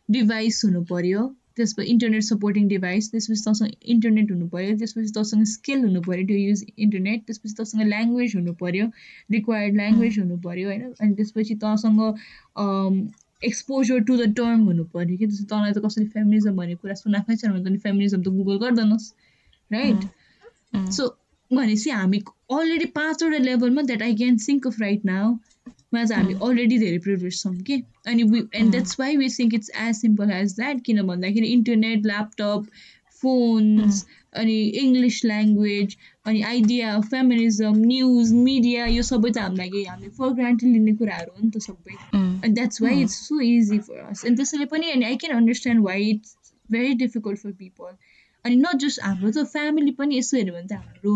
डिभाइस 0.10 0.62
हुनु 0.66 0.84
पऱ्यो 0.86 1.26
त्यसपछि 1.58 1.88
इन्टरनेट 1.88 2.24
सपोर्टिङ 2.24 2.68
डिभाइस 2.68 3.10
त्यसपछि 3.12 3.44
तँसँग 3.46 3.72
इन्टरनेट 3.86 4.32
हुनु 4.32 4.48
पऱ्यो 4.50 4.78
त्यसपछि 4.78 5.12
तँसँग 5.16 5.44
स्किल 5.48 5.80
हुनु 5.80 6.02
पऱ्यो 6.02 6.28
टु 6.28 6.34
युज 6.36 6.64
इन्टरनेट 6.78 7.26
त्यसपछि 7.26 7.56
तँसँग 7.58 7.84
ल्याङ्ग्वेज 7.88 8.36
हुनु 8.36 8.54
पऱ्यो 8.62 8.86
रिक्वायर्ड 9.32 9.76
ल्याङ्ग्वेज 9.76 10.20
हुनु 10.20 10.38
पऱ्यो 10.40 10.68
होइन? 10.68 10.82
अनि 11.00 11.14
त्यसपछि 11.16 11.56
तँसँग 11.64 12.02
एक्सपोजर 13.42 14.00
टु 14.04 14.18
द 14.18 14.34
टर्म 14.36 14.64
हुनु 14.64 14.84
पऱ्यो 14.94 15.18
कि 15.18 15.28
जस्तो 15.28 15.46
तँलाई 15.46 15.74
त 15.74 15.86
कसैले 15.86 16.08
फेमिनिजम 16.10 16.56
भन्ने 16.56 16.76
कुरा 16.76 16.96
सुनाएकै 16.96 17.36
छैन 17.36 17.52
भने 17.54 17.70
तँ 17.70 17.84
फेमिनिजम 17.84 18.22
त 18.22 18.36
गुगल 18.36 18.58
गर्दैनस् 18.60 19.10
राइट 19.72 20.92
सो 20.92 21.10
भनेपछि 21.52 21.90
हामी 21.92 22.20
अलरेडी 22.52 22.86
पाँचवटा 22.96 23.38
लेभलमा 23.44 23.82
that 23.84 24.02
I 24.02 24.16
can 24.16 24.38
think 24.42 24.68
of 24.68 24.80
right 24.82 25.06
now 25.06 25.34
मा 25.94 26.04
चाहिँ 26.04 26.24
हामी 26.24 26.40
अलरेडी 26.42 26.78
धेरै 26.80 26.98
प्रिभिलेज 27.00 27.42
छौँ 27.42 27.56
कि 27.62 27.82
अनि 28.08 28.24
we 28.32 28.42
and 28.54 28.72
that's 28.72 29.00
why 29.00 29.16
we 29.18 29.30
think 29.30 29.54
it's 29.54 29.72
as 29.82 29.96
simple 29.98 30.32
as 30.32 30.56
that 30.56 30.82
किन 30.82 31.02
भन्दाखेरि 31.08 31.54
इन्टरनेट 31.54 32.06
ल्यापटप 32.06 32.68
फोन्स 33.24 34.06
अनि 34.36 34.56
इङ्ग्लिस 34.82 35.20
ल्याङ्ग्वेज 35.26 35.96
अनि 36.26 36.42
आइडिया 36.44 36.94
फेमिनिजम 37.08 37.78
न्युज 37.84 38.34
मिडिया 38.40 38.86
यो 38.88 39.04
सबै 39.10 39.32
त 39.32 39.44
हामीलाई 39.44 39.84
हामीले 39.86 40.10
फर 40.18 40.34
ग्रान्टेड 40.40 40.74
लिने 40.78 40.96
कुराहरू 41.02 41.36
हो 41.36 41.44
नि 41.44 41.52
त 41.52 41.64
सबै 41.68 42.00
अनि 42.16 42.54
that's 42.54 42.82
why 42.82 43.02
it's 43.02 43.20
so 43.28 43.40
easy 43.50 43.80
for 43.90 44.02
us 44.06 44.26
अनि 44.26 44.36
त्यसैले 44.36 44.68
पनि 44.74 44.92
अनि 44.92 45.10
I 45.12 45.22
can 45.24 45.38
understand 45.38 45.86
why 45.86 46.10
it's 46.10 46.36
very 46.70 47.00
difficult 47.04 47.46
for 47.46 47.56
people 47.62 47.96
अनि 48.46 48.56
नट 48.58 48.86
जस्ट 48.86 49.04
हाम्रो 49.04 49.32
त 49.32 49.46
फ्यामिली 49.52 49.96
पनि 50.02 50.18
यसो 50.18 50.38
हेऱ्यो 50.38 50.58
भने 50.58 50.68
त 50.68 50.82
हाम्रो 50.82 51.16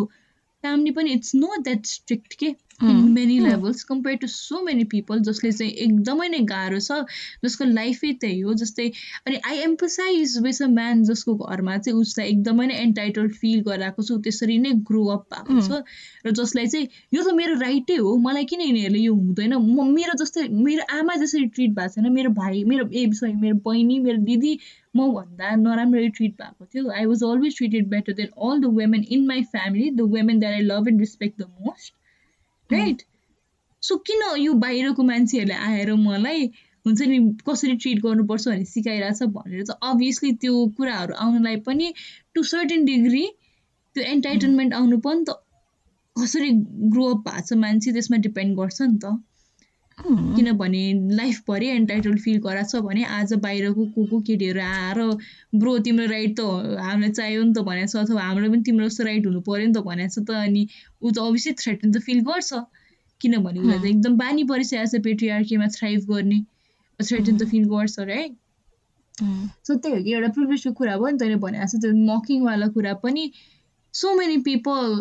फ्यामिली 0.62 0.92
पनि 0.92 1.12
इट्स 1.12 1.36
नट 1.36 1.64
द्याट 1.64 1.86
स्ट्रिक्ट 1.86 2.34
के 2.34 2.56
in 2.84 2.98
many 3.12 3.40
levels 3.40 3.84
compare 3.84 4.18
to 4.18 4.28
so 4.28 4.62
many 4.62 4.84
people 4.84 5.20
जसले 5.20 5.52
चाहिँ 5.52 5.72
एकदमै 5.86 6.28
नै 6.28 6.40
गाह्रो 6.40 6.80
छ 6.80 6.98
जसको 7.46 7.66
लाइफै 7.66 8.12
त्यही 8.22 8.40
हो 8.40 8.54
जस्तै 8.54 8.86
अनि 9.26 9.40
I 9.46 9.58
emphasize 9.58 10.38
with 10.38 10.62
a 10.62 10.68
man 10.68 11.04
जसको 11.04 11.36
घरमा 11.36 11.78
चाहिँ 11.78 12.00
उसलाई 12.00 12.30
एकदमै 12.30 12.68
नै 12.68 12.76
एन्टाइटल 12.82 13.28
फिल 13.40 13.62
गराएको 13.62 14.04
छु 14.04 14.18
त्यसरी 14.18 14.58
नै 14.58 14.72
ग्रो 14.92 15.06
अप 15.08 15.26
भएको 15.34 15.62
छ 15.68 15.82
र 16.26 16.32
जसलाई 16.32 16.68
चाहिँ 16.68 16.88
यो 17.14 17.24
त 17.24 17.34
मेरो 17.34 17.60
राइटै 17.60 17.96
हो 17.96 18.16
मलाई 18.28 18.46
किन 18.46 18.62
यिनीहरूले 18.62 19.00
यो 19.00 19.14
हुँदैन? 19.16 19.54
म 19.54 19.88
मेरो 19.94 20.18
जस्तै 20.24 20.48
मेरो 20.62 21.00
आमा 21.00 21.16
जसरी 21.16 21.46
ट्रिट 21.58 21.72
भएको 21.72 21.96
छैन 21.96 22.12
मेरो 22.14 22.30
भाइ 22.42 22.64
मेरो 22.64 22.90
ए 22.94 23.10
सरी 23.14 23.34
मेरो 23.42 23.56
बहिनी 23.66 24.00
मेरो 24.00 24.18
दिदी 24.30 24.54
मभन्दा 24.98 25.56
नराम्ररी 25.56 26.10
ट्रिट 26.10 26.34
भएको 26.42 26.66
थियो 26.66 26.92
I 26.92 27.06
was 27.06 27.24
always 27.24 27.58
treated 27.58 27.90
better 27.90 28.14
than 28.14 28.28
all 28.50 28.62
the 28.62 28.74
women 28.78 29.06
in 29.10 29.26
my 29.28 29.44
family 29.52 29.90
the 29.92 30.08
women 30.14 30.40
that 30.40 30.54
I 30.54 30.62
love 30.62 30.88
and 30.88 31.00
respect 31.00 31.42
the 31.42 31.50
most 31.62 31.94
right 32.70 33.04
so 33.84 33.98
किन 34.08 34.24
यो 34.38 34.54
बाहिरको 34.62 35.04
मान्छेहरूले 35.04 35.60
आएर 35.66 35.94
मलाई 36.06 36.50
हुन्छ 36.86 37.02
नि 37.02 37.18
कसरी 37.50 37.76
ट्रिट 37.76 38.00
गर्नुपर्छ 38.02 38.48
भनेर 38.48 38.66
सिकाइरहेछ 38.66 39.24
भनेर 39.34 39.64
चाहिँ 39.64 39.92
अभियसली 39.92 40.32
त्यो 40.44 40.66
कुराहरू 40.78 41.14
आउनलाई 41.26 41.56
पनि 41.66 41.94
टु 42.34 42.44
सर्टेन 42.52 42.86
डिग्री 42.86 43.26
त्यो 43.96 44.04
एन्टाइटलमेन्ट 44.12 44.74
आउनु 44.74 44.98
पनि 45.08 45.24
त 45.30 45.36
कसरी 46.16 46.52
ग्रोअप 46.94 47.18
भएको 47.28 47.48
छ 47.48 47.58
मान्छे 47.64 47.92
त्यसमा 47.92 48.18
डिपेन्ड 48.18 48.58
गर्छ 48.58 48.82
नि 48.82 48.98
त। 49.04 49.18
किनभने 50.00 50.82
लाइफभरि 51.16 51.68
एन्टाइटल 51.68 52.18
फिल 52.24 52.38
गराएको 52.42 52.70
छ 52.70 52.82
भने 52.86 53.04
आज 53.20 53.34
बाहिरको 53.44 53.86
को 53.94 54.06
को 54.08 54.20
केटीहरू 54.28 54.62
आएर 54.62 55.00
ब्रो 55.62 55.78
तिम्रो 55.88 56.06
राइट 56.12 56.36
त 56.40 56.42
हामीलाई 56.80 57.12
चाहियो 57.12 57.44
नि 57.44 57.54
त 57.54 57.64
भनेको 57.70 57.92
छ 57.92 57.96
अथवा 58.04 58.22
हाम्रो 58.22 58.50
पनि 58.52 58.62
तिम्रो 58.68 58.88
जस्तो 58.88 59.04
राइट 59.04 59.26
हुनु 59.26 59.42
पऱ्यो 59.48 59.68
नि 59.68 59.74
त 59.74 59.84
भनेको 59.88 60.14
छ 60.16 60.26
त 60.28 60.30
अनि 60.42 60.68
ऊ 61.04 61.12
त 61.12 61.18
अभियसली 61.20 61.54
थ्रेटन 61.62 61.92
त 61.92 62.02
फिल 62.08 62.20
गर्छ। 62.28 62.60
किनभने 63.22 63.60
उसलाई 63.60 63.80
त 63.80 63.86
एकदम 63.92 64.18
बानी 64.18 64.44
परिसकेको 64.52 64.86
छ 64.92 65.02
पेट्रिआर्कीमा 65.08 65.68
थ्राइभ 65.78 66.12
गर्ने 66.12 66.40
थ्रेटन 67.00 67.38
त 67.38 67.48
फिल 67.54 67.66
गर्छ 67.72 68.06
राइट 68.10 68.36
सो 69.68 69.76
त्यही 69.76 69.96
हो 69.96 70.04
कि 70.04 70.14
एउटा 70.14 70.30
प्रिभिलेजको 70.36 70.74
कुरा 70.82 70.98
भयो 70.98 71.10
नि 71.16 71.18
तैँले 71.24 71.40
भनेको 71.46 71.72
छ 71.72 71.82
त्यो 71.86 71.92
मकिङवाला 72.12 72.68
कुरा 72.76 72.94
पनि 73.06 73.24
so 73.94 74.14
many 74.20 74.38
people 74.50 74.94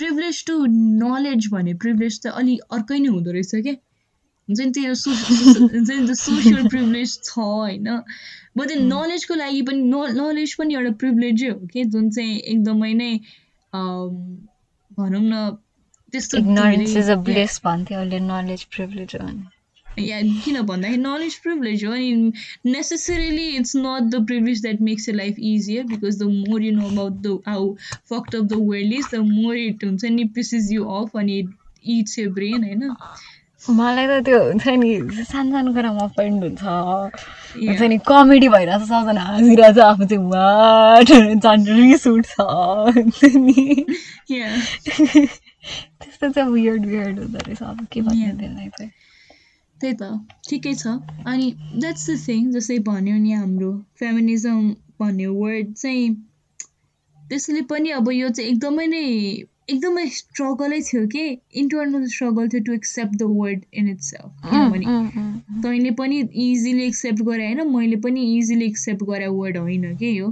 privilege 0.00 0.42
to 0.46 0.58
knowledge 1.04 1.48
भने 1.52 1.74
प्रिभिलेज 1.86 2.18
त 2.26 2.34
अलिक 2.42 2.74
अर्कै 2.78 2.98
नै 2.98 3.14
हुँदो 3.14 3.36
रहेछ 3.38 3.54
क्या। 3.68 3.76
हुन्छ 4.50 4.60
नि 4.60 4.70
त्यो 4.72 4.92
हुन्छ 4.92 5.88
नि 5.90 6.06
त्यो 6.06 6.14
सोसियल 6.22 6.68
प्रिभिलेज 6.68 7.16
छ 7.24 7.38
होइन। 7.38 7.88
बट 8.58 8.76
नलेजको 8.84 9.34
लागि 9.34 9.62
पनि 9.62 9.80
नलेज 10.20 10.54
पनि 10.60 10.74
एउटा 10.74 10.92
प्रिभिलेजै 11.00 11.48
हो 11.48 11.58
कि 11.72 11.84
जुन 11.96 12.10
चाहिँ 12.10 12.38
एकदमै 12.54 12.92
नै 12.94 13.10
भनौँ 14.98 15.24
न 15.24 15.42
त्यस्तो 16.12 16.38
या 19.96 20.18
किन 20.44 20.60
भन्दाखेरि 20.62 20.96
नलेज 20.96 21.34
प्रिभिलेज 21.38 21.84
हो 21.84 21.92
अनि 21.92 22.32
necessarily 22.66 23.46
it's 23.56 23.76
not 23.76 24.10
the 24.10 24.20
privilege 24.26 24.62
that 24.62 24.80
makes 24.80 25.08
a 25.08 25.12
life 25.12 25.38
easier 25.38 25.84
because 25.86 26.18
the 26.18 26.28
more 26.28 26.62
you 26.62 26.72
know 26.72 26.86
about 26.88 27.20
the 27.22 27.38
how 27.46 27.74
fucked 28.10 28.34
of 28.36 28.44
the 28.44 28.60
world 28.60 28.92
is 28.92 29.08
the 29.14 29.20
more 29.24 29.56
it 29.56 29.84
हुन्छ 29.84 30.04
नि 30.12 30.24
पिसिस 30.36 30.70
यु 30.72 30.84
अफ 30.98 31.16
अनि 31.16 31.36
it's 31.98 32.18
a 32.18 32.26
brain 32.38 32.64
होइन। 32.64 32.82
मलाई 33.68 34.06
त 34.06 34.24
त्यो 34.24 34.38
हुन्छ 34.42 34.66
नि 34.80 34.90
सानो 35.30 35.50
सानो 35.52 35.70
कुरामा 35.74 36.04
अफेन्ड 36.04 36.38
हुन्छ। 36.44 36.62
हुन्छ 36.64 37.80
नि 37.92 37.98
कमेडी 38.08 38.48
भइरहेछ 38.48 38.82
सबजना 38.88 39.20
हाँसिरहेछ 39.20 39.78
आफू 39.78 40.04
चाहिँ 40.10 40.24
वाट 40.32 41.08
झन् 41.44 41.66
रिस 41.68 42.06
उठ्छ 42.06 42.34
नि। 43.36 43.60
त्यस्तो 46.00 46.30
चाहिँ 46.30 46.50
वियर्ड 46.52 46.86
वियर्ड 46.86 47.18
हुँदो 47.18 47.38
रहेछ 47.46 47.62
अब 47.62 47.86
के 47.92 48.00
भन्ने 48.00 48.32
त्यसलाई 48.40 48.68
चाहिँ 48.78 48.90
त्यही 49.80 49.94
त 50.00 50.02
ठिकै 50.48 50.74
छ। 50.74 50.86
अनि 51.26 51.46
द्याट्स 51.80 52.10
द 52.10 52.12
थिङ 52.26 52.50
जस्तै 52.52 52.78
भन्यो 52.88 53.16
नि 53.20 53.32
हाम्रो 53.32 53.72
फेमिनिजम 54.00 54.58
भन्ने 55.00 55.26
वर्ड 55.26 55.66
चाहिँ 55.74 56.08
त्यसले 57.28 57.62
पनि 57.70 57.90
अब 58.00 58.06
यो 58.12 58.28
चाहिँ 58.28 58.50
एकदमै 58.50 58.86
नै 58.86 59.06
एकदमै 59.72 60.06
स्ट्रगलै 60.18 60.80
थियो 60.90 61.06
कि? 61.14 61.24
इन्टरनल 61.62 62.06
स्ट्रगल 62.12 62.48
थियो 62.52 62.62
to 62.66 62.72
accept 62.74 63.14
the 63.14 63.22
word 63.22 63.64
in 63.74 63.88
itself 64.10 64.50
किनभने 64.50 64.84
तैँले 65.62 65.90
पनि 65.98 66.20
इजिली 66.44 66.84
एक्सेप्ट 66.86 67.22
गरे 67.22 67.46
होइन? 67.46 67.66
मैले 67.74 67.96
पनि 68.06 68.20
इजिली 68.36 68.66
एक्सेप्ट 68.66 69.02
गरे 69.10 69.26
वर्ड 69.40 69.56
होइन 69.56 69.96
कि 69.96 70.18
यो? 70.18 70.28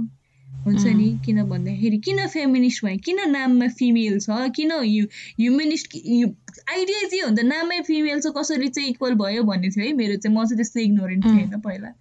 हुन्छ 0.65 0.85
नि? 0.85 1.07
किन 1.25 1.43
भन्दाखेरि 1.49 1.97
किन 2.05 2.25
फेमिनिस्ट 2.27 2.85
भयो 2.85 2.97
किन 3.05 3.19
नाममा 3.31 3.67
फिमेल 3.79 4.19
छ? 4.19 4.49
किन 4.55 4.71
यु 4.85 5.05
ह्युमेनिस्ट 5.39 5.95
आइडिया 5.95 7.07
चाहिँ 7.07 7.21
हो? 7.23 7.29
नि 7.29 7.35
त 7.35 7.45
नाममै 7.45 7.81
फिमेल 7.87 8.19
छ 8.19 8.33
कसरी 8.37 8.67
चाहिँ 8.67 8.89
इक्वल 8.89 9.13
भयो 9.21 9.43
भन्ने 9.43 9.69
थियो 9.69 9.85
है 9.85 9.93
मेरो 10.01 10.15
चाहिँ। 10.15 10.35
म 10.35 10.45
चाहिँ 10.45 10.57
त्यस्तो 10.57 10.79
इग्नोरेन्ट 10.79 11.25
थिएँ 11.25 11.33
होइन 11.35 11.59
पहिला। 11.67 11.93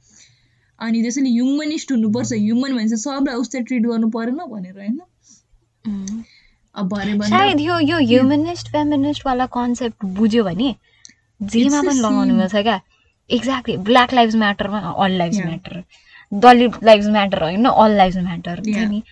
अनि 0.78 1.02
त्यसैले 1.02 1.30
ह्युमनिस्ट 1.30 1.92
हुनुपर्छ। 1.92 2.32
ह्युमन 2.32 2.74
भनेपछि 2.76 2.96
सबलाई 3.04 3.34
उस्तै 3.44 3.62
ट्रिट 3.70 3.86
गर्नु 3.86 4.08
परेन 4.16 4.42
भनेर 4.50 4.76
होइन? 4.82 4.98
सायद 7.28 7.60
यो 7.60 7.78
यो 7.80 7.98
ह्युमनिस्ट 7.98 8.68
फेमिनिस्टवाला 8.72 9.46
कन्सेप्ट 9.56 10.04
बुझ्यो 10.18 10.44
भने 10.44 10.74
जेमा 11.40 11.80
पनि 11.82 12.00
लगाउनु 12.00 12.34
मिल्छ 12.34 12.54
क्या? 12.56 12.80
Exactly 13.30 13.76
black 13.88 14.14
life 14.14 14.34
म्याटरमा 14.34 14.78
all 15.04 15.12
life 15.18 15.34
matter 15.44 15.82
Dalit 16.32 16.72
life 16.84 17.04
matter 17.12 17.42
होइन 17.42 17.64
अल 17.64 17.96
लाइफ 17.96 18.16
म्याटर 18.16 18.62
नि 18.66 19.02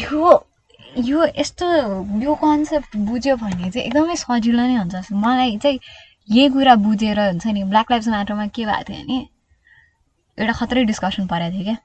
यो 0.00 0.46
यो 1.06 1.24
यस्तो 1.38 1.66
यो 2.22 2.34
कन्सेप्ट 2.34 2.96
बुझ्यो 3.08 3.36
भने 3.36 3.70
चाहिँ 3.70 3.86
एकदमै 3.86 4.16
सजिलो 4.16 4.62
नै 4.66 4.76
हुन्छ। 4.76 5.12
मलाई 5.12 5.56
चाहिँ 5.58 5.78
यही 6.28 6.48
कुरा 6.48 6.74
बुझेर 6.86 7.20
हुन्छ 7.20 7.46
नि 7.46 7.62
ब्ल्याक 7.64 7.90
लाइफ 7.90 8.08
म्याटरमा 8.08 8.46
के 8.46 8.64
भएको 8.64 8.82
थियो 8.88 9.02
भने 9.02 9.18
एउटा 10.38 10.52
खत्रै 10.60 10.84
डिस्कसन 10.84 11.26
परेको 11.26 11.56
थियो 11.56 11.64
क्या। 11.64 11.76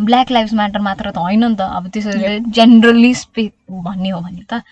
ब्ल्याक 0.00 0.30
लाइफ 0.30 0.52
म्याटर 0.54 0.80
मात्र 0.80 1.10
त 1.10 1.18
होइन 1.18 1.44
नि 1.44 1.56
त। 1.56 1.60
अब 1.60 1.88
त्यसरी 1.94 2.38
जेनरली 2.54 3.14
स्पे 3.14 3.46
भन्ने 3.70 4.10
हो 4.10 4.20
भने 4.20 4.44
त 4.50 4.62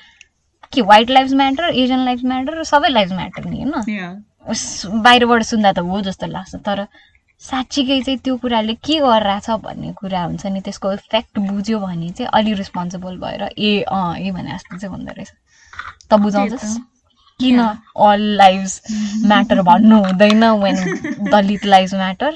के 0.72 0.82
white 0.82 1.10
life 1.10 1.32
matter 1.32 1.64
Asian 1.72 2.04
life 2.04 2.20
matter 2.24 2.62
सबै 2.64 2.88
लाइफ 2.88 3.12
म्याटर 3.12 3.44
नि 3.44 3.62
होइन? 3.62 3.74
बाहिरबाट 5.02 5.42
सुन्दा 5.42 5.72
त 5.72 5.78
हो 5.78 6.00
जस्तो 6.02 6.26
लाग्छ। 6.26 6.54
तर 6.66 6.86
साँच्चीकै 7.42 8.00
चाहिँ 8.02 8.18
त्यो 8.24 8.36
कुराले 8.42 8.74
के 8.80 8.98
गरिरहेछ 9.00 9.50
भन्ने 9.62 9.92
कुरा 9.92 10.22
हुन्छ 10.24 10.46
नि 10.46 10.60
त्यसको 10.60 10.92
इफेक्ट 10.92 11.38
बुझ्यो 11.38 11.78
भने 11.78 12.10
चाहिँ 12.10 12.30
अलि 12.32 12.52
रेस्पोन्सिबल 12.60 13.16
भएर 13.18 13.42
ए 13.58 13.82
अँ 13.82 14.16
ए 14.18 14.30
भने 14.30 14.52
जस्तो 14.52 14.78
चाहिँ 14.78 14.96
हुँदो 14.96 15.12
रहेछ। 15.16 15.30
त 16.10 16.14
बुझाउँछस् 16.16 16.78
किन 17.40 17.58
अल 17.60 18.22
लाइफ 18.36 18.64
म्याटर 19.26 19.62
भन्नु 19.62 19.96
हुँदैन 20.04 20.44
when 20.62 20.76
Dalit 21.30 21.64
life 21.66 21.94
matter 21.94 22.32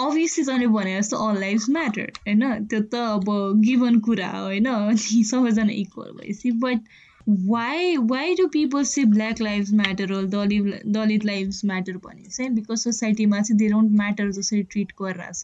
obviously 0.00 0.44
तैँले 0.44 0.66
भने 0.66 0.96
जस्तो 0.98 1.16
अल 1.28 1.40
लाइफ 1.40 1.64
म्याटर 1.70 2.12
होइन 2.26 2.42
त्यो 2.64 2.80
त 2.80 2.94
अब 2.94 3.30
गिभन 3.64 3.98
कुरा 4.00 4.28
हो 4.28 4.44
होइन 4.44 4.66
अनि 4.66 5.22
सबैजना 5.24 5.72
इक्वल 5.72 6.10
भएपछि 6.12 6.50
but 6.64 6.80
why 7.28 7.96
why 7.96 8.34
do 8.34 8.46
people 8.46 8.84
say 8.84 9.04
black 9.04 9.40
life 9.40 9.70
matter 9.72 10.12
whole 10.12 10.26
Dalit 10.26 10.82
Dalit 10.86 11.24
life 11.24 11.60
matter 11.64 11.96
भने 11.96 12.30
चाहिँ 12.30 12.50
बिकज 12.50 12.78
सोसाइटीमा 12.78 13.40
चाहिँ 13.40 13.58
दे 13.58 13.68
डोन्ट 13.68 13.92
म्याटर 13.92 14.30
जसरी 14.30 14.62
ट्रिट 14.62 14.92
गरिरहेछ 15.02 15.36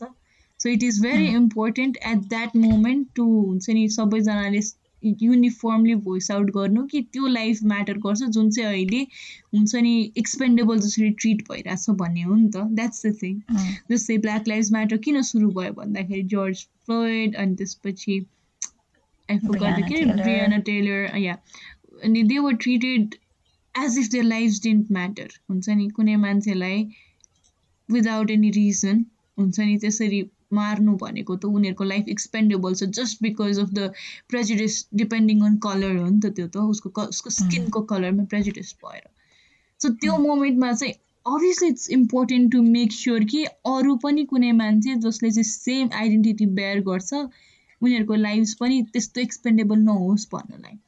so 0.61 0.69
it 0.69 0.83
is 0.83 1.01
very 1.03 1.27
important 1.27 1.97
at 2.07 2.29
that 2.29 2.57
moment 2.57 3.09
to 3.17 3.25
हुन्छ 3.25 3.71
नि 3.71 3.89
सबैजनाले 3.89 4.61
युनिफर्मली 5.23 5.95
भोइस 6.05 6.31
आउट 6.31 6.51
गर्नु 6.51 6.85
कि 6.93 7.01
त्यो 7.13 7.27
लाइफ 7.27 7.63
म्याटर 7.73 7.99
गर्छ 8.07 8.23
जुन 8.37 8.51
चाहिँ 8.51 8.69
अहिले 8.71 9.01
हुन्छ 9.55 9.83
नि 9.87 9.95
एक्सपेन्डेबल 10.19 10.79
जसरी 10.87 11.11
ट्रिट 11.23 11.43
भइरहेछ 11.51 11.91
भन्ने 12.03 12.23
हो 12.23 12.35
नि 12.35 12.49
त. 12.49 12.65
द्याट्स 12.81 13.07
द 13.07 13.15
थिङ 13.23 13.41
जस्तै 13.91 14.19
ब्ल्याक 14.27 14.49
लाइफ 14.49 14.73
म्याटर 14.73 14.97
किन 15.09 15.23
सुरु 15.31 15.51
भयो 15.59 15.73
भन्दाखेरि 15.73 16.23
जर्ज 16.35 16.67
फ्लोइड 16.87 17.37
अनि 17.37 17.55
त्यसपछि 17.57 18.21
के 19.29 20.05
ब्रियाना 20.05 20.59
टेलर 20.67 21.17
या 21.19 21.37
अनि 22.05 22.23
they 22.23 22.39
were 22.39 22.55
treated 22.65 23.15
as 23.75 23.99
if 23.99 24.07
their 24.13 24.25
life 24.25 24.61
didn't 24.63 24.93
matter 24.93 25.29
हुन्छ 25.51 25.69
नि. 25.69 25.89
कुनै 25.97 26.17
मान्छेलाई 26.17 26.87
विदाउट 27.89 28.31
एनी 28.31 28.51
रिजन 28.51 29.05
हुन्छ 29.39 29.61
नि 29.61 29.77
त्यसरी 29.79 30.23
मार्नु 30.53 30.97
भनेको 30.97 31.37
त 31.37 31.45
उनीहरूको 31.45 31.85
लाइफ 31.85 32.09
एक्सपेन्डेबल 32.09 32.75
छ 32.75 32.89
just 32.99 33.23
because 33.23 33.59
of 33.59 33.71
the 33.71 33.91
prejudice 34.31 34.79
depending 34.95 35.43
on 35.47 35.57
colour 35.67 35.97
हो 35.97 36.09
नि 36.09 36.21
त 36.21 36.33
त्यो 36.37 36.47
त 36.49 36.57
उसको 36.75 37.07
उसको 37.07 37.31
स्किनको 37.31 37.81
कलरमा 37.93 38.25
प्रेजुडिस 38.35 38.73
भएर। 38.85 39.03
सो 39.81 39.89
त्यो 40.05 40.17
मोमेन्टमा 40.19 40.73
चाहिँ 40.73 40.95
obviously 41.27 41.69
it's 41.69 41.91
important 41.91 42.53
to 42.53 42.63
make 42.63 42.93
sure 42.93 43.25
कि 43.31 43.45
अरू 43.75 43.97
पनि 44.03 44.25
कुनै 44.25 44.53
मान्छे 44.63 44.95
जसले 45.05 45.31
चाहिँ 45.31 45.45
सेम 45.45 45.89
आइडेन्टिटी 45.95 46.47
बेयर 46.59 46.81
गर्छ 46.89 47.13
उनीहरूको 47.15 48.15
लाइफ 48.15 48.53
पनि 48.61 48.83
त्यस्तो 48.93 49.21
एक्सपेन्डेबल 49.21 49.79
नहोस् 49.79 50.29
भन्नलाई। 50.35 50.79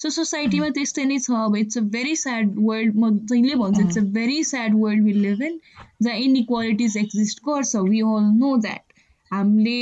सो 0.00 0.10
सोसाइटीमा 0.10 0.68
त्यस्तै 0.76 1.04
नै 1.04 1.18
छ 1.18 1.30
अब 1.44 1.56
it's 1.56 1.78
a 1.78 1.80
very 1.94 2.16
sad 2.16 2.50
world 2.58 2.96
म 2.96 3.10
जहिले 3.30 3.54
भन्छु 3.62 3.82
it's 3.82 3.98
a. 3.98 4.02
Very 4.16 4.42
sad 4.44 4.74
world 4.80 5.04
will 5.04 5.20
live 5.20 5.42
in 5.42 5.58
जहाँ 6.02 6.16
इनइक्वालिटिज 6.24 6.96
एक्जिस्ट 6.96 7.40
गर्छ 7.48 7.76
वी 7.86 8.00
अल 8.00 8.28
नो 8.34 8.56
द्याट 8.66 8.85
हामीले 9.32 9.78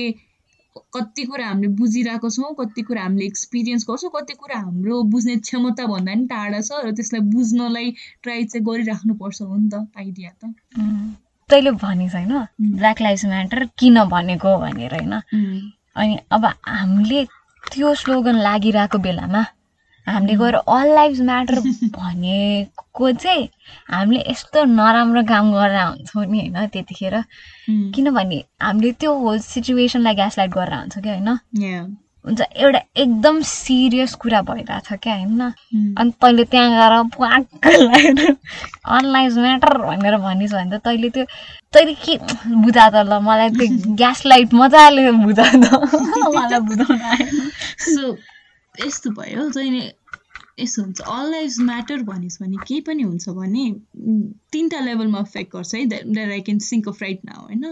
कति 0.94 1.24
कुरा 1.24 1.46
हामीले 1.46 1.68
बुझिरहेको 1.78 2.30
छौँ 2.30 2.54
कति 2.60 2.82
कुरा 2.82 3.02
हामीले 3.02 3.26
एक्सपिरियन्स 3.26 3.84
गर्छौँ 3.90 4.10
कति 4.10 4.34
कुरा 4.34 4.58
हाम्रो 4.58 5.02
बुझ्ने 5.12 5.36
क्षमता 5.36 5.86
भन्दा 5.86 6.12
पनि 6.12 6.26
टाढा 6.26 6.60
छ 6.60 6.80
र 6.84 6.92
त्यसलाई 6.92 7.20
बुझ्नलाई 7.30 7.90
ट्राई 8.22 8.44
चाहिँ 8.44 8.64
गरिराख्नुपर्छ 8.66 9.42
हो 9.42 9.56
नि 9.56 9.68
त 9.70 9.86
आइडिया 9.98 10.30
त। 10.30 10.54
तैँले 11.50 11.70
भनिस् 11.70 12.14
होइन 12.14 12.34
ब्ल्याक 12.76 13.00
लाइफ 13.00 13.24
म्याटर 13.24 13.64
किन 13.78 14.04
भनेको 14.04 14.58
भनेर 14.58 14.94
होइन? 14.94 15.14
अनि 15.96 16.18
अब 16.32 16.44
हामीले 16.44 17.24
त्यो 17.72 17.94
स्लोगन 17.94 18.36
लागिरहेको 18.42 18.98
बेलामा 18.98 19.44
हामीले 20.06 20.34
गएर 20.36 20.54
अल 20.54 20.94
लाइफ 20.94 21.20
म्याटर 21.20 21.58
भनेको 21.96 23.10
चाहिँ 23.12 23.48
हामीले 23.90 24.24
यस्तो 24.30 24.64
नराम्रो 24.64 25.22
काम 25.28 25.52
गरेर 25.52 25.80
हुन्छौँ 25.80 26.24
नि 26.26 26.38
होइन 26.40 26.66
त्यतिखेर। 26.72 27.16
किनभने 27.94 28.42
हामीले 28.62 28.92
त्यो 29.00 29.14
होल 29.18 29.38
सिचुएसनलाई 29.40 30.14
ग्यासलाइट 30.14 30.50
गरेर 30.54 30.74
हुन्छ 30.74 30.98
कि 30.98 31.08
होइन? 31.08 31.28
हुन्छ 32.24 32.40
एउटा 32.56 32.80
एकदम 32.96 33.40
सिरियस 33.44 34.14
कुरा 34.20 34.40
भइरहेछ 34.42 34.92
क्या 35.02 35.14
होइन? 35.14 35.40
अनि 35.98 36.10
तैँले 36.20 36.44
त्यहाँ 36.44 36.70
गएर 36.70 36.94
पुवाक्क 37.16 37.66
लगाएर 37.66 38.36
अनलाइन 38.96 39.38
म्याटर 39.40 39.76
भनेर 39.78 40.16
भनिस् 40.18 40.52
भने 40.54 40.78
त 40.78 40.80
तैँले 40.84 41.08
त्यो 41.10 41.24
तैँले 41.74 41.94
के 42.04 42.16
बुझा 42.64 42.88
त 42.90 43.04
ल 43.08 43.18
मलाई 43.22 43.50
त्यो 43.58 43.94
ग्यास 44.00 44.22
लाइट 44.26 44.54
मजाले 44.54 45.10
बुझा 45.24 45.50
त 45.52 45.74
मलाई 46.36 46.60
बुझाउन 46.60 47.00
आएन। 47.00 47.50
सो 47.92 48.16
यस्तो 48.80 49.10
भयो। 49.10 49.48
जहिले 49.50 49.92
यस्तो 50.58 50.82
हुन्छ 50.82 51.00
अल 51.00 51.30
लाइफ 51.30 51.54
म्याटर 51.60 52.02
भनिस् 52.02 52.40
भने 52.42 52.58
केही 52.58 52.80
पनि 52.80 53.02
हुन्छ 53.02 53.28
भने 53.28 53.70
तिनवटा 54.52 54.80
लेभलमा 54.80 55.20
इफेक्ट 55.20 55.52
गर्छ 55.52 55.74
है 55.74 55.84
that 55.86 56.30
I 56.30 56.40
can 56.40 56.58
think 56.68 56.88
of 56.88 57.02
right 57.02 57.24
now 57.24 57.42
होइन? 57.42 57.64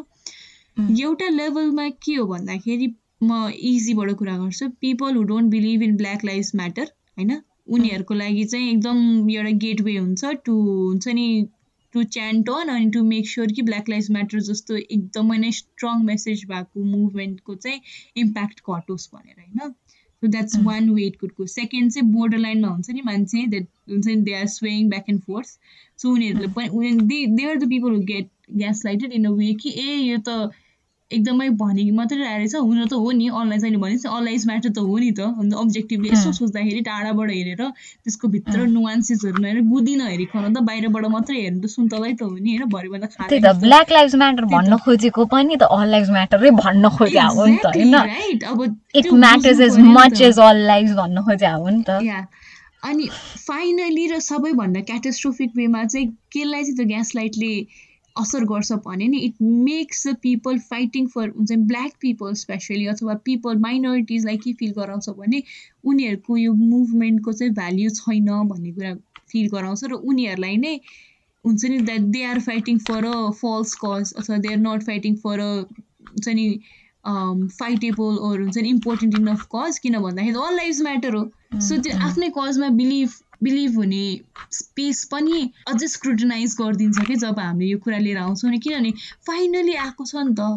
एउटा 1.00 1.28
लेभलमा 1.28 1.88
के 1.88 2.14
हो 2.14 2.26
भन्दाखेरि 2.26 2.94
म 3.22 3.48
इजीबाट 3.70 4.12
कुरा 4.18 4.36
गर्छु 4.38 4.68
people 4.80 5.14
who 5.14 5.22
don't 5.22 5.50
believe 5.50 5.82
in 5.82 5.96
black 5.96 6.24
life 6.24 6.50
matter 6.54 6.92
होइन? 7.18 7.40
उनीहरूको 7.68 8.14
लागि 8.14 8.44
चाहिँ 8.44 8.70
एकदम 8.70 9.30
एउटा 9.30 9.50
गेटवे 9.64 9.96
हुन्छ 9.96 10.24
टु 10.44 10.54
हुन्छ 10.62 11.08
नि 11.08 11.26
टु 11.94 12.02
च्यान्ट 12.02 12.50
अन 12.50 12.68
अनि 12.68 12.90
टु 12.90 13.02
मेक 13.04 13.28
स्योर 13.28 13.52
कि 13.52 13.62
ब्ल्याक 13.62 13.88
लाइफ 13.88 14.06
म्याटर 14.10 14.40
जस्तो 14.40 14.76
एकदमै 14.76 15.38
नै 15.38 15.50
स्ट्रङ 15.52 16.04
मेसेज 16.04 16.44
भएको 16.48 16.84
मुभमेन्टको 16.84 17.54
चाहिँ 17.54 17.80
इम्प्याक्ट 18.16 18.60
घटोस् 18.70 19.08
भनेर 19.14 19.40
होइन? 19.40 19.74
So 20.22 20.28
that's 20.28 20.58
one 20.62 20.88
way 20.90 21.02
it 21.02 21.16
could 21.20 21.30
go 21.38 21.44
second 21.46 21.92
चाहिँ 21.92 22.08
बोर्डर 22.10 22.38
लाइनमा 22.38 22.68
हुन्छ 22.68 22.90
नि 22.90 23.00
मान्छे 23.04 23.46
द्याट 23.46 23.66
हुन्छ 23.90 24.06
नि 24.06 24.16
they 24.22 24.34
are 24.34 24.46
swaying 24.48 24.88
back 24.90 25.08
and 25.08 25.20
forth 25.20 25.48
so 26.02 26.10
उनीहरूले 26.10 26.48
पनि 26.58 26.92
they 27.04 27.24
they 27.36 27.48
are 27.50 27.56
the 27.56 27.68
people 27.68 27.94
who 27.94 27.98
get 28.10 28.28
gaslighted 28.84 29.12
in 29.12 29.24
a 29.24 29.30
way 29.32 29.52
कि 29.62 29.72
ए 29.78 29.96
यो 29.96 30.18
त 30.28 30.36
एकदमै 31.16 31.48
भने 31.60 31.84
मात्रै 31.92 32.18
रहेछ। 32.18 32.54
हुन 32.56 32.78
त 32.84 32.92
हो 32.94 33.10
नि 33.12 33.26
अनलाइन 33.40 33.60
चाहिँ 33.60 33.80
भनेपछि 33.84 34.08
अनलाइन 34.08 34.40
म्याटर 34.50 34.70
त 34.70 34.78
हो 34.88 34.98
नि 34.98 35.10
त। 35.12 35.20
अन्त 35.42 35.52
अब्जेक्टिभली 35.62 36.08
यसो 36.12 36.32
सोच्दाखेरि 36.38 36.80
टाढाबाट 36.88 37.30
हेरेर 37.30 37.62
त्यसको 37.68 38.28
भित्र 38.34 38.66
नुवान्सेसहरू 38.72 39.42
नहेरेर 39.42 39.64
गुदी 39.72 39.94
नहेरिकन 40.02 40.44
त 40.48 40.64
बाहिरबाट 40.70 41.04
मात्रै 41.16 41.40
हेर्नु 41.40 41.60
त 41.62 41.72
सुन्तलै 41.74 42.12
त 42.12 42.22
हो 42.22 42.36
नि 42.36 42.56
होइन? 42.56 42.68
भरिभन्दा 42.76 43.06
त्यही 43.28 43.40
त 43.40 43.54
ब्ल्याक 43.64 43.92
लाइफ 43.92 44.14
म्याटर 44.22 44.44
भन्न 44.54 44.80
खोजेको 44.84 45.24
पनि 45.34 45.56
त 45.56 45.70
अल 45.78 45.88
लाइफ 45.96 46.08
म्याटरै 46.18 46.50
भन्न 46.62 46.94
खोजे 46.96 47.26
हो 47.36 47.46
नि 47.46 47.58
त 47.64 47.74
होइन? 47.76 47.94
राइट 48.12 48.44
अब 48.52 48.62
it 48.94 49.12
matters 49.24 49.60
as 49.68 49.78
much 49.90 50.20
as 50.22 50.38
all 50.48 50.64
life 50.66 50.96
भन्न 51.02 51.26
खोजे 51.28 51.52
हो 51.56 51.68
नि 51.68 51.82
त। 51.88 52.26
अनि 52.90 53.04
फाइनली 53.38 54.06
र 54.10 54.18
सबैभन्दा 54.18 54.80
क्याटास्ट्रोफिक 54.86 55.50
वेमा 55.56 55.84
चाहिँ 55.84 56.06
केलाई 56.34 56.62
चाहिँ 56.62 56.76
त्यो 56.76 56.86
ग्यास 56.86 57.10
लाइटले 57.16 57.50
असर 58.16 58.44
गर्छ 58.44 58.72
भने 58.86 59.06
नि 59.08 59.18
it 59.18 59.34
makes 59.42 60.06
the 60.08 60.14
people 60.22 60.58
fighting 60.70 61.06
for 61.06 61.28
हुन्छ 61.28 61.52
ब्ल्याक 61.52 61.92
पिपल 62.00 62.34
स्पेसली 62.34 62.86
अथवा 62.86 63.14
पिपल 63.24 63.56
माइनोरिटिजलाई 63.58 64.36
के 64.36 64.52
फिल 64.52 64.72
गराउँछ 64.72 65.08
भने 65.18 65.42
उनीहरूको 65.84 66.36
यो 66.36 66.52
मुभमेन्टको 66.54 67.32
चाहिँ 67.32 67.52
भ्याल्यु 67.52 67.90
छैन 67.90 68.28
भन्ने 68.48 68.72
कुरा 68.72 68.94
फिल 69.32 69.48
गराउँछ 69.48 69.84
र 69.84 70.00
उनीहरूलाई 70.12 70.56
नै 70.56 70.74
हुन्छ 71.44 71.64
नि 71.64 71.78
that 71.80 72.12
they 72.16 72.24
are 72.24 72.40
fighting 72.40 72.78
for 72.78 73.04
a 73.04 73.30
false 73.40 73.74
cause 73.84 74.12
अथवा 74.12 74.38
they 74.38 74.52
are 74.52 74.62
not 74.68 74.82
fighting 74.82 75.16
for 75.16 75.40
a 75.40 75.50
हुन्छ 76.12 76.28
नि 76.28 76.46
फाइटेबल 77.58 78.22
ओर 78.28 78.40
हुन्छ 78.40 78.58
नि 78.58 78.68
इम्पोर्टेन्ट 78.68 79.14
इनफ 79.14 79.46
कज 79.56 79.78
किन 79.78 79.98
भन्दाखेरि 79.98 80.46
अल 80.46 80.56
लाइफ 80.56 80.80
म्याटर 80.82 81.14
हो। 81.14 81.24
सो 81.60 81.82
त्यो 81.82 81.98
आफ्नै 82.08 82.32
कजमा 82.38 82.68
बिलिभ 82.76 83.21
बिलिभ 83.42 83.76
हुने 83.76 84.02
स्पेस 84.52 85.04
पनि 85.12 85.38
अझै 85.68 85.88
स्क्रुटनाइज 85.88 86.56
गरिदिन्छ 86.60 87.06
कि 87.06 87.14
जब 87.22 87.38
हामीले 87.38 87.70
यो 87.70 87.78
कुरा 87.78 87.98
लिएर 87.98 88.18
आउँछौँ 88.18 88.50
नि 88.50 88.58
किनभने 88.58 88.92
फाइनली 89.26 89.74
आएको 89.84 90.04
छ 90.04 90.28
नि 90.28 90.34
त। 90.34 90.50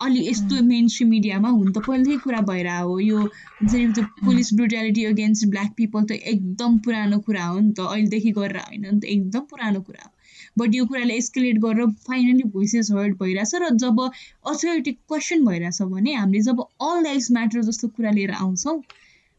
अलि 0.00 0.20
यस्तो 0.28 0.62
मेन 0.64 0.88
स्ट्रिम 0.88 1.08
मिडियामा 1.08 1.48
हुन 1.48 1.72
त 1.72 1.82
पहिल्यै 1.86 2.16
कुरा 2.18 2.40
भएर 2.48 2.68
हो। 2.68 2.98
यो 3.00 3.18
हुन्छ 3.18 3.74
नि 3.74 3.92
त्यो 3.92 4.04
police 4.24 4.52
brutality 4.54 5.04
against 5.04 5.46
black 5.48 5.70
people 5.76 6.04
त 6.04 6.18
एकदम 6.32 6.78
पुरानो 6.86 7.18
कुरा 7.28 7.44
हो 7.44 7.58
नि 7.60 7.72
त। 7.72 7.86
अहिलेदेखि 7.92 8.32
गरेर 8.40 8.58
होइन 8.58 8.88
नि 8.88 9.00
त 9.00 9.04
एकदम 9.14 9.46
पुरानो 9.52 9.80
कुरा 9.80 10.04
हो। 10.04 10.10
बट 10.58 10.74
यो 10.74 10.84
कुराले 10.86 11.14
एस्केलेट 11.14 11.58
गरेर 11.58 11.86
फाइनली 12.08 12.50
भोइसेस 12.50 12.90
हर्ड 12.92 13.16
भइरहेछ 13.22 13.54
र 13.62 13.70
जब 13.76 14.00
अथोरिटी 14.00 14.92
क्वेसन 14.92 15.44
भइरहेछ 15.46 15.82
भने 15.94 16.14
हामीले 16.14 16.42
जब 16.42 16.60
अल 16.60 17.02
लाइफ 17.02 17.26
म्याटर 17.30 17.62
जस्तो 17.62 17.88
कुरा 17.88 18.10
लिएर 18.10 18.30
आउँछौँ 18.40 18.76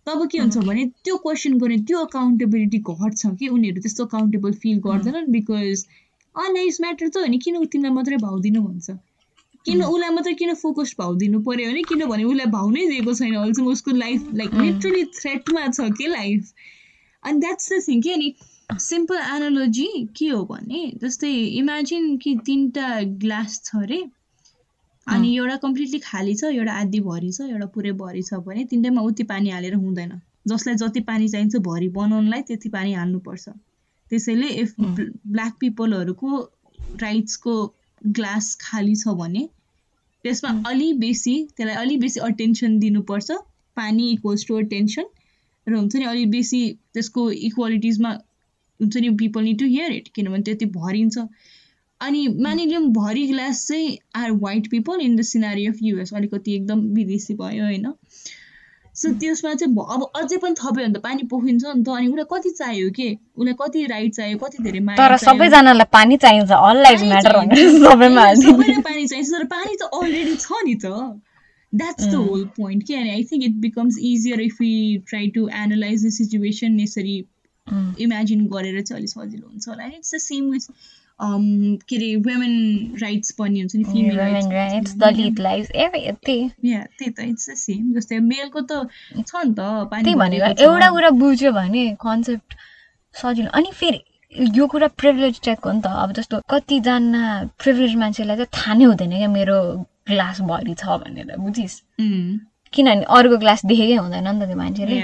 तब 0.07 0.27
के 0.31 0.37
हुन्छ 0.37 0.57
भने 0.69 0.85
त्यो 1.03 1.17
क्वेसन 1.25 1.57
गर्ने 1.59 1.77
त्यो 1.89 1.99
अकाउन्टेबिलिटी 2.05 2.79
घट्छ 2.93 3.33
कि 3.39 3.47
उनीहरू 3.57 3.81
त्यस्तो 3.81 4.05
अकाउन्टेबल 4.05 4.51
फिल 4.63 4.79
गर्दैनन् 4.85 5.31
बिकज 5.35 5.85
अनलाइज 6.35 6.77
म्याटर 6.81 7.09
त 7.09 7.17
हो 7.17 7.25
नि 7.33 7.37
किन 7.45 7.65
तिमीलाई 7.65 7.93
मात्रै 7.97 8.17
भाउ 8.23 8.39
दिनु 8.45 8.61
भन्छ? 8.63 8.97
किन 9.65 9.83
उसलाई 9.83 10.15
मात्रै 10.15 10.33
किन 10.39 10.53
फोकस 10.53 10.95
भाउ 10.99 11.15
दिनु 11.21 11.39
पऱ्यो 11.45 11.69
भने 11.69 11.81
किनभने 11.91 12.23
उसलाई 12.31 12.51
भाउ 12.55 12.69
नै 12.69 12.87
दिएको 12.87 13.13
छैन 13.19 13.35
अहिलेसम्म 13.35 13.71
उसको 13.71 13.91
लाइफ 14.01 14.27
लाइक 14.41 14.53
लिटरली 14.65 15.03
थ्रेटमा 15.19 15.63
छ 15.67 15.87
कि 15.99 16.07
लाइफ 16.07 16.51
अनि 17.23 17.39
द्याट्स 17.45 17.71
द 17.73 17.81
थिङ 17.87 18.01
कि 18.01 18.11
अनि 18.17 18.33
सिम्पल 18.81 19.17
एनोलोजी 19.31 19.87
के 20.17 20.27
हो 20.27 20.43
भने 20.51 20.83
जस्तै 21.01 21.33
इमेजिन 21.63 22.15
कि 22.17 22.35
तिनवटा 22.45 22.91
ग्लास 23.25 23.61
छ 23.65 23.81
अरे। 23.81 23.99
अनि 25.07 25.35
एउटा 25.37 25.55
कम्प्लिटली 25.63 25.99
खाली 26.03 26.33
छ 26.35 26.51
एउटा 26.53 26.73
आधी 26.83 26.99
भरि 27.07 27.31
छ 27.31 27.47
एउटा 27.49 27.65
पुरै 27.73 27.91
भरि 27.97 28.21
छ 28.23 28.39
भने 28.45 28.63
तिनटैमा 28.71 29.01
उति 29.09 29.23
पानी 29.31 29.49
हालेर 29.49 29.73
हुँदैन। 29.81 30.13
जसलाई 30.47 30.75
जति 30.81 30.99
पानी 31.09 31.27
चाहिन्छ 31.29 31.61
भरि 31.67 31.87
बनाउनलाई 31.97 32.41
त्यति 32.47 32.69
पानी 32.69 32.93
हाल्नुपर्छ। 32.93 33.49
त्यसैले 34.11 34.47
इफ 34.61 34.73
ब्ल्याक 34.81 35.57
पिपलहरूको 35.59 36.29
राइट्सको 37.01 37.55
ग्लास 38.01 38.55
खाली 38.61 38.95
छ 38.95 39.15
भने 39.19 39.47
त्यसमा 40.23 40.51
अलि 40.69 40.91
बेसी 40.99 41.35
त्यसलाई 41.57 41.75
अलि 41.83 41.97
बेसी 41.97 42.19
अटेन्सन 42.27 42.79
दिनुपर्छ। 42.79 43.31
पानी 43.77 44.09
इक्वल्स 44.11 44.45
टु 44.47 44.57
अटेन्सन 44.57 45.05
र 45.67 45.73
हुन्छ 45.75 45.95
नि 45.95 46.05
अलिक 46.05 46.29
बेसी 46.31 46.61
त्यसको 46.93 47.29
इक्वालिटिजमा 47.47 48.11
हुन्छ 48.79 48.97
नि 48.97 49.09
people 49.19 49.43
need 49.43 49.59
to 49.59 49.65
hear 49.67 49.91
it 49.91 50.07
किनभने 50.15 50.43
त्यति 50.43 50.65
भरिन्छ। 50.73 51.17
अनि 52.05 52.27
मानिलिउँ 52.43 52.87
भरि 52.93 53.25
ग्लास 53.27 53.65
चाहिँ 53.67 53.97
are 54.15 54.31
white 54.41 54.69
people 54.71 55.01
in 55.01 55.15
the 55.15 55.21
scenery 55.33 55.67
of 55.67 55.77
US 55.81 56.13
अलिकति 56.13 56.55
एकदम 56.55 56.79
विदेशी 56.95 57.33
भयो 57.35 57.63
होइन। 57.63 57.93
सो 58.95 59.09
त्यसमा 59.21 59.53
चाहिँ 59.53 59.75
अब 59.93 60.01
अझै 60.15 60.37
पनि 60.37 60.55
थप्यो 60.55 60.71
भने 60.73 60.93
त 60.93 61.01
पानी 61.03 61.23
पोखिन्छ 61.31 61.63
नि 61.65 61.83
त। 61.83 61.87
अनि 61.89 62.07
उसलाई 62.07 62.25
कति 62.31 62.49
चाहियो 62.59 62.89
के? 62.97 63.07
उसलाई 63.37 63.55
कति 63.61 63.85
राइट 63.85 64.13
चाहियो 64.15 64.37
कति 64.43 64.63
धेरै 64.63 64.79
तर 64.97 65.17
सबैजनालाई 65.23 65.87
पानी 65.93 66.17
चाहिन्छ। 66.17 66.49
सबैलाई 67.85 68.81
पानी 68.81 69.07
चाहिन्छ। 69.07 69.29
तर 69.31 69.45
पानी 69.53 69.75
त 69.75 69.89
अलरेडी 69.93 70.35
छ 70.35 70.63
नि 70.65 70.75
त। 70.75 71.21
द्याट्स 71.73 72.05
द 72.05 72.15
होल 72.15 72.43
पोइन्ट 72.57 72.83
के 72.87 72.95
अनि 72.95 73.09
I 73.09 73.23
think 73.31 73.43
it 73.43 73.55
becomes 73.61 73.97
easier 74.09 74.41
if 74.41 74.61
you 74.61 74.99
try 75.09 75.27
to 75.35 75.47
analyse 75.63 76.05
the 76.05 76.09
situation 76.17 76.79
यसरी 76.79 77.17
इमेजिन 78.05 78.45
गरेर 78.53 78.81
चाहिँ 78.81 78.99
अलिक 78.99 79.09
सजिलो 79.09 79.47
हुन्छ 79.47 79.67
होला। 79.69 79.85
इट्स 79.87 80.15
द 80.15 80.17
सेम 80.23 80.43
विथ 80.51 80.65
के 81.21 81.95
अरे 81.95 82.15
वुमेन 82.15 82.53
राइट्स 83.01 83.31
पनि 83.39 83.59
हुन्छ 83.59 83.75
नि 83.75 83.83
फिमेल 83.83 84.17
राइट्स 84.53 84.95
दलित 84.97 85.39
लाइफ 85.39 85.69
त्यही। 86.25 86.49
त 86.99 87.19
इट्स 87.19 87.49
द 87.49 87.53
सेम 87.57 87.93
जस्तै 87.95 88.19
मेलको 88.19 88.61
त 88.61 88.87
छ 89.27 89.45
नि 89.45 89.53
त 89.53 89.61
त्यही 89.93 90.15
भनेको 90.15 90.45
एउटा 90.63 90.89
कुरा 90.91 91.09
बुझ्यो 91.21 91.51
भने 91.51 91.85
कन्सेप्ट 92.01 92.49
सजिलो। 93.15 93.49
अनि 93.49 93.71
फेरि 93.73 93.99
यो 94.57 94.67
कुरा 94.67 94.87
प्रिभिलेज 94.99 95.39
टाइपको 95.45 95.69
हो 95.69 95.75
नि 95.75 95.81
त 95.81 95.87
अब 95.87 96.11
जस्तो 96.13 96.41
कतिजना 96.49 97.23
प्रिभिलेज 97.63 97.95
मान्छेलाई 97.95 98.35
चाहिँ 98.37 98.51
थाहा 98.57 98.73
नै 98.75 98.85
हुँदैन 98.85 99.11
क्या 99.17 99.29
मेरो 99.31 99.57
ग्लास 100.11 100.41
भरि 100.51 100.73
छ 100.75 100.99
भनेर 101.03 101.37
बुझिस्? 101.39 101.75
किनभने 102.75 103.05
अर्को 103.17 103.37
ग्लास 103.37 103.65
देखेकै 103.65 103.95
हुँदैन 103.95 104.27
नि 104.27 104.39
त 104.39 104.47
त्यो 104.47 104.57
मान्छेले। 104.57 104.97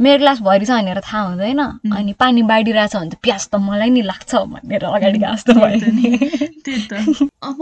मेरो 0.00 0.18
ग्लास 0.18 0.40
भरि 0.40 0.66
छ 0.66 0.70
भनेर 0.70 1.00
थाहा 1.00 1.22
हुँदैन। 1.28 1.60
अनि 1.92 2.12
पानी 2.18 2.42
बाँडिरहेछ 2.52 2.96
भने 2.96 3.10
त 3.10 3.20
प्यास 3.22 3.48
त 3.48 3.62
मलाई 3.62 3.90
नि 3.90 4.02
लाग्छ 4.02 4.34
भनेर 4.54 4.84
अगाडि 4.90 5.18
गएको 5.18 5.34
जस्तो 5.34 5.52
भयो। 5.54 5.78
त्यही 6.64 6.80
त। 6.90 7.28
अब 7.42 7.60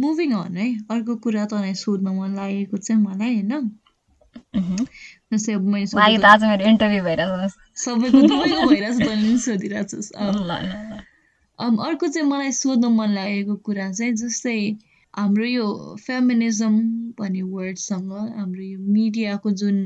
मुभिङ 0.00 0.32
अन 0.34 0.56
है? 0.56 0.68
अर्को 0.90 1.16
कुरा 1.22 1.44
तँलाई 1.52 1.74
सोध्न 1.76 2.16
मन 2.18 2.36
लागेको 2.36 2.76
चाहिँ 2.78 3.02
मलाई 3.02 3.34
होइन? 3.34 3.70
जस्तै 5.32 5.52
अब 5.52 5.64
मैले 5.68 6.26
आज 6.26 6.44
मेरो 6.44 6.64
इन्टरभ्यू 6.68 7.02
भइरहेछ 7.04 7.52
सबैको 7.76 8.20
तपाईँको 8.22 8.66
भइरहेछ 8.68 8.96
तैँले 8.98 9.38
सोधिरहेछस् 9.38 10.10
अर्को 11.86 12.08
चाहिँ 12.08 12.28
मलाई 12.28 12.52
सोध्न 12.52 12.92
मन 12.92 13.10
लागेको 13.10 13.56
कुरा 13.66 13.90
चाहिँ 13.92 14.12
जस्तै 14.14 14.56
हाम्रो 15.14 15.44
यो 15.44 15.96
फेमिनिजम 16.06 16.78
भन्ने 17.18 17.42
वर्डसँग 17.42 18.12
हाम्रो 18.12 18.62
यो 18.62 18.78
मिडियाको 18.78 19.50
जुन 19.50 19.76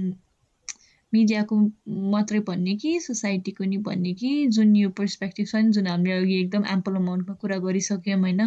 मिडियाको 1.13 1.57
मात्रै 2.11 2.41
भन्ने 2.41 2.75
कि 2.77 3.01
सोसाइटीको 3.01 3.65
नि 3.65 3.77
भन्ने 3.79 4.13
कि 4.15 4.47
जुन 4.47 4.77
यो 4.77 4.91
पर्सपेक्टिभ 4.91 5.47
छ 5.47 5.57
नि 5.57 5.71
जुन 5.71 5.87
हामीले 5.87 6.17
अघि 6.19 6.41
एकदम 6.41 6.65
एम्पल 6.71 6.95
अमाउन्टमा 6.95 7.35
कुरा 7.35 7.59
गरिसक्यौँ 7.59 8.21
होइन 8.21 8.43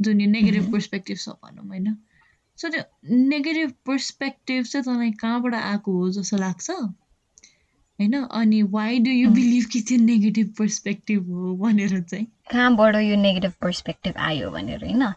जुन 0.00 0.20
यो 0.20 0.30
नेगेटिभ 0.30 0.72
पर्सपेक्टिभ 0.72 1.16
छ 1.16 1.28
भनौँ 1.28 1.66
होइन। 1.68 1.96
सो 2.58 2.68
त्यो 2.68 2.82
नेगेटिभ 3.28 3.72
पर्सपेक्टिभ 3.86 4.64
चाहिँ 4.64 4.84
तँलाई 4.84 5.10
कहाँबाट 5.10 5.54
आएको 5.54 5.92
हो 5.92 6.10
जस्तो 6.10 6.36
लाग्छ? 6.36 6.70
होइन 6.70 8.14
अनि 8.14 8.62
वाइ 8.62 8.98
डु 8.98 9.10
यु 9.10 9.30
बिलिभ 9.30 9.64
कि 9.72 9.80
त्यो 9.80 9.98
नेगेटिभ 9.98 10.54
पर्सपेक्टिभ 10.58 11.30
हो 11.30 11.56
भनेर 11.56 12.00
चाहिँ। 12.00 12.26
कहाँबाट 12.50 12.96
यो 12.96 13.16
नेगेटिभ 13.16 13.52
पर्सपेक्टिभ 13.60 14.14
आयो 14.16 14.50
भनेर 14.50 14.84
होइन? 14.84 15.12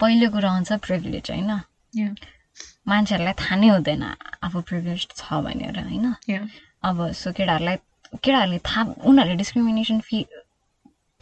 पहिलो 0.00 0.30
कुरो 0.30 0.48
आउँछ 0.48 0.72
प्रिभिलेज 0.72 1.30
होइन? 1.30 1.50
मान्छेहरूलाई 2.88 3.32
थाहा 3.32 3.56
नै 3.56 3.68
हुँदैन 3.68 4.02
आफू 4.42 4.60
प्रिभिलेज 4.60 5.06
छ 5.16 5.32
भनेर 5.44 5.78
होइन? 5.80 6.06
अब 6.82 6.96
सो 7.12 7.32
केटाहरूलाई 7.32 7.76
केटाहरूले 8.22 8.58
थाहा 8.58 8.82
उनीहरूले 9.04 9.36
डिस्क्रिमिनेसन 9.36 10.00
फि 10.00 10.24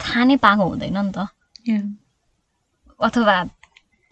थाहा 0.00 0.24
नै 0.24 0.36
पाएको 0.36 0.64
हुँदैन 0.68 0.98
नि 0.98 1.12
त। 1.12 1.28
अथवा 3.00 3.36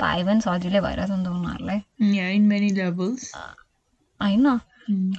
पाए 0.00 0.20
पनि 0.24 0.40
सजिलै 0.40 0.80
भइरहेछ 0.80 1.10
नि 1.10 1.24
त 1.24 1.28
उनीहरूलाई। 1.28 1.78
होइन? 4.20 4.46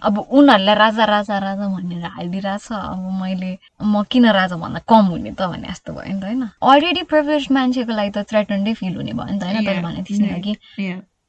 अब 0.04 0.18
उनीहरूलाई 0.20 0.76
राजा 0.76 1.06
राजा 1.06 1.38
राजा 1.38 1.68
भनेर 1.68 2.06
हालिदिइरहेछ 2.06 2.68
अब 2.72 3.22
मैले 3.22 3.52
म 3.84 4.04
किन 4.12 4.26
राजा 4.32 4.56
भन्दा 4.56 4.80
कम 4.90 5.06
हुने 5.14 5.32
त 5.32 5.42
भने 5.52 5.68
जस्तो 5.68 5.94
भयो 5.94 6.14
नि 6.14 6.20
त 6.20 6.24
होइन। 6.24 6.44
अलरेडी 6.64 7.04
प्रिभिलेज 7.04 7.48
मान्छेको 7.52 7.92
लागि 7.92 8.12
त 8.12 8.26
थ्रेटन्डै 8.32 8.74
फिल 8.74 8.96
हुने 8.96 9.14
भयो 9.14 9.32
नि 9.32 9.40
त 9.40 9.44
होइन 9.44 9.66
तैँले 9.66 9.82
भने 9.82 10.00
नि 10.02 10.42
कि 10.42 10.54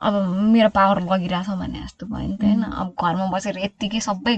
अब 0.03 0.14
मेरो 0.55 0.68
पावर 0.68 0.99
लगिरहेछ 1.12 1.49
भने 1.62 1.80
जस्तो 1.86 2.07
भयो 2.07 2.26
नि 2.28 2.36
त 2.36 2.43
होइन। 2.43 2.62
Mm. 2.62 2.74
अब 2.74 2.88
घरमा 2.99 3.26
बसेर 3.30 3.59
यत्तिकै 3.59 4.01
सबै 4.01 4.34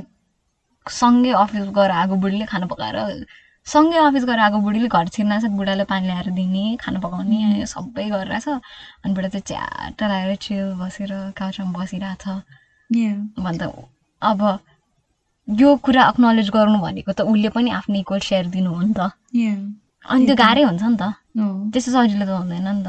सँगै 0.86 1.32
अफिस 1.32 1.68
गएर 1.72 1.90
आएको 1.90 2.14
बुढीले 2.20 2.44
खाना 2.44 2.66
पकाएर 2.66 3.24
सँगै 3.66 3.98
अफिस 3.98 4.24
गएर 4.28 4.38
आएको 4.38 4.58
बुढीले 4.60 4.88
घर 4.88 5.08
छिर्नाछ 5.08 5.44
बुढाले 5.56 5.84
पानी 5.88 6.06
ल्याएर 6.06 6.28
दिने 6.36 6.76
खाना 6.76 6.98
पकाउने 7.00 7.38
mm. 7.40 7.64
सबै 7.64 8.04
गरिरहेछ। 8.10 8.48
अनि 8.48 9.14
बुढा 9.14 9.28
चाहिँ 9.28 9.48
च्याट 9.48 10.02
लगाएर 10.02 10.36
चिल 10.44 10.76
बसेर 10.76 11.12
काउचमा 11.32 11.72
बसिरहेछ। 11.72 12.24
भन्दा 13.40 13.66
अब 14.24 14.40
यो 15.48 15.76
कुरा 15.76 16.02
अक्नोलेज 16.02 16.50
गर्नु 16.50 16.78
भनेको 16.80 17.12
त 17.12 17.20
उसले 17.28 17.48
पनि 17.56 17.70
आफ्नो 17.78 17.96
इक्वल 18.00 18.20
सेयर 18.28 18.46
दिनु 18.54 18.70
हो 18.74 18.80
नि 18.82 18.94
त। 18.96 19.10
अनि 20.08 20.26
त्यो 20.26 20.36
गाह्रै 20.36 20.62
हुन्छ 20.64 20.82
नि 20.82 20.96
त। 20.96 21.04
त्यस्तो 21.72 21.90
सजिलो 21.92 22.24
त 22.26 22.30
हुँदैन 22.40 22.68
नि 22.68 22.82
त। 22.84 22.88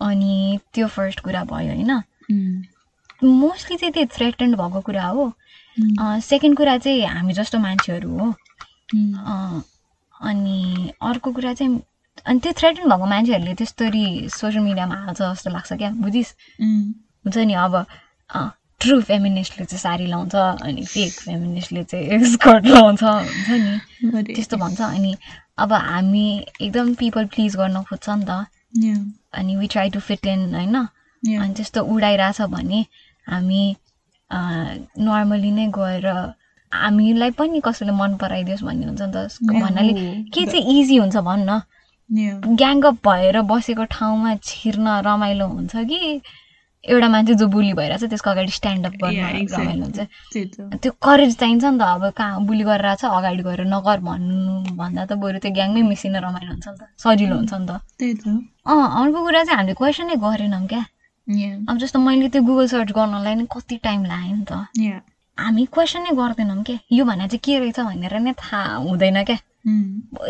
अनि 0.00 0.58
त्यो 0.74 0.86
फर्स्ट 0.88 1.20
कुरा 1.20 1.42
भयो 1.44 1.72
होइन। 1.72 1.92
मोस्टली 3.24 3.76
चाहिँ 3.76 3.92
त्यो 3.92 4.04
थ्रेटेन्ड 4.16 4.56
भएको 4.56 4.80
कुरा 4.88 5.06
हो। 5.06 5.24
सेकेन्ड 6.20 6.56
कुरा 6.56 6.76
चाहिँ 6.78 7.06
हामी 7.06 7.32
जस्तो 7.32 7.58
मान्छेहरू 7.58 8.10
हो। 8.18 8.26
अनि 10.20 10.92
अर्को 11.02 11.32
कुरा 11.32 11.52
चाहिँ 11.54 11.80
अनि 12.26 12.38
त्यो 12.40 12.52
थ्रेटेन्ड 12.52 12.88
भएको 12.92 13.06
मान्छेहरूले 13.06 13.54
त्यस्तरी 13.54 14.04
सोसियल 14.30 14.64
मिडियामा 14.64 14.94
हाल्छ 15.04 15.20
जस्तो 15.22 15.50
लाग्छ 15.50 15.72
क्या 15.72 15.90
बुझिस् 16.04 16.32
हुन्छ 16.60 17.36
नि 17.48 17.54
अब 17.54 17.74
ट्रु 18.82 19.00
फेमिनिस्टले 19.02 19.64
चाहिँ 19.66 19.80
साडी 19.80 20.06
लाउँछ 20.06 20.34
अनि 20.34 20.84
फेक 20.86 21.12
फेमिनिस्टले 21.12 21.84
चाहिँ 21.84 22.24
स्कर्ट 22.34 22.66
लाउँछ 22.66 23.02
हुन्छ 23.02 23.50
नि? 23.50 23.78
त्यस्तो 24.34 24.56
भन्छ। 24.56 24.80
अनि 24.80 25.16
अब 25.58 25.72
हामी 25.72 26.24
एकदम 26.60 26.94
पिपल 26.94 27.26
प्लिज 27.34 27.56
गर्न 27.56 27.82
खोज्छ 27.82 28.08
नि 28.10 28.24
त। 28.28 28.46
अनि 29.34 29.56
we 29.56 29.66
try 29.66 29.90
to 29.90 30.00
fit 30.00 30.26
in 30.26 30.54
होइन? 30.54 30.76
अनि 31.40 31.54
त्यस्तो 31.54 31.82
उडाइरहेछ 31.94 32.40
भने 32.54 32.84
हामी 33.26 33.62
नर्मली 34.98 35.50
नै 35.50 35.66
गएर 35.78 36.06
हामीलाई 36.72 37.30
पनि 37.38 37.60
कसैले 37.64 37.92
मन 37.92 38.16
पराइदियोस् 38.16 38.64
भन्ने 38.64 38.86
हुन्छ 38.86 39.02
नि 39.02 39.12
त। 39.14 39.28
भन्नाले 39.62 39.92
के 40.34 40.46
चाहिँ 40.46 40.80
इजी 40.80 40.96
हुन्छ 40.96 41.16
भन्न? 41.16 41.60
ग्याङअप 42.60 42.98
भएर 43.08 43.40
बसेको 43.42 43.84
ठाउँमा 43.84 44.34
छिर्न 44.42 44.88
रमाइलो 45.06 45.46
हुन्छ 45.48 45.76
कि? 45.76 46.20
एउटा 46.84 47.08
मान्छे 47.08 47.34
जो 47.40 47.46
बुली 47.46 47.72
भइरहेछ 47.78 48.04
त्यसको 48.10 48.30
अगाडि 48.30 48.52
स्ट्यान्डअप 48.52 48.94
गर्न 49.02 49.18
रमाइलो 49.54 49.84
हुन्छ। 49.86 49.98
त्यो 50.82 50.92
करेज 51.06 51.36
चाहिन्छ 51.38 51.64
नि 51.64 51.78
त 51.78 51.82
अब 51.82 52.10
कहाँ 52.18 52.44
बुली 52.46 52.64
गरेर 52.66 52.94
छ 52.98 53.04
अगाडि 53.06 53.42
गएर 53.42 53.60
नगर 53.70 53.98
भन्नु 54.02 54.74
भन्दा 54.80 55.04
त 55.06 55.12
बरु 55.22 55.38
त्यो 55.38 55.52
ग्याङमै 55.54 55.82
मिसिन 55.92 56.16
रमाइलो 56.26 56.50
हुन्छ 56.52 56.66
नि 56.68 56.78
त 56.78 56.82
सजिलो 56.98 57.36
हुन्छ 57.38 57.52
नि 57.54 57.66
त। 57.70 57.70
अँ 58.66 58.86
अर्को 58.98 59.18
कुरा 59.22 59.42
चाहिँ 59.44 59.56
हामीले 59.58 59.74
क्वेसनै 59.78 60.16
गरेनौँ 60.26 60.66
क्या। 60.66 60.82
अब 61.70 61.78
जस्तो 61.78 61.98
मैले 62.02 62.28
त्यो 62.34 62.42
गुगल 62.42 62.66
सर्च 62.74 62.90
गर्नलाई 62.98 63.34
नै 63.38 63.46
कति 63.46 63.76
टाइम 63.86 64.00
लाग्यो 64.10 64.34
नि 64.36 64.44
त। 64.50 64.52
हामी 65.38 65.64
क्वेसनै 65.70 66.10
गर्दैनौँ 66.18 66.62
क्या। 66.66 66.78
यो 66.92 67.04
भने 67.06 67.26
चाहिँ 67.30 67.40
के 67.46 67.58
रहेछ 67.62 67.78
भनेर 67.80 68.14
नै 68.26 68.32
थाहा 68.42 68.82
हुँदैन 68.90 69.22
क्या। 69.22 69.38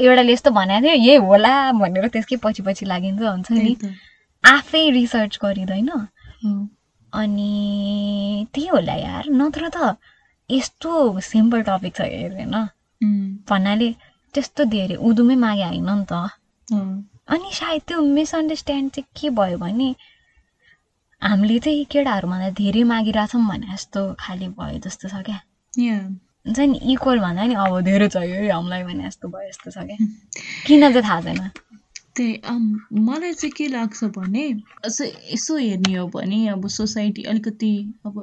एउटाले 0.05 0.33
यस्तो 0.33 0.51
भनेको 0.53 0.85
थियो 0.85 0.95
यही 1.01 1.17
होला 1.17 1.53
भनेर 1.81 2.07
त्यसकै 2.13 2.37
पछि 2.45 2.63
पछि 2.63 2.85
लागिन्छ 2.93 3.23
हुन्छ 3.25 3.49
नि। 3.57 3.73
आफै 4.45 4.83
रिसर्च 4.91 5.39
गरिँदैन। 5.43 5.91
अनि 7.13 8.47
त्यही 8.55 8.69
होला 8.69 8.95
यार 8.95 9.29
नत्र 9.31 9.69
त 9.75 9.97
यस्तो 10.51 11.21
सिम्पल 11.21 11.63
टपिक 11.63 11.95
छ 11.97 12.01
हेर्दैन। 12.01 12.57
भन्नाले 13.49 13.89
त्यस्तो 14.35 14.65
धेरै 14.75 14.97
उदुमै 15.09 15.37
मागे 15.45 15.65
होइन 15.65 15.91
नि 15.91 16.05
त। 16.11 16.13
अनि 17.29 17.51
सायद 17.53 17.83
त्यो 17.89 18.01
मिसअन्डरस्ट्यान्ड 18.01 18.91
चाहिँ 18.91 19.09
के 19.21 19.31
भयो 19.31 19.59
भने 19.59 19.89
हामीले 21.23 21.59
चाहिँ 21.65 21.85
केटाहरूभन्दा 21.93 22.51
धेरै 22.59 22.83
मागिरहेछौँ 22.93 23.43
भने 23.49 23.67
जस्तो 23.73 24.01
खालि 24.19 24.49
भयो 24.59 24.79
जस्तो 24.87 25.09
छ 25.09 25.15
क्या। 25.23 25.39
हुन्छ 26.47 26.59
नि 26.59 26.79
इक्वल 26.93 27.19
भन्दा 27.21 27.43
नि 27.47 27.55
अब 27.55 27.81
धेरै 27.87 28.09
चाहियो 28.09 28.37
है 28.43 28.51
हामीलाई 28.51 28.83
भने 28.83 29.05
जस्तो 29.07 29.29
भयो 29.29 29.49
जस्तो 29.51 29.71
छ 29.71 29.79
क्या। 29.87 29.97
किन 30.67 30.83
चाहिँ 30.93 31.03
थाहा 31.03 31.21
छैन? 31.23 31.41
त्यही 32.17 32.99
मलाई 33.09 33.33
चाहिँ 33.35 33.53
के 33.57 33.67
लाग्छ 33.69 34.05
भने 34.17 34.45
यसो 34.87 35.57
हेर्ने 35.57 35.95
हो 35.95 36.07
भने 36.17 36.47
अब 36.55 36.67
सोसाइटी 36.79 37.23
अलिकति 37.33 37.73
अब 38.07 38.19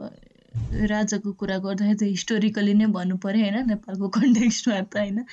राजाको 0.89 1.31
कुरा 1.41 1.57
गर्दाखेरि 1.63 1.95
त 1.99 2.09
हिस्टोरिकली 2.09 2.73
नै 2.81 2.85
भन्नु 2.95 3.15
पऱ्यो 3.25 3.41
होइन? 3.43 3.55
नेपालको 3.69 4.07
कन्टेक्स्टमा 4.17 4.79
त 4.81 4.97
होइन? 4.97 5.23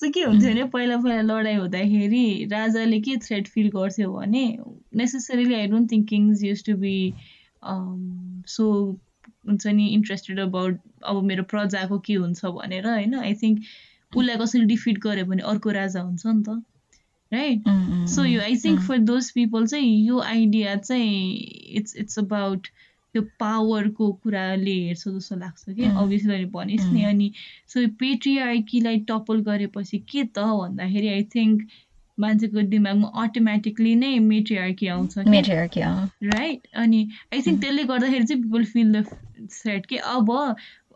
सो 0.00 0.10
के 0.16 0.22
हुन्थ्यो 0.24 0.50
भने 0.50 0.64
पहिला 0.74 0.96
पहिला 1.04 1.20
लडाइँ 1.30 1.58
हुँदाखेरि 1.58 2.24
राजाले 2.52 3.00
के 3.06 3.16
थ्रेड 3.26 3.48
फिल 3.54 3.68
गर्थ्यो 3.76 4.10
भने 4.12 4.44
necessarily 5.02 5.54
I 5.60 5.66
don't 5.74 5.90
think 5.92 6.08
kings 6.08 6.42
use 6.44 6.64
to 6.66 6.76
be 6.84 6.94
so 8.56 8.66
हुन्छ 9.48 9.66
नि 9.80 9.86
इन्ट्रेस्टेड 9.94 10.40
अबाउट 10.40 10.80
अब 11.12 11.22
मेरो 11.32 11.42
प्रजाको 11.54 11.98
के 12.06 12.14
हुन्छ 12.24 12.44
भनेर 12.60 12.86
होइन? 12.88 13.14
आई 13.24 13.34
थिङ्क 13.42 13.56
उसलाई 14.12 14.36
कसरी 14.44 14.64
डिफिट 14.74 14.98
गऱ्यो 15.06 15.24
भने 15.32 15.42
अर्को 15.54 15.70
राजा 15.80 16.00
हुन्छ 16.02 16.26
नि 16.26 16.42
त। 16.48 16.62
राइट 17.34 17.68
सो 18.08 18.24
यो 18.24 18.40
I 18.40 18.56
think 18.56 18.80
for 18.80 18.98
those 19.10 19.30
people 19.30 19.66
चाहिँ 19.66 19.94
यो 20.06 20.18
आइडिया 20.22 20.74
चाहिँ 20.76 21.34
इट्स 21.80 21.96
इट्स 21.96 22.18
अबाउट 22.18 22.66
त्यो 23.14 23.22
पावरको 23.40 24.12
कुराले 24.12 24.72
हेर्छ 24.74 25.08
जस्तो 25.08 25.36
लाग्छ 25.36 25.64
कि? 25.70 25.84
अभियसली 25.84 26.32
अहिले 26.32 26.46
भनिस् 26.50 26.92
नि 26.92 27.02
अनि 27.04 27.32
सो 27.68 27.86
पेट्रिआर्कीलाई 27.98 28.98
टपल 29.08 29.40
गरेपछि 29.40 29.98
के 29.98 30.24
त 30.24 30.38
भन्दाखेरि 30.38 31.08
आई 31.08 31.22
थिङ्क 31.34 31.66
मान्छेको 32.18 32.62
दिमागमा 32.62 33.08
अटोमेटिकली 33.22 33.94
नै 33.94 34.18
मेट्रिआर्की 34.18 34.86
आउँछ 34.86 35.18
राइट 36.24 36.66
अनि 36.74 37.08
आई 37.34 37.40
थिङ्क 37.42 37.60
त्यसले 37.60 37.84
गर्दाखेरि 37.84 38.24
चाहिँ 38.24 38.42
पिपल 38.42 38.64
फिल 38.64 38.92
द 38.92 39.04
सेट 39.50 39.86
कि 39.86 39.96
अब 39.96 40.30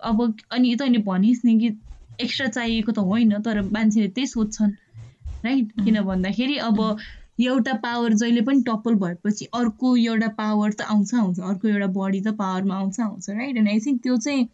अब 0.03 0.35
अनि 0.51 0.75
तैँले 0.77 0.99
भनिस् 1.07 1.45
नि 1.45 1.59
कि 1.59 1.71
एक्स्ट्रा 2.19 2.47
चाहिएको 2.49 2.93
त 2.93 2.99
होइन 2.99 3.39
तर 3.43 3.63
मान्छेले 3.71 4.09
त्यही 4.09 4.27
सोध्छन्। 4.27 4.77
राइट 5.45 5.73
किन 5.85 6.01
भन्दाखेरि 6.03 6.57
अब 6.57 6.81
एउटा 7.41 7.73
पावर 7.73 8.13
जहिले 8.13 8.41
पनि 8.41 8.63
टप्पल 8.63 8.95
भएपछि 8.95 9.45
अर्को 9.55 9.97
एउटा 9.97 10.29
पावर 10.39 10.73
त 10.73 10.81
आउँछ 10.91 11.15
आउँछ। 11.15 11.41
अर्को 11.41 11.69
एउटा 11.69 11.87
बडी 11.99 12.21
त 12.21 12.35
पावरमा 12.39 12.75
आउँछ 12.75 13.01
आउँछ 13.01 13.31
राइट 13.31 13.57
एन्ड 13.57 13.69
आई 13.69 13.81
थिङ्क 13.81 14.03
त्यो 14.03 14.17
चाहिँ 14.17 14.49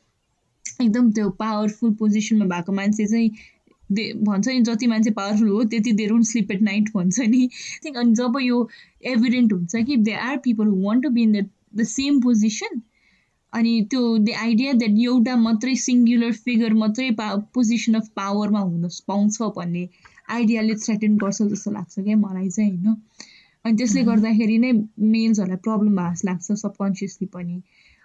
एकदम 0.83 1.11
त्यो 1.13 1.31
पावरफुल 1.41 1.95
पोजिसनमा 1.95 2.45
भएको 2.47 2.73
मान्छे 2.73 3.07
चाहिँ 3.07 3.31
दे 3.93 4.13
भन्छ 4.23 4.49
नि 4.49 4.61
जति 4.61 4.87
मान्छे 4.87 5.11
पावरफुल 5.11 5.49
हो 5.49 5.65
त्यति 5.65 5.93
they 5.93 6.07
don't 6.07 6.27
sleep 6.27 6.53
at 6.53 6.63
night 6.63 6.91
भन्छ 6.95 7.21
नि। 7.21 7.49
थिङ्क 7.85 7.97
अनि 7.97 8.15
जब 8.15 8.39
यो 8.41 8.69
एभिडेन्ट 9.07 9.53
हुन्छ 9.53 9.85
कि 9.87 9.97
they 9.97 10.15
are 10.23 10.37
people 10.37 10.67
who 10.67 10.89
want 10.89 11.03
to 11.03 11.11
be 11.11 11.23
in 11.23 11.33
the 11.33 11.49
the 11.77 11.85
same 11.89 12.21
position 12.21 12.81
अनि 13.53 13.81
त्यो 13.91 14.19
द 14.19 14.31
आइडिया 14.39 14.73
द्याट 14.73 14.99
एउटा 14.99 15.37
मात्रै 15.37 15.75
सिङ्गुलर 15.83 16.33
फिगर 16.45 16.75
मात्रै 16.75 17.11
पा 17.11 17.35
पोजिसन 17.55 17.95
अफ 17.95 18.09
पावरमा 18.17 18.61
हुन 18.61 18.89
पाउँछ 19.09 19.43
भन्ने 19.57 19.89
आइडियाले 20.29 20.75
थ्रेटेन 20.75 21.17
गर्छ 21.17 21.43
जस्तो 21.43 21.71
लाग्छ 21.71 22.01
क्या 22.01 22.17
मलाई 22.17 22.49
चाहिँ 22.49 22.71
होइन? 22.71 22.97
अनि 23.65 23.77
त्यसले 23.77 24.03
गर्दाखेरि 24.03 24.59
नै 24.59 24.73
मेल्सहरूलाई 24.99 25.57
प्रब्लम 25.57 25.97
भएको 25.97 26.15
जस्तो 26.15 26.29
लाग्छ 26.29 26.53
सबकन्सियसली 26.53 27.27
पनि। 27.27 27.63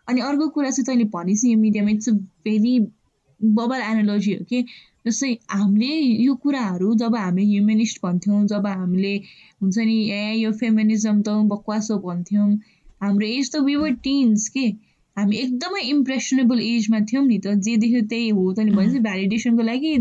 अनि 0.08 0.22
अर्को 0.22 0.48
कुरा 0.50 0.70
चाहिँ 0.70 0.86
तैँले 0.86 1.04
भनिस् 1.04 1.46
यो 1.46 1.58
मिडियामा 1.60 1.90
it's 1.90 2.10
a 2.10 2.12
very 2.46 2.80
bubble 3.44 3.82
analogy 3.82 4.34
हो 4.34 4.46
कि? 4.46 4.66
जस्तै 5.08 5.38
हामीले 5.50 5.96
यो 6.24 6.36
कुराहरू 6.36 6.96
जब 6.96 7.16
हामी 7.16 7.46
ह्युमेनिस्ट 7.46 8.00
भन्थ्यौँ 8.04 8.46
जब 8.48 8.68
हामीले 8.68 9.16
हुन्छ 9.62 9.78
नि 9.78 9.98
ए 10.12 10.34
यो 10.34 10.52
फेमिनिजम 10.52 11.22
त 11.22 11.30
बकवास 11.30 11.92
हो 11.92 11.98
भन्थ्यौँ। 12.00 12.50
हाम्रो 13.02 13.28
एज 13.28 13.52
त 13.52 13.56
विवर 13.56 13.92
टिन्स 14.04 14.48
के? 14.50 14.68
हामी 15.18 15.38
एकदमै 15.38 15.82
इम्प्रेसनेबल 15.82 16.60
एजमा 16.62 17.00
थियौँ 17.00 17.26
नि 17.26 17.38
त 17.40 17.54
जे 17.60 17.76
देख्यो 17.78 18.02
त्यही 18.02 18.30
हो 18.30 18.44
त 18.54 18.60
नि 18.60 18.72
भनेपछि 18.72 19.00
भ्यालिडेसनको 19.00 19.62
लागि 19.62 19.92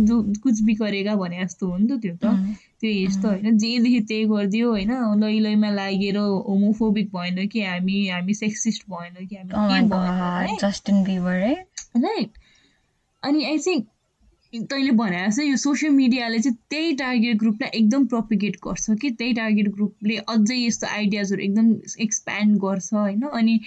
कुछ 0.43 0.63
बि 0.63 0.75
गरेका 0.75 1.15
भने 1.17 1.45
जस्तो 1.45 1.67
हो 1.67 1.77
नि 1.77 1.89
त 1.89 2.01
त्यो 2.01 2.15
त। 2.15 2.35
त्यो 2.81 2.91
एज 2.91 3.17
त 3.23 3.25
होइन। 3.25 3.59
जे 3.59 3.71
देख्यो 3.79 4.01
त्यही 4.01 4.25
गरिदियो 4.25 4.71
होइन। 4.71 4.93
लै 5.21 5.33
लैमा 5.41 5.71
लागेर 5.71 6.19
होमोफोबिक 6.19 7.09
भएन 7.17 7.47
कि 7.47 7.63
हामी 7.63 8.07
हामी 8.09 8.35
सेक्सिस्ट 8.35 8.87
भएन 8.91 9.27
कि 9.27 9.37
हामी 9.37 9.53
राइट 11.99 12.31
अनि 13.23 13.45
आई 13.45 13.59
थिङ्क 13.59 13.87
तैँले 14.53 14.91
भने 14.91 15.27
जस्तै 15.27 15.45
यो 15.45 15.57
सोसियल 15.57 15.93
मिडियाले 15.93 16.39
चाहिँ 16.39 16.57
त्यही 16.71 16.93
टार्गेट 16.93 17.37
ग्रुपलाई 17.37 17.79
एकदम 17.79 18.07
प्रोपिगेट 18.07 18.57
गर्छ 18.65 18.99
कि 19.01 19.11
त्यही 19.11 19.33
टार्गेट 19.33 19.69
ग्रुपले 19.69 20.17
अझै 20.29 20.57
यस्तो 20.57 20.87
आइडियाजहरू 20.87 21.43
एकदम 21.43 21.73
एक्सप्यान्ड 22.01 22.59
गर्छ 22.59 22.95
होइन? 22.95 23.23
अनि 23.23 23.61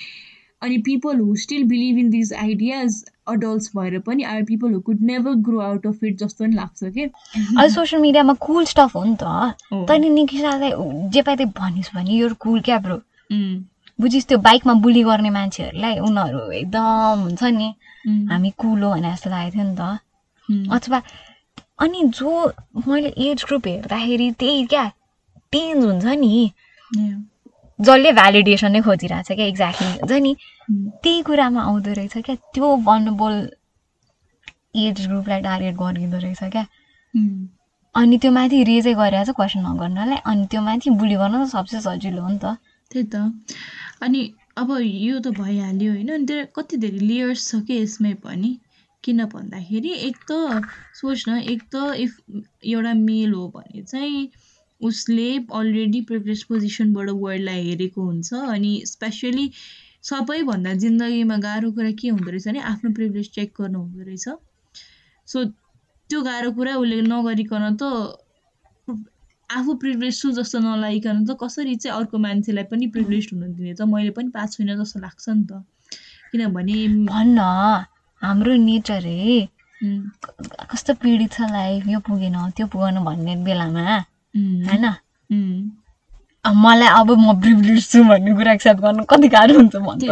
अनि 0.62 0.78
people 0.86 1.20
who 1.20 1.36
still 1.36 1.64
believe 1.68 1.98
in 1.98 2.10
these 2.10 2.34
ideas 2.34 3.04
adults 3.28 3.72
भएर 3.78 4.00
पनि 4.08 4.24
are 4.24 4.44
people 4.44 4.74
who 4.74 4.80
could 4.88 5.02
never 5.02 5.34
grow 5.48 5.60
out 5.60 5.88
of 5.88 6.04
it 6.04 6.18
जस्तो 6.18 6.44
पनि 6.46 6.56
लाग्छ 6.56 6.84
कि? 6.84 7.02
अहिले 7.02 7.70
सोसियल 7.70 8.02
मिडियामा 8.02 8.34
कुल 8.46 8.66
स्टफ 8.66 8.96
हो 8.96 9.04
नि 9.04 9.16
त। 9.22 9.56
तैँले 9.88 10.10
निकिसालाई 10.10 10.72
जे 11.14 11.22
पाइ 11.22 11.46
भनिस् 11.60 11.94
भने 11.96 12.14
यो 12.14 12.30
कुल 12.40 12.62
क्या 12.62 12.78
ब्रो 12.86 13.02
बुझिस् 14.02 14.28
त्यो 14.28 14.38
बाइकमा 14.38 14.74
बुली 14.84 15.04
गर्ने 15.04 15.30
मान्छेहरूलाई 15.30 16.00
उनीहरू 16.00 16.52
एकदम 16.52 17.20
हुन्छ 17.24 17.44
नि। 17.44 17.74
हामी 18.30 18.50
कुलो 18.58 18.92
भने 18.92 19.12
जस्तो 19.12 19.30
लागेको 19.30 19.58
थियो 19.58 19.66
नि 19.66 19.76
त। 19.80 20.72
अथवा 20.74 21.02
अनि 21.82 22.04
जो 22.18 22.32
मैले 22.88 23.14
एज 23.30 23.44
ग्रुप 23.48 23.68
हेर्दाखेरि 23.68 24.32
त्यही 24.40 24.66
क्या 24.66 24.86
टेन्स 25.52 25.86
हुन्छ 25.86 26.06
नि। 26.06 26.52
जसले 27.88 28.12
भ्यालिडेसन 28.20 28.72
नै 28.72 28.82
खोजिरहेको 28.82 29.28
छ 29.28 29.38
क्या 29.38 29.46
एक्ज्याक्टली 29.46 29.92
हुन्छ 30.02 30.20
नि? 30.26 30.32
त्यही 31.04 31.22
कुरामा 31.30 31.62
आउँदो 31.64 31.94
रहेछ 32.00 32.18
क्या 32.28 32.36
त्यो 32.54 32.76
बोल 33.22 33.38
एज 34.84 35.08
ग्रुपलाई 35.08 35.42
टार्गेट 35.42 35.76
गरिँदो 35.76 36.18
रहेछ 36.18 36.44
क्या। 36.52 36.66
अनि 37.96 38.18
त्यो 38.18 38.32
माथि 38.32 38.64
रेजै 38.64 38.94
गरिरहेको 38.94 39.32
छ 39.32 39.36
क्वेसन 39.36 39.66
नगर्नलाई 39.68 40.20
अनि 40.26 40.46
त्यो 40.52 40.62
माथि 40.68 40.90
बुढी 41.00 41.16
गर्न 41.22 41.44
त 41.44 41.48
सबसे 41.56 41.82
सजिलो 41.88 42.22
हो 42.22 42.30
नि 42.30 42.40
त। 42.44 42.56
त्यही 42.92 43.06
त। 43.14 43.16
अनि 44.02 44.22
अब 44.58 44.70
यो 44.80 45.20
त 45.20 45.28
भइहाल्यो 45.40 45.92
होइन 45.92 46.10
अनि 46.14 46.26
त्यो 46.26 46.46
कति 46.56 46.78
धेरै 46.84 47.02
लेयर्स 47.08 47.48
छ 47.50 47.64
कि 47.68 47.82
यसमै 47.82 48.14
पनि? 48.26 48.52
किन 49.04 49.26
भन्दाखेरि 49.26 49.92
एक 50.08 50.18
त 50.30 50.62
सोच 50.96 51.24
न 51.28 51.38
एक 51.54 51.62
त 51.74 51.76
इफ 51.98 52.12
एउटा 52.64 52.94
मेल 53.02 53.32
हो 53.34 53.48
भने 53.56 53.82
चाहिँ 53.84 54.28
उसले 54.90 55.30
अलरेडी 55.60 56.02
प्रिभिलेज 56.10 56.44
पोजिसनबाट 56.50 57.10
वर्ल्डलाई 57.24 57.62
हेरेको 57.68 58.02
हुन्छ 58.04 58.34
अनि 58.34 58.72
स्पेसली 58.88 59.46
सबैभन्दा 60.10 60.74
जिन्दगीमा 60.84 61.38
गाह्रो 61.46 61.72
कुरा 61.72 61.92
के 62.02 62.10
हुँदो 62.10 62.30
रहेछ 62.32 62.48
भने 62.48 62.60
आफ्नो 62.74 62.92
प्रिभिलेज 63.00 63.30
चेक 63.36 63.54
गर्नु 63.60 63.80
हुँदो 63.80 64.04
रहेछ। 64.08 64.26
सो 65.28 65.44
त्यो 65.46 66.22
गाह्रो 66.22 66.52
कुरा 66.58 66.76
उसले 66.76 67.02
नगरिकन 67.02 67.78
त 67.82 67.84
आफू 69.50 69.74
प्रिभिलेज 69.84 70.22
छु 70.22 70.32
जस्तो 70.32 70.60
नलागिकन 70.60 71.26
त 71.26 71.38
कसरी 71.44 71.76
चाहिँ 71.76 71.98
अर्को 71.98 72.18
मान्छेलाई 72.26 72.64
पनि 72.72 72.88
प्रिभिलेज 72.96 73.28
हुन 73.34 73.54
दिने 73.54 73.74
त 73.74 73.82
मैले 73.94 74.12
पनि 74.18 74.30
पाएको 74.36 74.52
छुइनँ 74.54 74.76
जस्तो 74.82 75.00
लाग्छ 75.00 75.26
नि 75.30 75.44
त। 75.52 75.64
किनभने 76.32 76.78
भन्न 77.08 77.40
हाम्रो 78.22 78.56
नेचर 78.64 79.06
हे 79.06 79.48
कस्तो 80.72 80.94
पीडित 81.02 81.32
छ 81.34 81.52
लाइफ 81.52 81.88
यो 81.88 82.00
पुगेन 82.08 82.38
त्यो 82.56 82.68
पुगेन 82.74 83.04
भन्ने 83.06 83.36
बेलामा। 83.46 83.86
होइन? 84.36 84.86
मलाई 86.46 86.88
अब 87.00 87.12
म 87.20 87.34
प्रिभिलेज 87.42 87.88
छु 87.92 88.04
भन्ने 88.04 88.34
कुरा 88.36 88.54
एक्सेप्ट 88.54 88.82
गर्नु 88.82 89.04
कति 89.10 89.28
गाह्रो 89.36 89.56
हुन्छ 89.56 89.76
भन्छ 89.76 90.04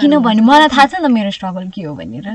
किनभने 0.00 0.42
मलाई 0.42 0.68
थाहा 0.68 0.86
छ 0.86 0.94
नि 0.94 1.08
त 1.08 1.10
मेरो 1.10 1.30
स्ट्रगल 1.30 1.68
के 1.74 1.82
हो 1.82 1.94
भनेर 1.94 2.28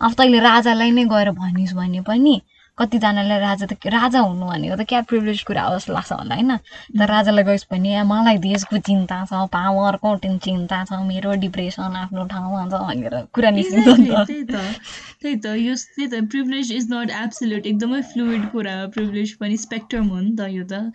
अब 0.00 0.12
तैँले 0.14 0.38
राजालाई 0.40 0.90
नै 0.90 1.04
गएर 1.04 1.30
भनिस् 1.36 1.74
भने 1.74 2.00
पनि 2.08 2.40
कतिजनालाई 2.80 3.38
राजा 3.40 3.66
त 3.66 3.94
राजा 3.96 4.20
हुनु 4.26 4.46
भनेको 4.50 4.76
त 4.76 4.86
क्या 4.90 5.00
प्रिभिलेज 5.10 5.42
कुरा 5.48 5.62
हो 5.68 5.76
जस्तो 5.76 5.92
लाग्छ 5.92 6.12
होला 6.12 6.34
होइन? 6.34 6.56
तर 6.98 7.08
राजालाई 7.14 7.44
गइस् 7.44 7.66
भने 7.72 8.02
मलाई 8.12 8.38
देशको 8.46 8.78
चिन्ता 8.88 9.18
छ 9.30 9.42
पावरको 9.54 10.16
चिन्ता 10.26 10.82
छ 10.84 11.00
मेरो 11.08 11.34
डिप्रेसन 11.44 11.96
आफ्नो 12.02 12.26
ठाउँमा 12.34 12.64
छ 12.70 12.82
भनेर 12.88 13.16
कुरा 13.34 13.50
निस्किन्छ 13.58 14.26
त्यही 15.20 15.36
त 15.36 15.56
यो 15.60 15.74
त्यही 15.74 16.06
त 16.06 16.22
प्रिभिलेज 16.30 16.72
इज 16.72 16.86
नट 16.92 17.10
एब्सोल्युट 17.22 17.66
एकदमै 17.66 18.02
फ्लुइड 18.12 18.50
कुरा 18.52 18.74
हो 18.80 18.88
प्रिभिलेज 18.96 19.32
पनि 19.40 19.56
स्पेक्ट्रम 19.64 20.08
हो 20.08 20.20
नि 20.20 20.36
त 20.36 20.48
यो 20.50 20.64
त। 20.64 20.92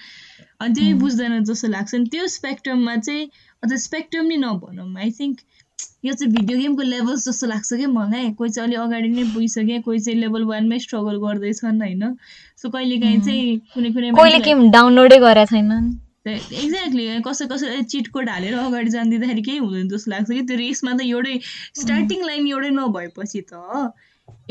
अनि 0.59 0.73
त्यही 0.73 0.93
बुझ्दैन 1.01 1.43
जस्तो 1.43 1.67
लाग्छ। 1.67 1.95
नि 1.95 2.09
त्यो 2.11 2.27
स्पेक्ट्रममा 2.33 2.95
चाहिँ 3.07 3.29
अझ 3.63 3.73
स्पेक्ट्रम 3.83 4.25
नै 4.25 4.38
नभनौँ 4.43 4.89
आई 4.97 5.11
थिङ्क 5.19 5.39
यो 6.06 6.14
चाहिँ 6.14 6.32
भिडियो 6.34 6.58
गेमको 6.60 6.84
लेभल्स 6.84 7.28
जस्तो 7.28 7.47
लाग्छ 7.47 7.74
कि 7.74 7.86
मलाई? 7.97 8.32
कोही 8.39 8.49
चाहिँ 8.49 8.68
अलिक 8.68 8.80
अगाडि 8.80 9.08
नै 9.10 9.24
पुगिसके 9.34 9.80
कोही 9.82 9.99
चाहिँ 9.99 10.20
लेभल 10.20 10.43
वानमै 10.51 10.80
स्ट्रगल 10.80 11.18
गर्दैछन् 11.26 11.82
होइन? 11.82 12.03
सो 12.62 12.70
कहिले 12.70 12.97
काहीँ 13.01 13.22
चाहिँ 13.22 13.58
कुनै 13.74 13.89
कुनै 13.91 14.39
गेम 14.47 14.70
डाउनलोडै 14.72 15.20
गरेको 15.26 15.56
छैन 15.56 15.72
एक्ज्याक्टली 16.28 17.03
कसै 17.26 17.45
कसै 17.49 17.82
चिट 17.93 18.08
कोड 18.14 18.30
हालेर 18.30 18.53
अगाडि 18.60 18.89
जानिदिँदाखेरि 18.89 19.41
केही 19.47 19.58
हुँदैन 19.58 19.88
जस्तो 19.89 20.12
लाग्छ 20.12 20.30
कि? 20.32 20.41
त्यो 20.41 20.58
रेसमा 20.58 20.93
त 20.93 21.01
एउटै 21.06 21.34
स्टार्टिङ 21.82 22.26
लाइन 22.26 22.47
एउटै 22.53 22.70
नभएपछि 22.78 23.41
त 23.51 23.91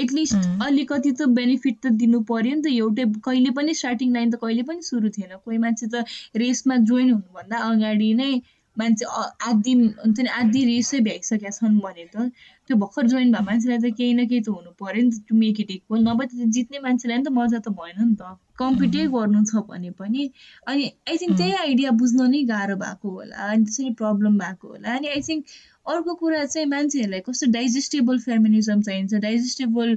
एटलिस्ट 0.02 0.46
अलिकति 0.66 1.10
त 1.12 1.26
बेनिफिट 1.38 1.76
त 1.82 1.90
दिनु 2.02 2.20
पऱ्यो 2.30 2.54
नि 2.54 2.62
त 2.62 2.74
एउटै 2.74 3.04
कहिले 3.26 3.50
पनि 3.58 3.74
स्टार्टिङ 3.74 4.12
लाइन 4.16 4.30
त 4.30 4.38
कहिले 4.42 4.62
पनि 4.68 4.82
सुरु 4.90 5.08
थिएन। 5.16 5.32
कोही 5.44 5.58
मान्छे 5.64 5.86
त 5.86 6.04
रेसमा 6.36 6.76
जोइन 6.90 7.10
हुनुभन्दा 7.10 7.56
अगाडि 7.70 8.12
नै 8.20 8.30
मान्छे 8.76 9.04
आधी 9.48 9.72
हुन्छ 9.74 10.18
नि 10.20 10.30
आधी 10.36 10.64
रेसै 10.64 11.00
भ्याइसकेका 11.00 11.50
छन् 11.50 11.78
भने 11.80 12.06
त 12.14 12.28
त्यो 12.68 12.76
भर्खर 12.76 13.06
जोइन 13.06 13.32
भएको 13.32 13.44
मान्छेलाई 13.44 13.78
त 13.78 13.92
केही 13.98 14.14
न 14.14 14.26
केही 14.28 14.40
त 14.40 14.48
हुनु 14.48 14.70
पऱ्यो 14.80 15.02
नि 15.04 15.10
त 15.10 15.28
टु 15.28 15.36
मेक 15.36 15.60
इट 15.60 15.70
इक्वल 15.70 16.00
नभए 16.08 16.26
त 16.26 16.48
जित्ने 16.56 16.78
मान्छेलाई 16.86 17.18
नि 17.18 17.24
त 17.24 17.34
मजा 17.38 17.58
त 17.58 17.74
भएन 17.80 18.00
नि 18.00 18.16
त। 18.20 18.32
कम्पिटै 18.58 19.04
गर्नु 19.14 19.44
छ 19.44 19.62
भने 19.68 19.90
पनि। 20.00 20.26
अनि 20.66 20.90
आई 21.08 21.16
थिङ्क 21.16 21.36
त्यही 21.36 21.54
आइडिया 21.60 21.90
बुझ्न 22.02 22.28
नै 22.34 22.42
गाह्रो 22.50 22.76
भएको 22.82 23.14
होला। 23.14 23.50
अनि 23.50 23.64
त्यसरी 23.64 23.94
प्रब्लम 24.02 24.38
भएको 24.38 24.68
होला। 24.68 24.96
अनि 24.96 25.08
आई 25.14 25.22
थिङ्क 25.28 25.56
अर्को 25.86 26.14
कुरा 26.20 26.44
चाहिँ 26.44 26.66
मान्छेहरूलाई 26.68 27.20
कस्तो 27.28 27.46
डाइजेस्टेबल 27.52 28.18
फेमिनिजम 28.20 28.82
चाहिन्छ 28.82 29.14
डाइजेस्टेबल 29.24 29.96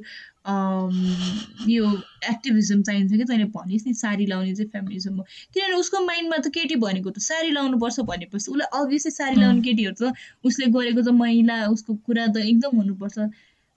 यो 1.69 1.85
एक्टिभिजम 2.31 2.81
चाहिन्छ 2.89 3.11
कि 3.11 3.23
तैँले 3.31 3.45
भनिस् 3.55 3.88
नि 3.88 3.93
साडी 4.01 4.25
लाउने 4.25 4.53
चाहिँ 4.55 4.69
फेमिनिजम 4.71 5.15
हो। 5.17 5.23
किनभने 5.53 5.75
उसको 5.79 5.99
माइन्डमा 6.05 6.38
त 6.38 6.51
केटी 6.57 6.75
भनेको 6.83 7.09
त 7.11 7.19
साडी 7.27 7.51
लाउनुपर्छ 7.51 7.99
भनेपछि 8.11 8.51
उसलाई 8.51 8.81
अभियसली 8.81 9.11
साडी 9.11 9.41
लाउने 9.41 9.61
केटीहरू 9.67 9.95
त 10.01 10.13
उसले 10.51 10.65
गरेको 10.77 11.01
त 11.01 11.15
महिला 11.23 11.57
उसको 11.75 11.95
कुरा 12.07 12.27
त 12.27 12.38
एकदम 12.47 12.77
हुनुपर्छ। 12.83 13.17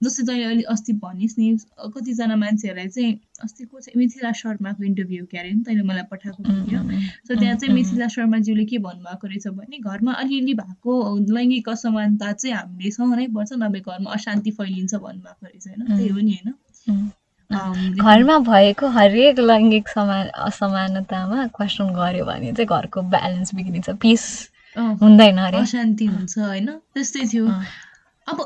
जस्तै 0.00 0.22
तैँले 0.26 0.44
अलिक 0.44 0.66
अस्ति 0.66 0.92
भनिस् 1.00 1.38
नि 1.38 1.46
कतिजना 1.94 2.36
मान्छेहरूलाई 2.36 2.88
चाहिँ 2.88 3.12
अस्ति 3.44 3.64
को 3.64 3.80
चाहिँ 3.80 3.98
मिथिला 4.00 4.32
शर्माको 4.32 4.84
इन्टरभ्यू 4.84 5.24
के 5.30 5.38
अरे 5.38 5.50
नि 5.52 5.62
तैँले 5.64 5.82
मलाई 5.82 6.04
पठाएको 6.10 6.42
थियो। 6.42 6.80
सो 7.28 7.34
त्यहाँ 7.34 7.56
चाहिँ 7.56 7.74
मिथिला 7.74 8.08
शर्माज्यूले 8.08 8.64
के 8.64 8.78
भन्नुभएको 8.80 9.26
रहेछ 9.26 9.46
भने 9.60 9.78
घरमा 9.84 10.12
अलिअलि 10.24 10.54
भएको 10.54 10.92
लैङ्गिक 11.36 11.68
असमानता 11.68 12.32
चाहिँ 12.32 12.56
हामीले 12.56 12.90
सहनै 12.90 13.26
पर्छ 13.36 13.52
नभए 13.62 13.80
घरमा 13.80 14.12
अशान्ति 14.12 14.50
फैलिन्छ 14.50 14.94
भन्नुभएको 14.94 15.46
रहेछ 15.46 15.66
होइन? 15.68 15.80
त्यही 15.86 16.08
हो 16.08 16.20
नि 16.20 16.38
होइन? 16.38 16.54
घरमा 18.00 18.38
भएको 18.46 18.88
हरेक 18.88 19.38
लैङ्गिक 19.40 19.88
समान 19.88 20.26
असमानतामा 20.46 21.46
क्वेसन 21.56 21.92
गऱ्यो 21.94 22.24
भने 22.24 22.52
चाहिँ 22.52 22.68
घरको 22.68 23.02
ब्यालेन्स 23.14 23.54
बिग्रिन्छ 23.54 23.90
पिस 24.00 24.24
हुँदैन 25.02 25.38
अरे। 25.44 25.58
अशान्ति 25.58 26.06
हुन्छ 26.06 26.38
होइन? 26.38 26.68
त्यस्तै 26.94 27.26
थियो। 27.32 27.46
अब 28.26 28.38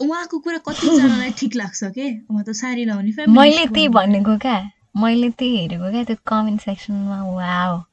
उहाँको 0.00 0.38
कुरा 0.44 0.58
कतिजनालाई 0.68 1.30
ठिक 1.38 1.56
लाग्छ 1.56 1.84
के? 1.96 2.06
उहाँ 2.30 2.44
त 2.44 2.52
साडी 2.56 2.84
लाउने 2.84 3.26
मैले 3.28 3.66
त्यही 3.66 3.88
भनेको 3.88 4.36
क्या। 4.44 4.58
मैले 4.96 5.28
त्यही 5.38 5.56
हेरेको 5.56 5.90
क्या 5.90 6.04
त्यो 6.04 6.16
कमेन्ट 6.26 6.60
सेक्सनमा 6.60 7.18
वा 7.36 7.84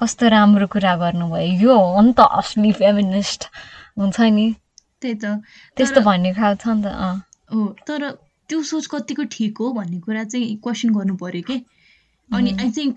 कस्तो 0.00 0.28
राम्रो 0.28 0.66
कुरा 0.72 0.94
गर्नुभयो। 1.02 1.52
यो 1.62 1.74
हो 1.74 2.00
नि 2.02 2.12
त 2.12 2.20
असली 2.40 2.72
फेमिनिस्ट 2.80 3.44
हुन्छ 3.98 4.20
नि? 4.20 4.46
त्यही 5.02 5.14
त। 5.14 5.24
त्यस्तो 5.76 6.00
भन्ने 6.08 6.32
खालको 6.34 6.62
छ 6.62 6.66
नि 6.76 6.82
त 6.84 6.86
हो 7.54 7.60
तर 7.88 8.00
त्यो 8.48 8.62
सोच 8.70 8.86
कतिको 8.92 9.22
ठिक 9.32 9.58
हो 9.60 9.72
भन्ने 9.72 9.98
कुरा 10.04 10.24
चाहिँ 10.24 10.56
क्वेसन 10.64 10.88
गर्नु 10.96 11.14
पऱ्यो 11.16 11.42
के? 11.48 11.56
अनि 12.28 12.50
आई 12.60 12.70
थिङ्क 12.76 12.94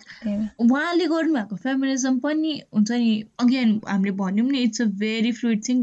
उहाँले 0.59 1.05
गर्नुभएको 1.07 1.55
फेमिनिजम 1.55 2.19
पनि 2.19 2.51
हुन्छ 2.75 2.91
नि 2.91 3.11
अगेन 3.39 3.69
हामीले 3.87 4.11
भन्यौँ 4.19 4.47
नि 4.51 4.59
it's 4.67 4.81
a 4.81 4.85
very 5.03 5.31
fluid 5.31 5.59
thing 5.67 5.77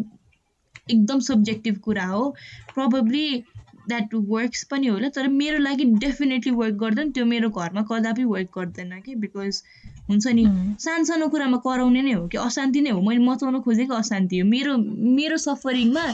एकदम 0.90 1.20
सब्जेक्टिभ 1.20 1.78
कुरा 1.78 2.06
हो। 2.06 2.34
प्रब्ली 2.74 3.44
द्याट 3.88 4.14
वर्क्स 4.14 4.64
पनि 4.70 4.86
होला 4.86 5.08
तर 5.08 5.28
मेरो 5.28 5.58
लागि 5.58 5.84
डेफिनेटली 5.84 6.52
वर्क 6.52 6.74
गर्दैन। 6.74 7.10
त्यो 7.10 7.24
मेरो 7.24 7.48
घरमा 7.50 7.82
कदापि 7.82 8.24
वर्क 8.24 8.48
गर्दैन 8.58 9.00
कि 9.00 9.14
बिकज 9.14 9.62
हुन्छ 10.10 10.26
नि 10.26 10.44
सानो 10.80 11.04
सानो 11.04 11.28
कुरामा 11.28 11.56
कराउने 11.56 12.02
नै 12.02 12.12
हो 12.12 12.26
कि 12.28 12.36
अशान्ति 12.38 12.80
नै 12.80 12.90
हो। 12.90 13.00
मैले 13.00 13.24
मचाउन 13.24 13.60
खोजेको 13.60 13.94
अशान्ति 13.94 14.38
हो। 14.38 14.46
मेरो 14.48 14.76
मेरो 15.16 15.36
सफरिङमा 15.36 16.04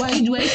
वाइट 0.00 0.28
वाइट 0.30 0.50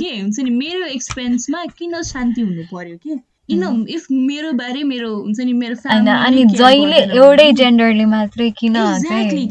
कि? 0.00 0.20
हुन्छ 0.20 0.40
नि 0.40 0.50
मेरो 0.50 0.86
एक्सपेन्समा 0.86 1.64
किन 1.78 2.02
शान्ति 2.02 2.40
हुनु 2.40 2.64
पर्यो 2.72 2.96
कि? 2.96 3.20
किन 3.50 3.86
इफ 3.90 4.06
मेरो 4.10 4.52
बारे 4.52 4.82
मेरो 4.84 5.14
हुन्छ 5.14 5.40
नि 5.40 5.52
मेरो 5.52 5.74
अनि 6.16 6.44
जहिले 6.54 6.96
एउटै 7.20 7.52
जेन्डरले 7.52 8.04
मात्रै 8.04 8.50
किन 8.58 8.76
अनि 8.76 9.46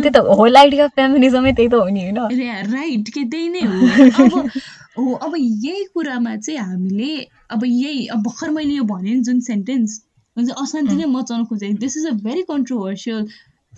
त्यो 0.00 0.10
त 0.10 0.16
होल 0.40 0.56
आइडिया 0.56 0.86
फेमिनिजमै 0.96 1.52
त्यही 1.52 1.68
त 1.68 1.74
हो 1.74 1.88
नि 1.88 2.00
होइन? 2.00 2.18
राइट 2.74 3.08
के 3.08 3.24
त्यही 3.24 3.48
नै 3.48 3.60
हो। 3.60 3.86
अब 4.20 4.50
हो 4.98 5.14
अब 5.14 5.34
यही 5.38 5.84
कुरामा 5.94 6.36
चाहिँ 6.36 6.60
हामीले 6.60 7.26
अब 7.50 7.64
यही 7.66 8.06
अब 8.06 8.22
भर्खर 8.22 8.50
मैले 8.50 8.74
यो 8.74 8.84
भने 8.84 9.20
जुन 9.20 9.40
सेन्टेन्स 9.40 10.02
हुन्छ 10.36 10.50
अशान्ति 10.62 10.96
नै 10.96 11.04
मचाउनु 11.12 11.44
खोजेको 11.44 11.78
this 11.78 11.96
is 11.96 12.06
a 12.06 12.10
very 12.24 12.42
controversial 12.50 13.26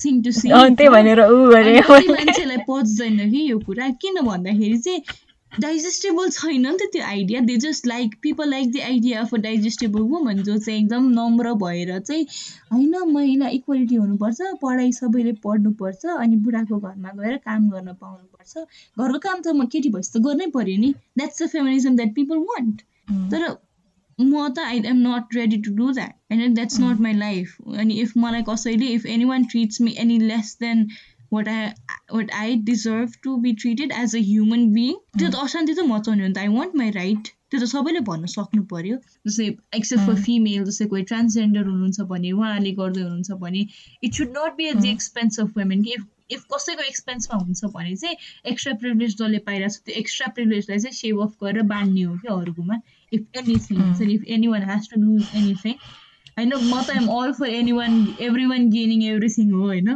thing 0.00 0.22
to 0.22 0.32
see 0.32 0.48
मान्छेलाई 0.48 2.56
पच्दैन 2.68 3.30
कि 3.30 3.50
यो 3.50 3.58
कुरा। 3.58 3.88
किन 4.02 4.20
भन्दाखेरि 4.20 4.78
चाहिँ 4.78 5.02
डाइजेस्टेबल 5.60 6.28
छैन 6.30 6.60
नि 6.62 6.76
त 6.76 6.88
त्यो 6.92 7.02
idea. 7.04 7.40
They 7.48 7.56
just 7.64 7.86
like 7.86 8.14
people 8.22 8.48
like 8.50 8.70
the 8.72 8.80
idea 8.84 9.20
of 9.20 9.34
a 9.34 9.38
digestible 9.42 10.00
woman 10.12 10.42
जो 10.42 10.56
चाहिँ 10.58 10.78
एकदम 10.80 11.08
नम्र 11.18 11.52
भएर 11.62 11.98
चाहिँ 12.00 12.26
होइन 12.72 12.94
महिला 13.08 13.48
इक्वालिटी 13.58 13.94
हुनुपर्छ 13.94 14.52
पढाइ 14.62 14.92
सबैले 14.92 15.32
पढ्नुपर्छ 15.44 16.06
अनि 16.18 16.36
बुढाको 16.46 16.78
घरमा 16.78 17.10
गएर 17.18 17.36
काम 17.44 17.68
गर्न 17.70 17.92
पाउनुपर्छ। 18.00 18.64
घरको 18.98 19.18
काम 19.18 19.40
त 19.40 19.54
म 19.54 19.66
केटी 19.66 19.88
भएपछि 19.90 20.10
त 20.14 20.22
गर्नै 20.24 20.46
पऱ्यो 20.56 20.78
नि। 20.80 20.94
That's 21.18 21.42
the 21.42 21.48
feminism 21.48 21.96
that 21.96 22.14
people 22.14 22.38
want 22.48 22.82
तर 23.32 23.46
म 24.18 24.48
त 24.48 24.58
I 24.58 24.82
am 24.86 24.98
not 25.02 25.34
ready 25.34 25.56
to 25.62 25.74
do 25.76 25.92
that 25.92 26.14
होइन 26.32 26.54
द्याट्स 26.54 26.80
नट 26.80 27.00
माई 27.00 27.12
लाइफ 27.18 27.56
अनि 27.76 27.94
इफ 28.00 28.12
मलाई 28.16 28.42
कसैले 28.48 28.86
if 28.96 29.06
anyone 29.24 29.44
treats 29.44 29.80
me 29.80 29.94
any 29.98 30.18
less 30.26 30.56
than 30.60 30.86
what 31.32 31.48
I 31.48 31.66
what 32.12 32.30
I 32.38 32.56
deserve 32.70 33.12
to 33.24 33.36
be 33.44 33.52
treated 33.62 33.92
as 33.98 34.16
a 34.16 34.22
human 34.28 34.66
being 34.74 34.94
त्यो 35.18 35.28
त 35.28 35.34
अशान्ति 35.46 35.74
त 35.74 35.86
मचाउने 35.90 36.22
हो 36.22 36.28
नि 36.28 36.34
त. 36.34 36.38
आई 36.38 36.48
वान्ट 36.56 36.76
माई 36.82 36.90
राइट 36.98 37.28
त्यो 37.50 37.60
त 37.60 37.70
सबैले 37.72 38.00
भन्न 38.08 38.32
सक्नु 38.36 38.62
पऱ्यो 38.72 38.96
जस्तै 39.26 39.48
एक्सेप्ट 39.80 40.06
फर 40.06 40.22
फिमेल 40.28 40.64
जस्तै 40.70 40.86
कोही 40.94 41.02
ट्रान्सजेन्डर 41.12 41.68
हुनुहुन्छ 41.72 42.08
भने 42.14 42.32
उहाँले 42.38 42.72
गर्दै 42.80 43.02
हुनुहुन्छ 43.02 43.42
भने 43.44 43.66
it 44.02 44.22
should 44.22 44.34
not 44.38 44.56
be 44.56 44.72
at 44.72 44.76
the 44.76 44.94
expense 44.94 45.40
of 45.40 45.58
women 45.58 45.82
कि 45.82 45.94
इफ 45.98 46.08
इफ 46.30 46.44
कसैको 46.54 46.82
एक्सपेन्समा 46.88 47.38
हुन्छ 47.44 47.74
भने 47.76 47.94
चाहिँ 48.02 48.16
एक्स्ट्रा 48.50 48.74
प्रिभिलेज 48.82 49.16
जसले 49.16 49.38
पाइरहेको 49.50 49.76
छ 49.76 49.86
त्यो 49.86 50.00
एक्स्ट्रा 50.02 50.32
प्रिभिलेजलाई 50.38 50.78
चाहिँ 50.78 50.96
सेभ 51.02 51.22
अफ 51.22 51.32
गरेर 51.44 51.62
बाँड्ने 51.76 52.02
हो 52.02 52.16
कि 52.24 52.34
अरूकोमा। 52.40 52.82
Mm. 53.12 53.96
so 53.96 54.04
if 54.04 54.22
anyone 54.26 54.62
has 54.62 54.86
to 54.88 54.98
lose 54.98 55.26
anything. 55.38 55.74
I 56.42 56.44
know 56.44 56.60
म 56.60 56.80
त 56.82 56.94
am 56.96 57.08
all 57.14 57.32
for 57.32 57.48
anyone 57.78 57.96
everyone 58.52 58.70
gaining 58.70 59.02
everything 59.08 59.50
हो 59.52 59.60
होइन? 59.62 59.90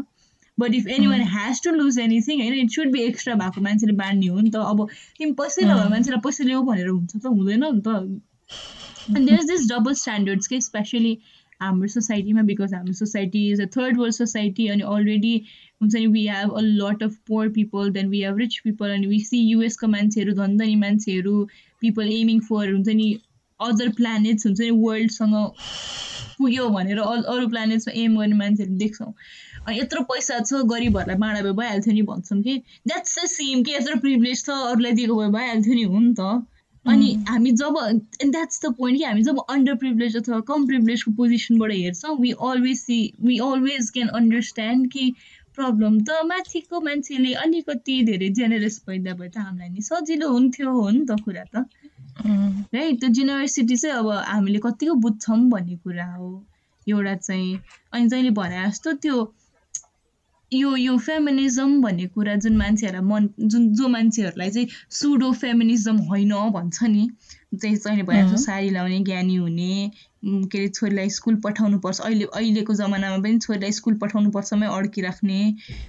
But 0.58 0.74
if 0.74 0.86
anyone 1.06 1.20
has 1.20 1.62
to 1.64 1.70
lose 1.70 1.98
anything 1.98 2.40
होइन 2.40 2.54
इट 2.54 2.70
सुड 2.70 2.92
बी 2.92 3.02
एक्स्ट्रा 3.02 3.34
भएको 3.34 3.60
मान्छेले 3.60 3.92
बाँड्ने 3.92 4.26
हो 4.26 4.40
नि 4.40 4.50
त 4.50 4.56
अब 4.56 4.88
तिमी 5.18 5.32
पैसै 5.32 5.64
नभए 5.64 5.88
मान्छेलाई 5.88 6.20
पैसा 6.20 6.44
ल्याऊ 6.44 6.62
भनेर 6.62 6.88
हुन्छ 6.88 7.16
त 7.16 7.26
हुँदैन 7.26 7.64
नि 7.64 7.80
त। 7.80 8.22
And 9.16 9.28
there 9.28 9.40
is 9.40 9.46
this 9.46 9.68
double 9.70 9.94
standards 9.94 10.46
के 10.46 10.60
स्पेसली 10.60 11.18
हाम्रो 11.60 11.88
सोसाइटीमा 11.88 12.42
बिकज 12.42 12.74
हाम्रो 12.74 12.92
society 12.92 13.50
is 13.50 13.60
a 13.60 13.66
third 13.66 13.98
world 13.98 14.14
society 14.14 14.68
अनि 14.68 14.82
अलरेडी 14.82 15.42
हुन्छ 15.82 15.94
नि 15.94 16.06
we 16.06 16.26
have 16.26 16.52
a 16.52 16.60
lot 16.60 17.02
of 17.02 17.14
poor 17.26 17.48
people 17.48 17.90
then 17.90 18.08
we 18.08 18.22
have 18.22 18.38
rich 18.38 18.58
people 18.58 18.90
अनि 18.90 19.06
वी 19.06 19.20
सी 19.20 19.38
युएसको 19.38 19.88
मान्छेहरू 19.88 20.32
धनी 20.32 20.76
मान्छेहरू 20.76 21.48
पिपल 21.80 22.12
एमिङ 22.12 22.40
फर 22.40 22.72
हुन्छ 22.72 22.88
नि 22.88 23.18
अदर 23.60 23.88
प्लानेट्स 23.88 24.46
हुन्छ 24.46 24.60
नि 24.60 24.70
वर्ल्डसँग 24.70 25.34
पुग्यो 26.38 26.68
भनेर 26.76 26.98
अरू 27.00 27.48
प्लानेट्समा 27.48 27.94
एम 28.02 28.16
गर्ने 28.18 28.36
मान्छेहरू 28.36 28.76
देख्छौँ। 28.78 29.12
अनि 29.66 29.78
यत्रो 29.78 30.02
पैसा 30.10 30.38
छ 30.40 30.64
गरिबहरूलाई 30.72 31.16
बाँडा 31.22 31.40
भए 31.42 31.52
भइहाल्थ्यो 31.60 31.94
नि 31.94 32.02
भन्छौँ 32.10 32.42
कि। 32.42 32.58
द्याट्स 32.86 33.18
द 33.18 33.26
सेम 33.30 33.62
कि 33.62 33.72
यत्रो 33.74 33.96
प्रिभिलेज 34.00 34.44
छ 34.44 34.58
अरूलाई 34.72 34.92
दिएको 34.98 35.16
भए 35.16 35.30
भइहाल्थ्यो 35.38 35.74
नि 35.74 35.82
हो 35.94 35.98
नि 35.98 36.14
त। 36.20 36.44
अनि 36.84 37.08
हामी 37.28 37.50
जब 37.60 37.76
द्याट्स 38.24 38.60
द 38.64 38.72
पोइन्ट 38.74 38.98
कि 38.98 39.04
हामी 39.04 39.22
जब 39.22 39.38
अन्डर 39.50 39.74
प्रिभिलेज 39.76 40.16
अथवा 40.16 40.38
कम 40.50 40.66
प्रिभिलेजको 40.66 41.12
पोजिसनबाट 41.12 41.72
हेर्छौँ 41.72 42.14
we 42.20 42.30
always 42.50 42.78
see 42.80 42.98
we 43.22 43.38
always 43.46 43.90
can 43.90 44.08
understand 44.20 44.90
कि 44.92 45.10
प्रब्लम 45.56 45.98
त 46.00 46.20
माथिको 46.26 46.80
मान्छेले 46.86 47.32
अलिकति 47.42 47.96
धेरै 48.06 48.28
जेनरस 48.38 48.80
भइदा 48.88 49.12
भए 49.14 49.28
त 49.28 49.38
हामीलाई 49.38 49.68
नि 49.68 49.82
सजिलो 49.82 50.28
हुन्थ्यो 50.32 50.72
हो 50.72 50.88
नि 50.90 51.04
त 51.10 51.20
कुरा 51.24 51.44
त। 51.44 51.66
है 52.16 52.92
त्यो 52.96 53.08
जेनरसिटी 53.10 53.76
चाहिँ 53.76 53.96
अब 53.96 54.10
हामीले 54.26 54.58
कतिको 54.58 54.94
बुझ्छौँ 55.06 55.38
भन्ने 55.50 55.76
कुरा 55.76 56.06
हो। 56.12 56.30
एउटा 56.86 57.14
चाहिँ 57.16 57.58
अनि 57.92 58.08
जहिले 58.08 58.30
भने 58.30 58.68
जस्तो 58.68 58.92
त्यो 59.02 59.16
यो 60.52 60.76
यो 60.76 60.96
फेमिनिजम 60.98 61.80
भन्ने 61.82 62.06
कुरा 62.06 62.34
जुन 62.42 62.56
मान्छेहरूलाई 62.56 63.08
मन 63.08 63.28
जुन 63.50 63.72
जो 63.74 63.88
मान्छेहरूलाई 63.88 64.50
चाहिँ 64.50 64.68
सुडो 64.90 65.32
फेमिनिजम 65.32 65.96
होइन 66.10 66.34
भन्छ 66.52 66.82
नि 66.84 67.08
चाहिँ 67.54 67.76
चाहिने 67.76 68.02
भइरहेको 68.02 68.30
छ 68.30 68.40
साडी 68.40 68.70
लाउने 68.70 68.98
ज्ञानी 69.04 69.36
हुने 69.36 69.90
के 70.24 70.58
अरे 70.58 70.68
छोरीलाई 70.68 71.10
स्कुल 71.10 71.34
पठाउनुपर्छ 71.44 72.00
अहिले 72.00 72.24
अहिलेको 72.32 72.74
जमानामा 72.74 73.18
पनि 73.22 73.38
छोरीलाई 73.38 73.72
स्कुल 73.72 73.94
पठाउनुपर्छमै 73.98 74.66
अड्किराख्ने। 74.66 75.40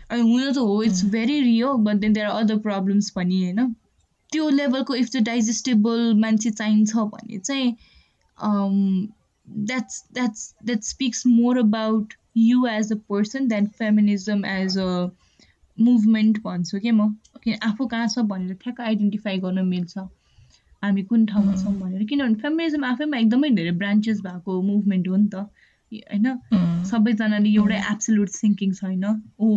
अनि 0.10 0.22
हुन 0.22 0.52
त 0.54 0.58
हो 0.58 0.82
it's 0.84 1.06
very 1.14 1.40
real 1.42 1.74
but 1.88 1.96
then 1.96 2.14
there 2.14 2.26
are 2.28 2.44
other 2.44 2.58
problems 2.60 3.10
पनि 3.10 3.44
होइन। 3.44 3.76
त्यो 4.32 4.50
लेभलको 4.50 4.96
इफ 4.96 5.10
चाहिँ 5.10 5.24
डाइजेस्टेबल 5.26 6.14
मान्छे 6.20 6.50
चाहिन्छ 6.52 6.96
भने 7.14 7.40
चाहिँ 7.40 7.76
that's 9.48 10.04
that's 10.14 10.54
that 10.66 10.82
speaks 10.84 11.26
more 11.28 11.58
about 11.58 12.14
you 12.38 12.66
as 12.68 12.92
a 12.92 12.96
person 13.10 13.48
than 13.48 13.68
feminism 13.80 14.46
as 14.46 14.78
a 14.78 14.90
movement 15.78 16.42
भन्छु 16.44 16.80
कि 16.80 16.92
म? 16.92 17.16
आफू 17.64 17.86
कहाँ 17.88 18.08
छ 18.08 18.20
भनेर 18.30 18.54
ठ्याक्क 18.64 18.82
आइडेन्टिफाई 18.82 19.38
गर्न 19.40 19.66
मिल्छ। 19.68 19.98
हामी 20.84 21.04
कुन 21.04 21.26
ठाउँमा 21.26 21.56
छौँ 21.56 21.74
भनेर। 21.80 22.04
किनभने 22.10 22.36
फेमिनिजम 22.42 22.84
आफैमा 22.86 23.18
एकदमै 23.18 23.50
धेरै 23.50 23.72
ब्रान्चेस 23.84 24.22
भएको 24.22 24.62
मुभमेन्ट 24.62 25.08
हो 25.08 25.16
नि 25.16 25.28
त। 25.34 25.48
होइन 25.92 26.84
सबैजनाले 26.90 27.50
एउटै 27.54 27.80
एब्सोल्युट 27.92 28.30
थिङ्किङ 28.34 28.74
छैन। 28.74 29.04
हो 29.42 29.50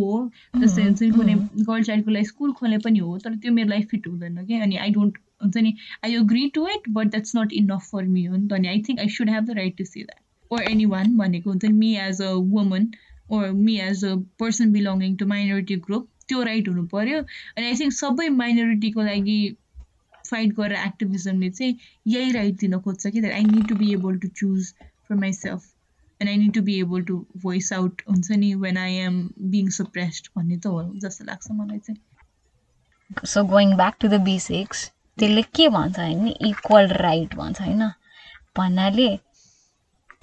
जस्तै 0.61 0.83
हुन्छ 0.83 1.01
नि 1.01 1.11
कुनै 1.11 1.35
गर्ल 1.69 1.83
चाइल्डको 1.83 2.11
लागि 2.11 2.25
स्कुल 2.25 2.53
खोले 2.53 2.77
पनि 2.87 2.99
हो 2.99 3.17
तर 3.17 3.35
त्यो 3.37 3.51
मेरो 3.51 3.69
लाइफ 3.69 3.87
फिट 3.91 4.07
हुँदैन 4.07 4.45
कि? 4.45 4.59
अनि 4.59 4.77
आई 4.77 4.89
डोन्ट 4.91 5.17
हुन्छ 5.43 5.57
नि 5.57 5.75
I 6.03 6.15
agree 6.15 6.47
to 6.55 6.67
it 6.67 6.89
but 6.89 7.11
that's 7.11 7.35
not 7.35 7.53
enough 7.53 7.87
for 7.91 8.03
me 8.07 8.25
हो 8.25 8.35
नि 8.35 8.47
त। 8.47 8.53
अनि 8.53 8.67
I 8.67 8.83
think 8.89 8.99
I 8.99 9.09
should 9.09 9.29
have 9.29 9.45
the 9.45 9.57
right 9.57 9.77
to 9.77 9.85
see 9.85 10.03
that 10.03 10.53
or 10.53 10.61
anyone 10.85 11.17
भनेको 11.17 11.49
हुन्छ 11.49 11.65
नि 11.65 11.73
me 11.77 11.95
as 11.97 12.21
a 12.21 12.31
woman 12.53 12.87
or 13.31 13.51
me 13.59 13.79
as 13.79 14.05
a 14.05 14.15
person 14.39 14.71
belonging 14.71 15.15
to 15.15 15.25
minority 15.25 15.75
group 15.75 16.07
त्यो 16.27 16.43
right 16.43 16.67
हुनु 16.67 16.85
पऱ्यो 16.87 17.19
अनि 17.19 17.65
आई 17.65 17.75
थिङ्क 17.79 17.93
सबै 17.93 18.29
माइनोरिटीको 18.29 19.01
लागि 19.01 19.39
फाइट 20.31 20.53
गरेर 20.55 20.87
एक्टिभिजमले 20.87 21.49
चाहिँ 21.49 21.77
यही 22.07 22.31
राइट 22.31 22.59
दिन 22.59 22.79
खोज्छ 22.79 23.07
कि 23.07 23.21
that 23.21 23.33
I 23.33 23.43
need 23.45 23.67
to 23.67 23.75
be 23.75 23.91
able 23.93 24.17
to 24.17 24.27
choose 24.35 24.73
for 24.81 25.15
myself 25.33 25.69
and 26.21 26.29
I 26.29 26.37
need 26.37 26.53
to 26.53 26.61
be 26.61 26.79
able 26.79 27.01
to 27.03 27.17
voice 27.43 27.71
out 27.73 28.01
हुन्छ 28.09 28.31
नि 28.31 28.53
when 28.63 28.77
I 28.77 28.93
am 29.05 29.15
being 29.51 29.69
suppressed 29.77 30.27
भन्ने 30.37 30.57
त 30.57 30.67
हो 30.67 30.83
जस्तो 31.03 31.25
लाग्छ 31.25 31.51
मलाई 31.51 31.79
चाहिँ। 31.79 33.25
So 33.25 33.43
going 33.53 33.75
back 33.77 33.95
to 34.01 34.07
the 34.07 34.19
basics 34.27 34.85
त्यसले 35.17 35.41
के 35.55 35.67
भन्छ 35.69 35.99
होइन 35.99 36.27
इक्वल 36.27 36.87
राइट 37.05 37.35
भन्छ 37.35 37.61
होइन? 37.61 37.83
भन्नाले 38.57 39.09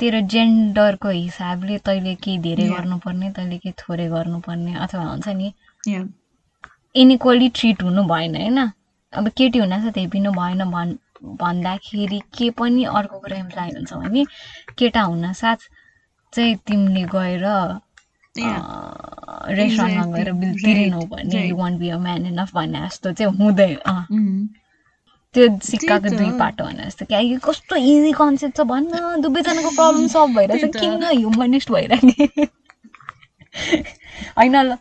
तेरो 0.00 0.20
जेन्डरको 0.32 1.08
हिसाबले 1.08 1.78
तैँले 1.86 2.14
केही 2.24 2.38
धेरै 2.38 2.68
गर्नुपर्ने 2.68 3.30
तैँले 3.38 3.58
केही 3.58 3.72
थोरै 3.78 4.06
गर्नुपर्ने 4.08 4.74
अथवा 4.84 5.04
हुन्छ 5.04 5.28
नि 5.40 5.52
इनइक्वली 7.02 7.48
ट्रिट 7.58 7.82
हुनु 7.82 8.02
भएन 8.12 8.36
होइन? 8.36 8.58
अब 9.12 9.28
केटी 9.36 9.58
हुन 9.58 9.70
चाहिँ 9.70 9.92
त्यही 9.92 10.06
पनि 10.14 10.30
भएन 10.38 10.64
भन् 10.70 10.94
भन्दाखेरि 11.42 12.20
के 12.38 12.50
पनि 12.58 12.84
अर्को 12.98 13.18
कुरा 13.20 13.36
इम्प्लाइ 13.38 13.70
हुन्छ 13.76 13.92
भने 13.92 14.24
केटा 14.78 15.02
हुन 15.02 15.32
साथ 15.42 15.68
चाहिँ 16.34 16.56
तिमीले 16.66 17.02
गएर 17.14 17.44
रेस्टुरेन्टमा 19.58 20.04
गएर 20.16 20.32
बिल 20.40 20.54
तिरेनौ 20.64 21.04
भने 21.12 21.46
you 21.48 21.56
won't 21.56 21.78
be 21.78 21.88
a 21.90 21.98
man 21.98 22.26
enough 22.26 22.54
भन्ने 22.54 22.80
जस्तो 22.86 23.12
चाहिँ 23.12 23.32
हुँदैन। 23.38 24.48
त्यो 25.34 25.48
सिक्काको 25.62 26.10
दुई 26.10 26.30
पाटो 26.38 26.64
भने 26.64 26.84
जस्तो 26.86 27.04
क्या 27.06 27.20
कस्तो 27.46 27.76
इजी 27.76 28.12
कन्सेप्ट 28.20 28.56
छ 28.56 28.60
भन्न 28.72 29.20
दुवैजनाको 29.22 29.70
प्रब्लम 29.80 30.06
सल्भ 30.14 30.36
भइरहेछ 30.38 30.64
किन 30.76 31.04
ह्युमनिस्ट 31.04 31.70
भइरहने 31.72 32.28
होइन 34.38 34.56
ल। 34.56 34.76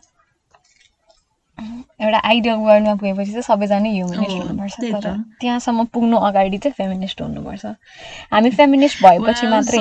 एउटा 1.58 2.18
आइडियल 2.24 2.56
वर्ल्डमा 2.56 2.94
पुगेपछि 2.94 3.30
चाहिँ 3.30 3.42
सबैजना 3.42 3.88
ह्युमनिस्ट 3.88 4.30
हुनुपर्छ। 4.30 4.74
तर 4.80 5.16
त्यहाँसम्म 5.40 5.84
पुग्नु 5.84 6.16
अगाडि 6.16 6.58
चाहिँ 6.58 6.74
फेमिनिस्ट 6.78 7.22
हुनुपर्छ। 7.22 7.64
हामी 8.32 8.50
फेमिनिस्ट 8.50 9.02
भएपछि 9.02 9.46
मात्रै 9.46 9.78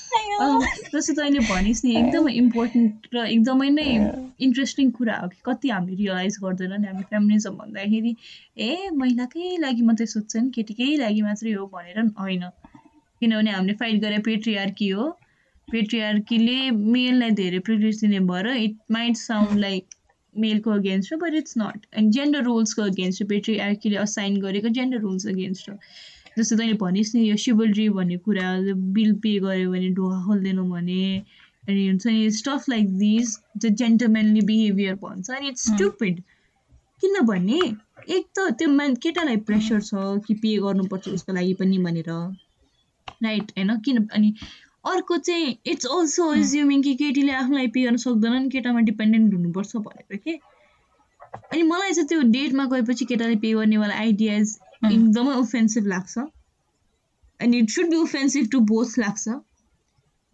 जस्तो 0.94 1.12
तैँले 1.12 1.38
भनिस् 1.38 1.84
नि 1.84 1.90
एकदमै 1.96 2.32
इम्पोर्टेन्ट 2.32 2.92
र 3.14 3.16
एकदमै 3.26 3.68
नै 3.70 3.88
इन्ट्रेस्टिङ 4.40 4.90
कुरा 4.90 5.16
हो 5.16 5.28
कि 5.28 5.38
कति 5.44 5.68
हामी 5.68 5.94
रियलाइज 5.94 6.38
गर्दैन 6.44 6.72
नि 6.80 6.86
हामी 6.86 7.02
फेमिनिजम 7.02 7.54
भन्दाखेरि 7.54 8.12
ए 8.58 8.90
महिलाकै 8.92 9.56
लागि 9.56 9.82
मात्रै 9.82 10.06
सोध्छ 10.06 10.36
नि 10.36 10.50
केटीकै 10.50 10.96
लागि 10.96 11.22
मात्रै 11.22 11.52
हो 11.52 11.66
भनेर 11.66 11.98
होइन। 12.18 12.44
किनभने 13.20 13.50
हामीले 13.50 13.74
फाइट 13.74 14.00
गरेर 14.02 14.20
पेट्रिआर्की 14.22 14.88
हो 14.88 15.08
पेट्रिआर्कीले 15.68 16.70
मेललाई 16.70 17.30
धेरै 17.40 17.58
प्रिभिलेज 17.58 18.00
दिने 18.00 18.20
भएर 18.30 18.46
इट 18.56 18.76
माइट 18.90 19.16
साउन्ड 19.16 19.58
लाइक 19.60 19.98
मेलको 20.34 20.70
अगेन्स्ट 20.70 21.12
हो 21.12 21.18
but 21.18 21.34
it's 21.34 21.54
not 21.58 21.86
and 21.94 22.12
gender 22.12 22.42
रोल्सको 22.44 22.82
against 22.82 23.22
हो 23.22 23.28
पेट्रिआर्कीले 23.28 23.96
असाइन 23.96 24.40
गरेको 24.40 24.68
जेन्डर 24.78 25.00
रोल्स 25.00 25.26
अगेन्स्ट 25.26 25.70
हो 25.70 25.76
जस्तो 26.38 26.56
तैँले 26.56 26.74
भनिस् 26.82 27.14
नि 27.14 27.28
यो 27.28 27.36
सिभलड्री 27.44 27.88
भन्ने 27.88 28.16
कुरा 28.26 28.50
बिल 28.98 29.12
पे 29.22 29.38
गऱ्यो 29.38 29.70
भने 29.70 29.88
ढोका 29.94 30.24
खोल्दैनौँ 30.26 30.68
भने 30.70 31.02
अनि 31.68 31.88
हुन्छ 31.88 32.06
नि 32.06 32.30
stuff 32.40 32.68
like 32.68 32.92
this 32.98 33.38
the 33.64 33.74
gentlemanly 33.80 34.40
behaviour 34.50 34.94
भन्छ 35.02 35.30
अनि 35.30 35.48
इट्स 35.48 35.70
स्टुपिड 35.74 36.20
किनभने 37.02 37.60
एक 38.16 38.26
त 38.38 38.50
त्यो 38.58 38.68
मान 38.68 38.94
केटालाई 39.02 39.36
प्रेसर 39.48 39.80
छ 39.82 40.06
कि 40.26 40.34
पे 40.44 40.56
गर्नुपर्छ 40.62 41.08
उसको 41.08 41.32
लागि 41.32 41.54
पनि 41.54 41.78
भनेर। 41.78 42.10
राइट 43.20 43.52
होइन? 43.56 43.76
किन 43.80 44.06
अनि 44.08 44.34
अर्को 44.86 45.16
चाहिँ 45.18 45.56
इट्स 45.66 45.86
अल्सो 45.86 46.32
एज्युमिङ 46.34 46.82
कि 46.82 46.94
केटीले 46.96 47.32
आफूलाई 47.34 47.66
पे 47.68 47.82
गर्न 47.84 47.96
सक्दैन 48.04 48.42
नि 48.42 48.48
केटामा 48.50 48.80
डिपेन्डेन्ट 48.86 49.34
हुनुपर्छ 49.34 49.76
भनेर 49.76 50.16
के? 50.16 50.38
अनि 51.52 51.62
मलाई 51.62 51.92
चाहिँ 51.92 52.08
त्यो 52.08 52.20
डेटमा 52.32 52.64
गएपछि 52.72 53.04
केटाले 53.04 53.36
पे 53.42 53.52
गर्नेवाला 53.52 53.94
आइडियाज 53.96 54.56
एकदमै 54.84 55.34
ओफेन्सिभ 55.36 55.86
लाग्छ। 55.86 56.18
अनि 57.40 57.58
it 57.58 57.70
should 57.70 57.90
be 57.90 57.96
offensive 57.96 58.48
to 58.52 58.60
both 58.72 58.98
लाग्छ। 58.98 59.28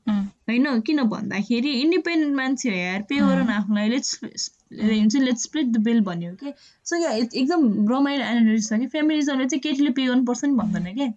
होइन? 0.07 0.81
किन 0.81 1.03
भन्दाखेरि 1.11 1.71
इन्डिपेन्डेन्ट 1.81 2.37
मान्छे 2.37 2.69
हो 2.71 2.77
यार 2.77 3.03
पे 3.09 3.17
गर 3.19 3.43
न 3.43 3.51
आफूलाई 3.51 3.89
let's 3.89 4.21
let's 4.73 5.43
split 5.43 5.67
the 5.67 5.81
bill 5.85 6.01
भन्यो 6.01 6.33
कि? 6.35 6.53
सो 6.87 6.97
या 6.97 7.11
एकदम 7.13 7.89
रमाइलो 7.91 8.25
एनालिसिस 8.25 8.69
छ 8.69 8.79
कि 8.81 8.87
फेमिलिजमले 8.95 9.47
चाहिँ 9.47 9.61
केटीले 9.61 9.91
पे 9.91 10.07
गर्नुपर्छ 10.07 10.45
नि 10.45 10.55
भन्दैन 10.57 10.95
क्या 10.95 11.13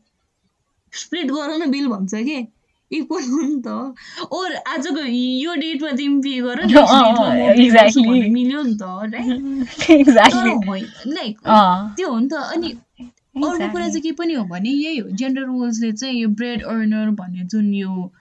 स्प्लिट 0.94 1.32
गर 1.32 1.58
न 1.58 1.70
बिल 1.72 1.88
भन्छ 1.88 2.14
कि? 2.16 2.48
इक्वल 2.92 3.24
हो 3.24 3.40
नि 3.42 3.62
त 3.66 3.68
ओर 4.34 4.54
आजको 4.68 5.02
यो 5.06 5.54
डेटमा 5.56 5.92
तिमी 5.98 6.20
पे 6.22 6.42
गर 6.42 6.58
मिल्यो 8.34 8.62
नि 8.62 8.76
त 8.76 8.84
लाइक 11.08 11.36
त्यो 11.96 12.10
हो 12.10 12.20
नि 12.20 12.28
त। 12.28 12.34
अनि 12.34 12.70
अर्को 13.40 13.68
कुरा 13.72 13.88
चाहिँ 13.88 14.02
के 14.02 14.12
पनि 14.12 14.34
हो 14.34 14.44
भने 14.46 14.70
यही 14.70 14.98
हो। 14.98 15.10
जेन्डर 15.10 15.42
रोल्सले 15.42 15.92
चाहिँ 15.92 16.16
यो 16.22 16.28
ब्रेड 16.30 16.64
अर्नर 16.66 17.10
भन्ने 17.20 17.44
जुन 17.46 17.74
यो 17.74 18.12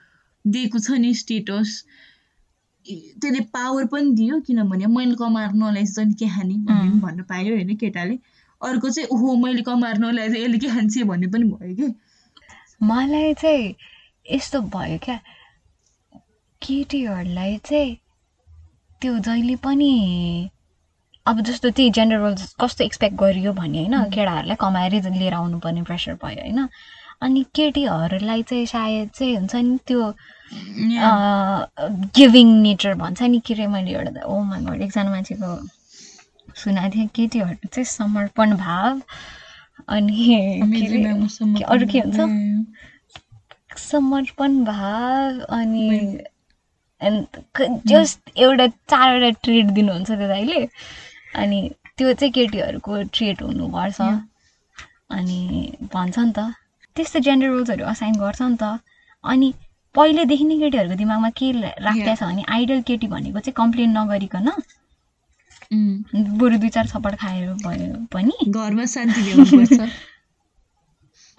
दिएको 0.45 0.79
छ 0.79 0.91
नि 1.01 1.13
स्टेटस 1.13 1.83
त्यसले 2.85 3.39
पावर 3.53 3.85
पनि 3.85 4.11
दियो। 4.15 4.39
किनभने 4.47 4.85
मैले 4.87 5.15
कमाएर 5.15 5.51
नल्याएपछि 5.53 5.93
चाहिँ 5.93 6.13
के 6.13 6.27
खाने 6.29 6.55
भन्ने 7.01 7.23
पायो 7.23 7.55
होइन 7.55 7.75
केटाले। 7.75 8.15
अर्को 8.61 8.89
चाहिँ 8.89 9.07
ओहो 9.11 9.35
मैले 9.45 9.61
कमाएर 9.65 9.97
नल्याएछ 9.97 10.33
यसले 10.35 10.57
के 10.59 10.67
खान्छ 10.67 11.03
भन्ने 11.09 11.27
पनि 11.27 11.45
भयो 11.49 11.75
कि। 11.75 11.87
मलाई 12.81 13.33
चाहिँ 13.33 13.75
यस्तो 14.25 14.61
भयो 14.75 14.97
क्या। 15.03 15.19
केटीहरूलाई 16.61 17.57
चाहिँ 17.65 17.95
त्यो 19.01 19.17
जहिले 19.19 19.55
पनि 19.55 19.91
अब 21.25 21.41
जस्तो 21.41 21.69
त्यही 21.69 21.89
जेन्डर 21.91 22.17
रोल्स 22.19 22.55
कस्तो 22.61 22.83
एक्सपेक्ट 22.83 23.15
गरियो 23.19 23.53
भने 23.53 23.83
होइन 23.85 24.09
केटाहरूलाई 24.11 24.55
कमाएरै 24.59 24.99
लिएर 25.19 25.33
आउनुपर्ने 25.33 25.81
प्रेसर 25.83 26.13
भयो 26.23 26.41
होइन। 26.41 26.67
अनि 27.21 27.43
केटीहरूलाई 27.55 28.43
चाहिँ 28.43 28.65
सायद 28.65 29.09
चाहिँ 29.15 29.35
हुन्छ 29.35 29.55
नि 29.55 29.77
त्यो 29.87 30.13
गिभिङ 32.15 32.47
नेचर 32.61 32.93
भन्छ 32.95 33.21
नि 33.21 33.39
के 33.45 33.53
अरे 33.53 33.67
मैले 33.67 33.91
एउटा 33.91 34.25
ओ 34.25 34.39
माइगड 34.43 34.81
एकजना 34.81 35.09
मान्छेको 35.09 35.49
सुनाएको 36.55 36.95
थिएँ 36.95 37.07
केटीहरू 37.15 37.67
चाहिँ 37.67 37.85
समर्पण 37.85 38.55
भाव 38.57 39.01
अनि 39.87 41.63
अरू 41.63 41.87
के 41.91 41.99
हुन्छ? 41.99 42.19
समर्पण 43.77 44.63
भाव 44.65 45.39
अनि 45.57 45.85
जस्ट 47.87 48.31
एउटा 48.37 48.67
चारवटा 48.67 49.29
ट्रिट 49.43 49.65
दिनुहुन्छ 49.77 50.09
त्यो 50.09 50.27
दाइले। 50.27 50.67
अनि 51.35 51.59
त्यो 51.97 52.13
चाहिँ 52.13 52.31
केटीहरूको 52.33 53.01
ट्रेट 53.13 53.41
हुनुपर्छ। 53.43 54.01
अनि 55.17 55.39
भन्छ 55.93 56.17
नि 56.19 56.31
त 56.37 56.39
त्यस्तो 56.95 57.19
जेन्डर 57.27 57.47
रोल्सहरू 57.49 57.85
असाइन 57.85 58.13
गर्छ 58.19 58.41
नि 58.41 58.57
त। 58.61 58.63
अनि 59.23 59.53
पहिल्यैदेखि 59.95 60.43
नै 60.43 60.57
केटीहरूको 60.59 60.95
दिमागमा 60.97 61.29
के 61.39 61.51
राखेको 61.61 62.15
छ 62.15 62.23
भने 62.23 62.43
आइडल 62.55 62.81
केटी 62.89 63.07
भनेको 63.15 63.39
चाहिँ 63.39 63.57
कम्प्लेन 63.61 63.97
नगरिकन 63.97 64.49
बरु 65.71 66.57
दुई 66.57 66.69
चार 66.69 66.87
सपट 66.87 67.15
खाएर 67.15 67.53
भयो 67.65 68.05
पनि। 68.13 68.51
घरमा 68.51 68.85
शान्ति 68.85 69.21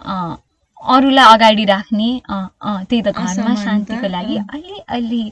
अरूलाई 0.81 1.33
अगाडि 1.35 1.65
राख्ने 1.65 2.11
त्यही 2.31 3.03
त 3.03 3.09
घरमा 3.13 3.55
शान्तिको 3.55 4.09
लागि 4.09 4.37
अलि 4.37 4.79
अलि 4.89 5.23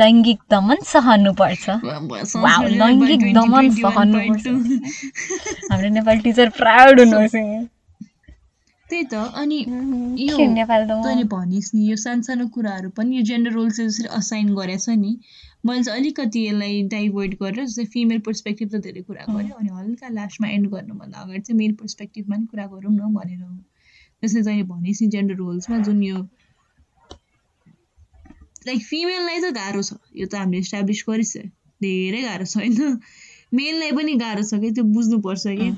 लैङ्गिक 0.00 0.38
दमन 0.50 0.82
सहनुपर्छ। 0.84 1.70
लैङ्गिक 2.80 3.22
दमन 3.34 3.70
सहनुपर्छ। 3.70 4.46
हाम्रो 5.70 5.88
नेपाली 5.88 6.20
टिचर 6.20 6.48
प्राउड 6.58 7.00
हुनुहोस् 7.00 7.36
त्यही 8.90 9.04
त 9.04 9.14
अनि 9.14 9.58
यो 10.20 10.36
तैँले 10.36 11.24
भनिस् 11.24 11.74
नि 11.74 11.82
यो 11.90 11.96
सानसानो 11.96 12.46
कुराहरू 12.48 12.88
पनि 12.90 13.16
यो 13.16 13.22
जेन्डर 13.22 13.50
रोल 13.50 13.70
चाहिँ 13.70 13.90
जसरी 13.90 14.08
असाइन 14.18 14.54
गरेछ 14.54 14.88
नि 14.88 15.12
मैले 15.64 15.82
चाहिँ 15.82 16.00
अलिकति 16.00 16.46
यसलाई 16.46 16.82
डाइभर्ट 16.92 17.34
गरेर 17.42 17.64
जस्तै 17.66 17.84
फिमेल 17.92 18.18
पर्सपेक्टिभ 18.20 18.68
त 18.68 18.82
धेरै 18.86 19.02
कुरा 19.02 19.24
गरेँ 19.28 19.50
अनि 19.50 19.68
हल्का 19.72 20.08
लास्टमा 20.14 20.48
एन्ड 20.48 20.70
गर्नुभन्दा 20.70 21.18
अगाडि 21.18 21.40
चाहिँ 21.40 21.58
मेल 21.58 21.72
पर्सपेक्टिभमा 21.82 22.36
पनि 22.36 22.46
कुरा 22.46 22.66
गरौँ 22.66 22.94
न 22.94 23.12
भनेर 23.14 23.42
जस्तै 24.22 24.62
भनिस् 24.62 25.02
नि 25.02 25.08
जेन्डर 25.08 25.34
रोल्समा 25.34 25.78
जुन 25.88 26.02
यो 26.02 26.26
लाइक 28.66 28.82
फिमेललाई 28.82 29.40
त 29.40 29.52
गाह्रो 29.54 29.82
छ। 29.82 29.96
यो 30.16 30.26
त 30.26 30.34
हामीले 30.34 30.60
इस्टाब्लिस 30.64 31.04
गरिसक्यो 31.08 31.42
धेरै 31.80 32.20
गाह्रो 32.22 32.44
छ 32.44 32.56
होइन। 32.56 33.00
मेललाई 33.54 33.92
पनि 33.92 34.14
गाह्रो 34.22 34.42
छ 34.42 34.60
कि 34.62 34.70
त्यो 34.72 34.84
बुझ्नुपर्छ 34.94 35.44
कि। 35.58 35.68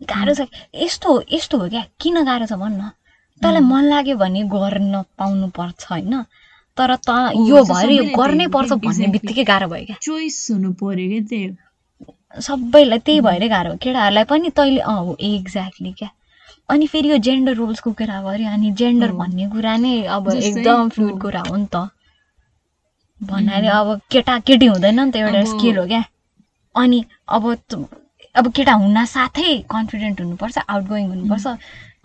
गाह्रो 0.00 0.34
छ। 0.34 0.46
यस्तो 0.84 1.10
यस्तो 1.32 1.58
हो 1.58 1.68
क्या? 1.68 1.82
किन 2.00 2.16
गाह्रो 2.24 2.46
छ 2.46 2.56
भन्न? 2.62 2.88
तँलाई 3.42 3.64
मन 3.68 3.84
लाग्यो 3.84 4.16
भने 4.16 4.42
गर्न 4.54 5.02
पाउनु 5.18 5.48
पर्छ 5.58 5.80
होइन। 5.90 6.14
तर 6.78 6.94
त 7.08 7.10
यो 7.48 7.62
भएर 7.72 7.90
यो 7.90 8.04
गर्नै 8.16 8.46
पर्छ 8.54 8.72
भन्ने 8.84 9.06
बित्तिकै 9.14 9.44
गाह्रो 9.52 9.68
भयो 9.68 9.84
क्या। 9.86 9.96
चोइस 10.02 10.38
हुनु 10.50 10.72
पर्यो 10.82 11.08
क्या 11.10 11.22
त्यही 11.30 12.42
सबैलाई 12.48 12.98
त्यही 13.06 13.20
भएरै 13.28 13.48
गाह्रो 13.48 13.76
केटाहरूलाई 13.82 14.24
पनि 14.32 14.50
तैँले 14.56 14.80
अँ 14.80 14.98
हो 15.06 15.16
एक्ज्याक्टली 15.20 15.92
क्या। 15.98 16.10
अनि 16.70 16.86
फेरि 16.92 17.08
यो 17.10 17.16
जेन्डर 17.26 17.54
रोल्सको 17.54 17.92
कुरा 17.98 18.20
गऱ्यो 18.22 18.48
अनि 18.52 18.70
जेन्डर 18.80 19.12
भन्ने 19.20 19.48
कुरा 19.50 19.76
नै 19.84 19.94
अब 20.16 20.30
एकदम 20.34 20.88
फ्लुइड 20.94 21.18
कुरा 21.22 21.42
हो 21.48 21.56
नि 21.56 21.66
त। 21.74 21.88
भन्नाले 23.20 23.68
अब 23.68 24.00
केटा 24.10 24.38
केटी 24.48 24.66
हुँदैन 24.66 25.00
नि 25.00 25.10
त 25.12 25.16
एउटा 25.16 25.44
स्किल 25.52 25.78
हो 25.78 25.86
क्या। 25.86 26.02
अनि 26.74 27.04
अब 27.28 27.44
अब 28.34 28.50
केटा 28.56 28.72
हुन 28.80 29.04
साथै 29.06 29.50
कन्फिडेन्ट 29.70 30.20
हुनुपर्छ 30.20 30.58
आउट 30.68 30.84
गोइङ 30.88 31.08
हुनुपर्छ 31.08 31.46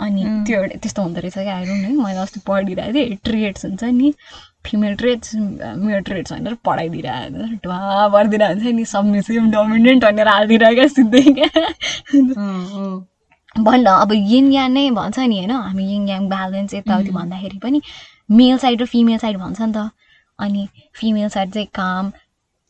अनि 0.05 0.23
त्यो 0.47 0.59
एउटा 0.61 0.77
त्यस्तो 0.83 1.01
हुँदो 1.01 1.19
रहेछ 1.21 1.33
क्या 1.33 1.55
आइरहनु 1.55 1.87
है 1.87 1.93
मैले 2.03 2.19
अस्ति 2.19 2.39
पढिरहेको 2.47 2.93
थिएँ 2.93 3.15
ट्रेड्स 3.25 3.65
हुन्छ 3.65 3.83
नि। 3.83 4.13
फिमेल 4.67 4.95
ट्रेड्स 4.95 5.35
मेरो 5.35 5.99
ट्रेड्स 6.01 6.33
भनेर 6.33 6.53
पढाइदिइरहेको 6.65 7.47
ढुवा 7.63 8.07
भरिदिरहेको 8.07 8.53
हुन्छ 8.55 8.75
नि 8.75 8.85
सबमिसिभ 8.85 9.51
डोमिनेन्ट 9.51 10.05
भनेर 10.05 10.27
हालिदिइरहेको 10.27 10.75
क्या 10.75 10.87
सिधै 10.89 11.23
क्या 11.33 11.49
भन्न 13.61 13.87
अब 13.97 14.11
यिङ 14.13 14.51
याङ 14.53 14.71
नै 14.71 14.89
भन्छ 14.91 15.19
नि 15.19 15.37
होइन 15.37 15.51
हामी 15.51 15.83
यिङ 15.85 16.09
याङ 16.09 16.29
ब्यालेन्स 16.29 16.73
यताउति 16.73 17.11
भन्दाखेरि 17.11 17.59
पनि 17.59 17.81
मेल 18.29 18.57
साइड 18.57 18.81
र 18.81 18.85
फिमेल 18.85 19.17
साइड 19.17 19.37
भन्छ 19.37 19.61
नि 19.61 19.73
त 19.73 19.89
अनि 20.39 20.67
फिमेल 20.93 21.29
साइड 21.29 21.51
चाहिँ 21.51 21.67
काम 21.73 22.11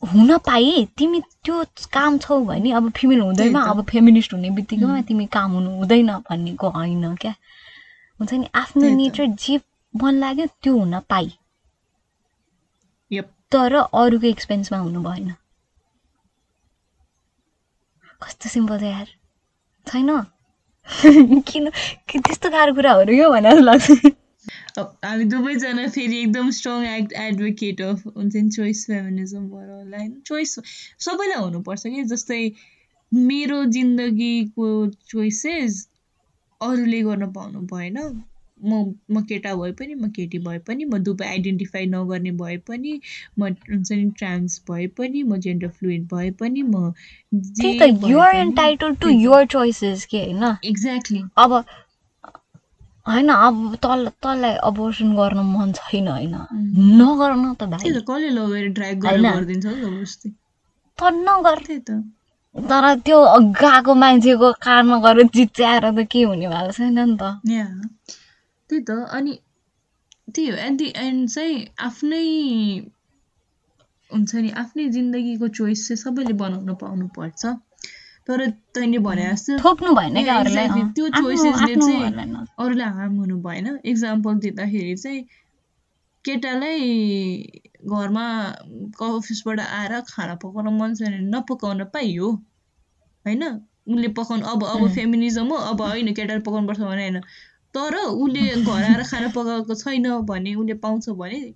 हुन 0.03 0.37
पाए 0.37 0.85
तिमी 0.97 1.19
त्यो 1.43 1.63
काम 1.93 2.17
छौ 2.17 2.39
भने 2.45 2.71
अब 2.71 2.89
फिमेल 2.91 3.19
हुँदैमा 3.19 3.61
अब 3.65 3.83
फेमिनिस्ट 3.85 4.33
हुने 4.33 4.49
बित्तिकैमा 4.49 5.01
तिमी 5.01 5.25
काम 5.31 5.51
हुनु 5.51 5.71
हुँदैन 5.71 6.11
भन्नेको 6.29 6.69
होइन 6.69 7.15
क्या 7.15 7.33
हुन्छ 8.19 8.33
नि 8.33 8.47
आफ्नो 8.55 8.89
नेचर 8.95 9.25
जे 9.39 9.59
मन 9.93 10.19
लाग्यो 10.19 10.45
त्यो 10.63 10.77
हुन 10.77 10.99
पाइ 11.09 11.29
तर 13.51 13.73
अरूको 13.73 14.27
एक्सपेन्समा 14.27 14.77
हुनु 14.79 15.01
भएन। 15.03 15.33
कस्तो 18.23 18.49
सिम्पल 18.49 18.79
छ 18.79 18.83
यार। 18.83 19.09
छैन? 19.87 20.09
किन? 21.49 21.69
त्यस्तो 22.11 22.49
गाह्रो 22.49 22.73
कुराहरू 22.75 23.13
यो 23.13 23.29
भनेर 23.31 23.59
लाग्छ। 23.61 23.97
हामी 24.79 25.25
दुवैजना 25.31 25.87
फेरि 25.95 26.21
एकदम 26.21 26.49
स्ट्रङ 26.57 26.85
एक्ट 26.85 27.13
एडभोकेट 27.23 27.81
अफ 27.81 28.05
हुन्छ 28.07 28.35
नि 28.35 28.49
चोइस 28.49 28.85
फेमिनिजम 28.85 29.49
भएर 29.49 29.69
होला। 29.71 29.97
होइन 29.97 30.13
चोइस 30.31 30.55
सबैलाई 31.07 31.43
हुनुपर्छ 31.43 31.83
कि? 31.87 32.03
जस्तै 32.13 32.41
मेरो 33.11 33.65
जिन्दगीको 33.77 34.71
चोइसेस 35.09 35.83
अरूले 36.61 37.01
गर्न 37.01 37.31
पाउनु 37.33 37.69
भएन। 37.73 38.01
म 38.63 38.93
म 39.11 39.21
केटा 39.23 39.55
भए 39.55 39.71
पनि 39.71 39.93
म 39.93 40.09
केटी 40.09 40.39
भए 40.39 40.59
पनि 40.59 40.85
म 40.85 40.97
दुवै 40.97 41.27
आइडेन्टिफाई 41.27 41.85
नगर्ने 41.85 42.31
भए 42.31 42.57
पनि 42.57 42.99
म 43.39 43.49
हुन्छ 43.69 43.91
नि 43.91 44.09
ट्रान्स 44.17 44.61
भए 44.71 44.87
पनि 44.87 45.23
म 45.23 45.37
जेन्डर 45.37 45.69
फ्लुइड 45.69 46.07
भए 46.07 46.31
पनि 46.31 46.61
म 46.61 46.93
एक्ज्याक्टली 50.65 51.23
अब 51.37 51.53
होइन 53.05 53.29
अब 53.29 53.75
तल 53.75 54.07
तँलाई 54.23 54.55
अबोर्सन 54.63 55.15
गर्न 55.15 55.39
मन 55.45 55.71
छैन 55.71 56.07
होइन? 56.07 56.35
नगर्न 56.97 57.53
त 57.53 57.63
भाइ। 57.63 57.91
कसले 58.01 58.29
लगेर 58.29 58.67
ड्राइभ 58.69 58.99
गरेर 59.01 59.31
गरिदिन्छ 59.31 59.65
त 60.99 61.13
नगर। 61.13 61.63
त। 61.79 62.03
तर 62.55 62.85
त्यो 62.99 63.19
गएको 63.55 63.93
मान्छेको 63.95 64.51
कारमा 64.61 64.97
गएर 64.99 65.27
चिच्याएर 65.27 65.91
त 65.91 66.07
के 66.11 66.21
हुने 66.23 66.47
भएको 66.47 66.71
छैन 66.71 66.99
नि 66.99 67.17
त? 67.17 67.33
त्यही 68.69 68.81
त 68.83 68.91
अनि 69.11 69.33
त्यही 70.35 70.47
हो 70.49 70.55
एट 70.57 70.73
दि 70.77 70.91
एन्ड 70.95 71.29
चाहिँ 71.29 71.65
आफ्नै 71.79 72.23
हुन्छ 74.11 74.35
नि 74.35 74.49
आफ्नै 74.61 74.87
जिन्दगीको 74.89 75.47
चोइस 75.57 75.87
चाहिँ 75.87 76.01
सबैले 76.03 76.33
बनाउन 76.41 76.75
पाउनु 76.81 77.07
पर्छ 77.17 77.45
तर 78.27 78.45
तैँले 78.75 78.97
भने 78.99 79.25
जस्तो 79.31 79.57
त्यो 80.95 81.09
चोइसेसले 81.09 81.75
चाहिँ 81.75 82.45
अरूलाई 82.59 82.89
हार्म 82.97 83.15
हुनु 83.17 83.37
भएन। 83.41 83.67
इक्जाम्पल 83.85 84.33
दिँदाखेरि 84.45 84.95
चाहिँ 84.95 85.21
केटालाई 86.25 86.81
घरमा 87.87 88.25
अफिसबाट 89.07 89.59
आएर 89.59 89.93
खाना 90.09 90.35
पकाउन 90.43 90.67
मन 90.79 90.95
छैन 90.95 91.11
भने 91.11 91.29
नपकाउन 91.29 91.83
पाइयो 91.93 92.31
होइन? 93.25 93.43
उसले 93.87 94.07
पकाउनु 94.19 94.45
अब 94.45 94.63
अब 94.65 94.87
फेमिनिजम 94.95 95.47
हो 95.47 95.57
अब 95.71 95.81
होइन 95.81 96.13
केटाले 96.13 96.39
पकाउनुपर्छ 96.47 96.79
भने 96.79 97.03
होइन। 97.03 97.21
तर 97.73 97.95
उसले 97.95 98.63
घर 98.63 98.83
आएर 98.83 99.03
खाना 99.03 99.27
पकाएको 99.27 99.75
छैन 99.75 100.09
भने 100.21 100.55
उसले 100.55 100.73
पाउँछ 100.73 101.09
भने 101.09 101.53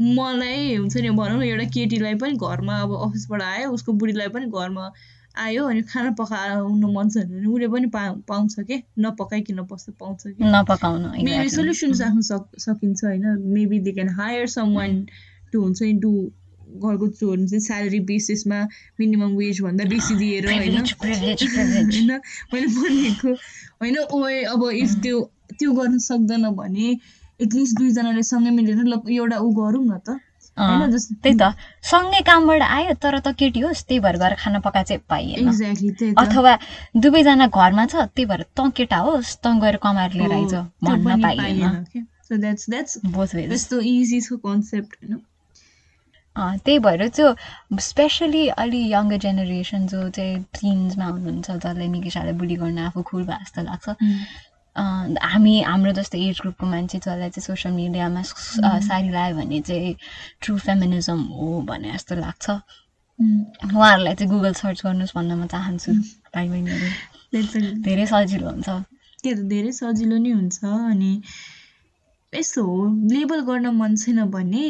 मलाई 0.00 0.74
हुन्छ 0.76 0.96
नि 0.96 1.10
भनौँ 1.10 1.38
न 1.38 1.42
एउटा 1.42 1.64
केटीलाई 1.64 2.14
पनि 2.14 2.36
घरमा 2.36 2.80
अब 2.80 2.94
अफिसबाट 2.96 3.42
आयो 3.42 3.70
उसको 3.70 3.92
बुढीलाई 3.92 4.28
पनि 4.28 4.46
घरमा 4.46 4.92
आयो 5.36 5.64
अनि 5.64 5.82
खाना 5.82 6.10
पकाउनु 6.10 6.92
मन 6.92 7.08
छ 7.08 7.16
भने 7.16 7.46
उसले 7.46 7.68
पनि 7.68 7.86
पा 7.86 8.02
पाउँछ 8.28 8.54
कि? 8.60 8.82
नपकाइकन 8.98 9.60
बस्नु 9.62 9.94
पाउँछ 10.00 10.22
कि? 10.26 10.44
नपकाउनु 10.44 11.08
मेबी 11.24 11.48
सोल्युसन्स 11.48 12.00
राख्नु 12.00 12.22
सक 12.22 12.48
सकिन्छ 12.58 13.04
होइन। 13.04 13.26
Maybe 13.54 13.78
they 13.78 13.92
can 13.92 14.08
hire 14.08 14.46
someone 14.74 15.06
to 15.52 15.62
हुन्छ 15.62 15.82
नि 15.82 15.92
डु 15.92 16.12
घरको 16.72 17.08
चोर 17.08 17.46
स्यालेरी 17.46 18.00
बेसिसमा 18.00 18.58
मिनिमम 19.00 19.36
वेजभन्दा 19.36 19.84
बेसी 19.84 20.14
दिएर 20.14 20.46
होइन। 20.46 20.76
होइन 21.02 22.10
मैले 22.52 22.66
भनेको 22.66 23.34
होइन 23.82 23.98
ओए 23.98 24.42
अब 24.42 24.70
इफ 24.74 24.94
त्यो 25.02 25.30
त्यो 25.58 25.72
गर्न 25.72 25.98
सक्दैन 26.08 26.44
भने 26.60 26.88
एटलिस्ट 27.40 27.78
दुईजनाले 27.78 28.22
सँगै 28.22 28.50
मिलेर 28.58 28.84
ल 28.84 29.00
एउटा 29.08 29.38
ऊ 29.38 29.48
गरौँ 29.60 29.84
न 29.84 29.98
त। 30.06 30.18
त्यही 30.56 31.34
त। 31.40 31.42
सँगै 31.90 32.20
कामबाट 32.28 32.62
आयो 32.62 32.92
तर 33.02 33.18
त 33.24 33.28
केटी 33.40 33.60
होस् 33.60 33.82
त्यही 33.88 34.00
भएर 34.04 34.16
गएर 34.22 34.34
खाना 34.36 34.58
पका 34.60 34.82
चाहिँ 34.82 35.02
पाइएन। 35.08 35.48
अथवा 36.22 36.52
दुवैजना 36.96 37.46
घरमा 37.48 37.84
छ 37.86 37.94
त्यही 38.12 38.26
भएर 38.30 38.42
तँ 38.52 38.70
केटा 38.76 38.98
होस् 39.08 39.36
तँ 39.42 39.54
गएर 39.60 39.76
कमाएर 39.80 40.12
लिएर 40.12 40.32
आइज 40.32 40.54
भन्न 40.84 41.20
पाइएन। 41.22 41.62
त्यही 46.36 46.78
भएर 46.84 47.08
चाहिँ 47.08 47.78
स्पेसली 47.80 48.46
अलि 48.62 48.80
यङ्गर 48.92 49.18
जेनेरेसन 49.24 49.86
जो 49.86 50.08
चाहिँ 50.16 50.42
टिन्समा 50.60 51.06
हुनुहुन्छ 51.06 51.48
जसलाई 51.50 51.88
निकै 51.88 52.10
साह्रो 52.10 52.32
बुढी 52.40 52.56
गर्न 52.56 52.78
आफू 52.88 53.02
खुल 53.08 53.24
भए 53.24 53.36
जस्तो 53.42 53.62
लाग्छ। 53.62 53.88
हामी 54.76 55.54
हाम्रो 55.62 55.92
जस्तो 55.92 56.18
एज 56.18 56.40
ग्रुपको 56.40 56.66
मान्छे 56.66 56.98
जसलाई 56.98 57.30
चाहिँ 57.30 57.46
सोसियल 57.46 57.74
मिडियामा 57.74 58.22
साडी 58.22 59.08
लगायो 59.08 59.34
भने 59.36 59.60
चाहिँ 59.68 59.94
ट्रु 60.42 60.56
फेमिनिजम 60.58 61.20
हो 61.38 61.48
भने 61.68 61.92
जस्तो 61.92 62.14
लाग्छ। 62.16 62.46
उहाँहरूलाई 63.20 64.14
चाहिँ 64.14 64.30
गुगल 64.30 64.52
सर्च 64.60 64.78
गर्नुहोस् 64.84 65.14
भन्न 65.16 65.32
म 65.40 65.46
चाहन्छु 65.46 65.92
भाइ 66.34 66.48
बहिनीहरू 66.48 67.82
धेरै 67.84 68.06
सजिलो 68.06 68.48
हुन्छ। 68.48 68.68
त्यो 69.22 69.34
त 69.36 69.40
धेरै 69.52 69.72
सजिलो 69.72 70.16
नै 70.18 70.32
हुन्छ 70.32 70.58
अनि 70.64 71.12
यस्तो 72.32 72.60
हो 72.64 72.78
लेबल 73.12 73.40
गर्न 73.46 73.66
मन 73.76 73.92
छैन 73.96 74.24
भने 74.32 74.64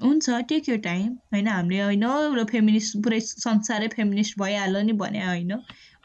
हुन्छ 0.00 0.26
टेक 0.48 0.68
यो 0.68 0.76
टाइम। 0.86 1.08
होइन 1.34 1.48
हामीले 1.48 1.82
होइन 1.82 2.04
एउटा 2.04 2.44
फेमिनिस्ट 2.52 2.96
पुरै 3.04 3.20
संसारै 3.20 3.88
फेमिनिस्ट 3.96 4.38
भइहाल्यो 4.40 4.82
नि 4.82 4.92
भने 5.02 5.20
होइन। 5.26 5.52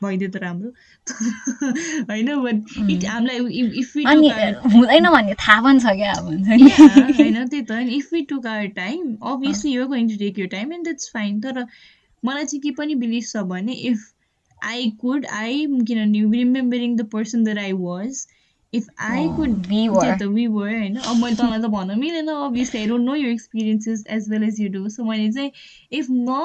भइदियो 0.05 0.29
त 0.29 0.41
राम्रो। 0.43 0.69
होइन 2.09 2.29
हामीलाई 3.05 3.37
इफ 3.81 3.93
हुँदैन 4.75 5.09
भन्ने 5.09 5.33
थाहा 5.39 5.61
पनि 5.61 5.79
छ 5.79 5.95
क्या 5.95 6.13
होइन 6.21 7.47
त्यही 7.47 7.61
त 7.61 7.79
if 7.97 8.13
you 8.13 8.23
took 8.29 8.47
our 8.47 8.67
time 8.75 9.15
obviously 9.33 9.71
you're 9.71 9.87
going 9.87 10.09
to 10.09 10.17
take 10.17 10.39
you 10.39 10.47
time 10.47 10.73
and 10.73 10.83
that's 10.83 11.11
fine 11.13 11.39
तर 11.41 11.65
मलाई 12.23 12.45
चाहिँ 12.45 12.61
के 12.61 12.71
पनि 12.71 12.95
बिलिभ 12.95 13.23
छ 13.23 13.43
भने 13.49 13.73
इफ 13.89 14.11
आई 14.61 14.89
कुड 15.01 15.25
आई 15.33 15.65
किनभने 15.87 16.21
remembering 16.37 16.95
the 16.95 17.05
person 17.09 17.43
that 17.43 17.57
I 17.57 17.71
was 17.81 18.25
if 18.73 18.87
I 18.99 19.27
could 19.35 19.51
त 20.19 20.23
वी 20.23 20.47
वर 20.47 20.69
होइन। 20.69 20.95
अब 20.95 21.15
मैले 21.15 21.35
तँलाई 21.35 21.59
त 21.59 21.65
भन्न 21.73 21.99
मिलेन 21.99 22.27
obviously 22.27 22.79
I 22.79 22.87
don't 22.87 23.05
know 23.05 23.15
you 23.15 23.29
experiences 23.29 24.03
as 24.09 24.29
well 24.29 24.43
as 24.43 24.61
you 24.61 24.69
do 24.69 24.89
so 24.89 25.03
मैले 25.03 25.31
चाहिँ 25.31 25.51
इफ 25.91 26.09
म 26.11 26.39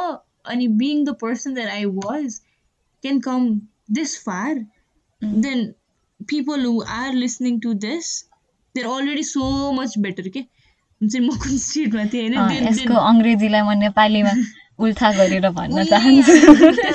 अनि 0.45 0.69
being 0.83 1.05
the 1.05 1.15
person 1.23 1.55
that 1.55 1.69
I 1.69 1.85
was 1.85 2.41
can 3.03 3.21
come 3.21 3.69
this 3.89 4.17
far, 4.17 4.55
mm. 4.55 5.43
then 5.43 5.75
people 6.27 6.59
who 6.59 6.83
are 6.85 7.13
listening 7.13 7.61
to 7.61 7.75
this, 7.75 8.25
they're 8.75 8.87
already 8.87 9.23
so 9.23 9.73
much 9.73 10.01
better. 10.01 10.23
Okay? 10.27 10.49
हुन्छ 11.01 11.17
म 11.17 11.33
कुन 11.43 11.57
स्टेटमा 11.59 12.05
थिएँ 12.13 12.29
होइन 12.37 12.67
यसको 12.69 12.95
अङ्ग्रेजीलाई 13.11 13.63
म 13.65 13.67
नेपालीमा 13.83 14.33
उल्था 14.79 15.11
गरेर 15.13 15.49
भन्न 15.57 15.85
चाहन्छु 15.89 16.35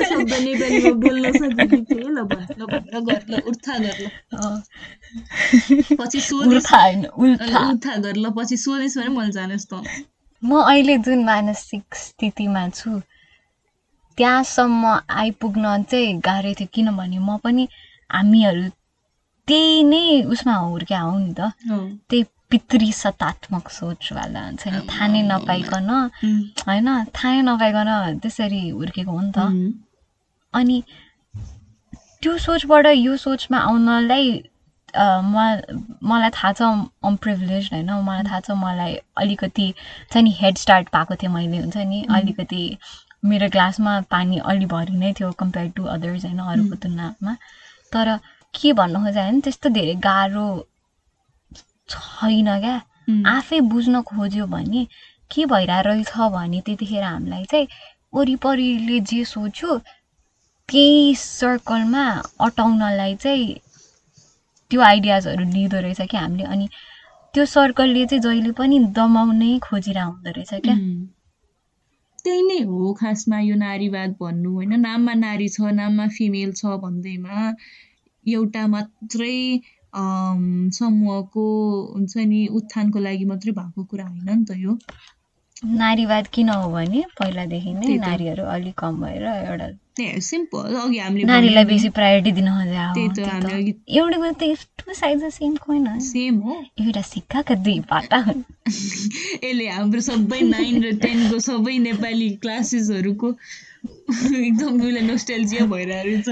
शब्द 0.09 0.33
नेपालीमा 0.45 0.91
बोल्न 1.05 1.25
सकेको 1.37 1.77
थिएँ 1.89 2.05
ल 2.05 2.07
ल 2.13 2.15
ल 3.29 3.31
उल्था 3.49 3.73
गर 3.85 3.97
ल 4.01 4.03
पछि 6.01 6.19
सोधिस् 6.27 6.69
उल्था 7.25 7.93
गर 7.97 8.15
ल 8.17 8.19
पछि 8.37 8.57
सोधिस् 8.65 8.95
भने 8.97 9.09
मैले 9.17 9.33
जानुहोस् 9.39 9.67
त 9.73 9.75
म 10.43 10.51
अहिले 10.61 10.95
जुन 11.09 11.19
मानसिक 11.25 11.85
स्थितिमा 12.03 12.63
छु 12.77 12.89
त्यहाँसम्म 14.17 14.83
आइपुग्न 15.21 15.83
चाहिँ 15.91 16.19
गाह्रो 16.27 16.53
थियो 16.59 16.67
किनभने 16.73 17.17
म 17.19 17.37
पनि 17.43 17.67
हामीहरू 18.09 18.63
त्यही 19.47 19.83
नै 19.83 20.05
उसमा 20.33 20.53
हुर्क्या 20.55 20.99
हौ 21.01 21.17
नि 21.17 21.33
त। 21.37 21.51
त्यही 22.09 22.23
पितृ 22.49 22.91
सतात्मक 22.93 23.69
सोचवाला 23.69 24.41
हुन्छ 24.45 24.63
नि। 24.67 24.79
थाहा 24.89 25.05
नै 25.13 25.21
नपाइकन 25.31 25.89
होइन 26.67 26.87
थाहै 27.17 27.41
नपाइकन 27.49 27.89
त्यसरी 28.23 28.63
हुर्केको 28.69 29.11
हो 29.11 29.21
नि 29.21 29.31
त। 29.35 29.39
अनि 30.53 30.77
त्यो 32.21 32.37
सोचबाट 32.47 32.85
यो 32.97 33.15
सोचमा 33.17 33.57
आउनलाई 33.69 34.25
म 34.95 35.35
मलाई 36.09 36.29
थाहा 36.33 36.51
छ 36.57 36.61
अम 37.05 37.15
प्रिभिलेज 37.23 37.69
होइन। 37.73 37.91
मलाई 38.07 38.23
थाहा 38.29 38.39
छ 38.39 38.51
मलाई 38.57 38.93
अलिकति 39.21 39.67
छ 40.11 40.17
नि 40.25 40.31
हेड 40.39 40.55
स्टार्ट 40.57 40.89
पाएको 40.89 41.15
थियो 41.21 41.31
मैले 41.31 41.57
हुन्छ 41.57 41.77
नि 41.91 41.99
अलिकति 42.09 42.61
मेरो 43.29 43.47
ग्लासमा 43.55 43.93
पानी 44.11 44.37
अलि 44.51 44.65
भरि 44.73 44.95
नै 45.01 45.11
थियो 45.19 45.31
कम्पेयर 45.41 45.69
टु 45.75 45.83
अदर्स 45.95 46.25
होइन 46.25 46.39
अरूको 46.51 46.75
तुलनामा। 46.83 47.33
तर 47.93 48.07
के 48.53 48.73
भन्नु 48.79 48.99
खोजेँ 49.05 49.23
भने 49.25 49.41
त्यस्तो 49.45 49.69
धेरै 49.77 49.95
गाह्रो 50.07 50.47
छैन 51.89 52.49
क्या। 52.63 52.75
आफै 53.35 53.59
बुझ्न 53.71 54.01
खोज्यो 54.01 54.45
भने 54.53 54.87
के 55.31 55.45
भइरहेछ 55.51 56.11
भने 56.35 56.61
त्यतिखेर 56.65 57.03
हामीलाई 57.03 57.45
चाहिँ 57.51 57.67
वरिपरिले 58.15 58.99
जे 59.09 59.23
सोच्यो 59.25 59.77
त्यही 60.69 61.15
सर्कलमा 61.15 62.05
अटाउनलाई 62.45 63.15
चाहिँ 63.23 63.53
त्यो 64.71 64.81
आइडियाजहरू 64.81 65.43
लिँदो 65.55 65.79
रहेछ 65.79 66.01
क्या 66.11 66.21
हामीले। 66.21 66.43
अनि 66.43 66.67
त्यो 67.33 67.45
सर्कलले 67.45 68.05
चाहिँ 68.05 68.21
जहिले 68.21 68.51
पनि 68.59 68.79
दमाउनै 68.97 69.51
खोजिरहेको 69.65 70.11
हुँदो 70.11 70.31
रहेछ 70.37 70.53
क्या। 70.65 70.75
त्यही 72.25 72.41
नै 72.41 72.59
हो 72.63 72.93
खासमा 72.99 73.39
यो 73.41 73.55
नारीवाद 73.57 74.11
भन्नु 74.19 74.51
होइन? 74.53 74.73
नाममा 74.81 75.13
नारी 75.19 75.47
छ 75.49 75.71
नाममा 75.73 76.05
फिमेल 76.17 76.51
छ 76.53 76.77
भन्दैमा 76.83 77.35
एउटा 78.25 78.63
मात्रै 78.67 79.37
समूहको 80.73 81.43
हुन्छ 81.93 82.13
नि 82.31 82.39
उत्थानको 82.59 82.99
लागि 82.99 83.25
मात्रै 83.25 83.53
भएको 83.53 83.85
कुरा 83.91 84.05
होइन 84.05 84.29
नि 84.31 84.45
त 84.45 84.57
यो। 84.59 84.73
नारीवाद 85.63 86.27
किन 86.33 86.49
हो 86.49 86.69
भने 86.71 87.01
पहिलादेखि 87.19 87.73
नै 87.73 87.97
नारीहरू 87.97 88.43
अलिक 88.53 88.75
कम 88.77 89.01
भएर 89.01 89.23
एउटा 89.25 89.67
सिम्पल 90.21 90.75
अघि 90.75 90.97
हामीले 90.99 91.25
नारीलाई 91.25 91.65
बेसी 91.65 91.89
प्रायोरिटी 91.97 92.31
दिन 92.39 92.47
एउटै 92.47 94.17
कुरो 94.17 94.31
त 94.31 94.43
two 94.81 94.93
side 94.93 95.29
same 95.31 95.55
coin 95.65 95.87
same 96.07 96.39
हो। 96.47 96.53
एउटा 96.81 97.01
सिक्काका 97.11 97.55
दुई 97.67 97.79
पाटा 97.91 98.17
हुन्। 98.25 98.43
यसले 98.67 99.67
हाम्रो 99.67 100.01
सबै 100.09 100.41
नाइन 100.49 100.83
र 100.83 100.91
टेनको 101.05 101.39
सबै 101.47 101.77
नेपाली 101.87 102.29
क्लासेसहरूको 102.43 103.31
एकदम 103.31 104.81
उसलाई 104.81 105.07
नोस्टेल्जिया 105.07 105.65
भइरहेको 105.71 106.17
छ 106.27 106.29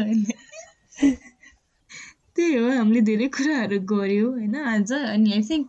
त्यही 2.36 2.53
हो 2.55 2.69
हामीले 2.69 3.01
धेरै 3.07 3.28
कुराहरू 3.39 3.80
गऱ्यौँ 3.89 4.32
होइन 4.32 4.55
आज। 4.76 4.91
अनि 4.93 5.34
आई 5.34 5.43
थिङ्क 5.49 5.67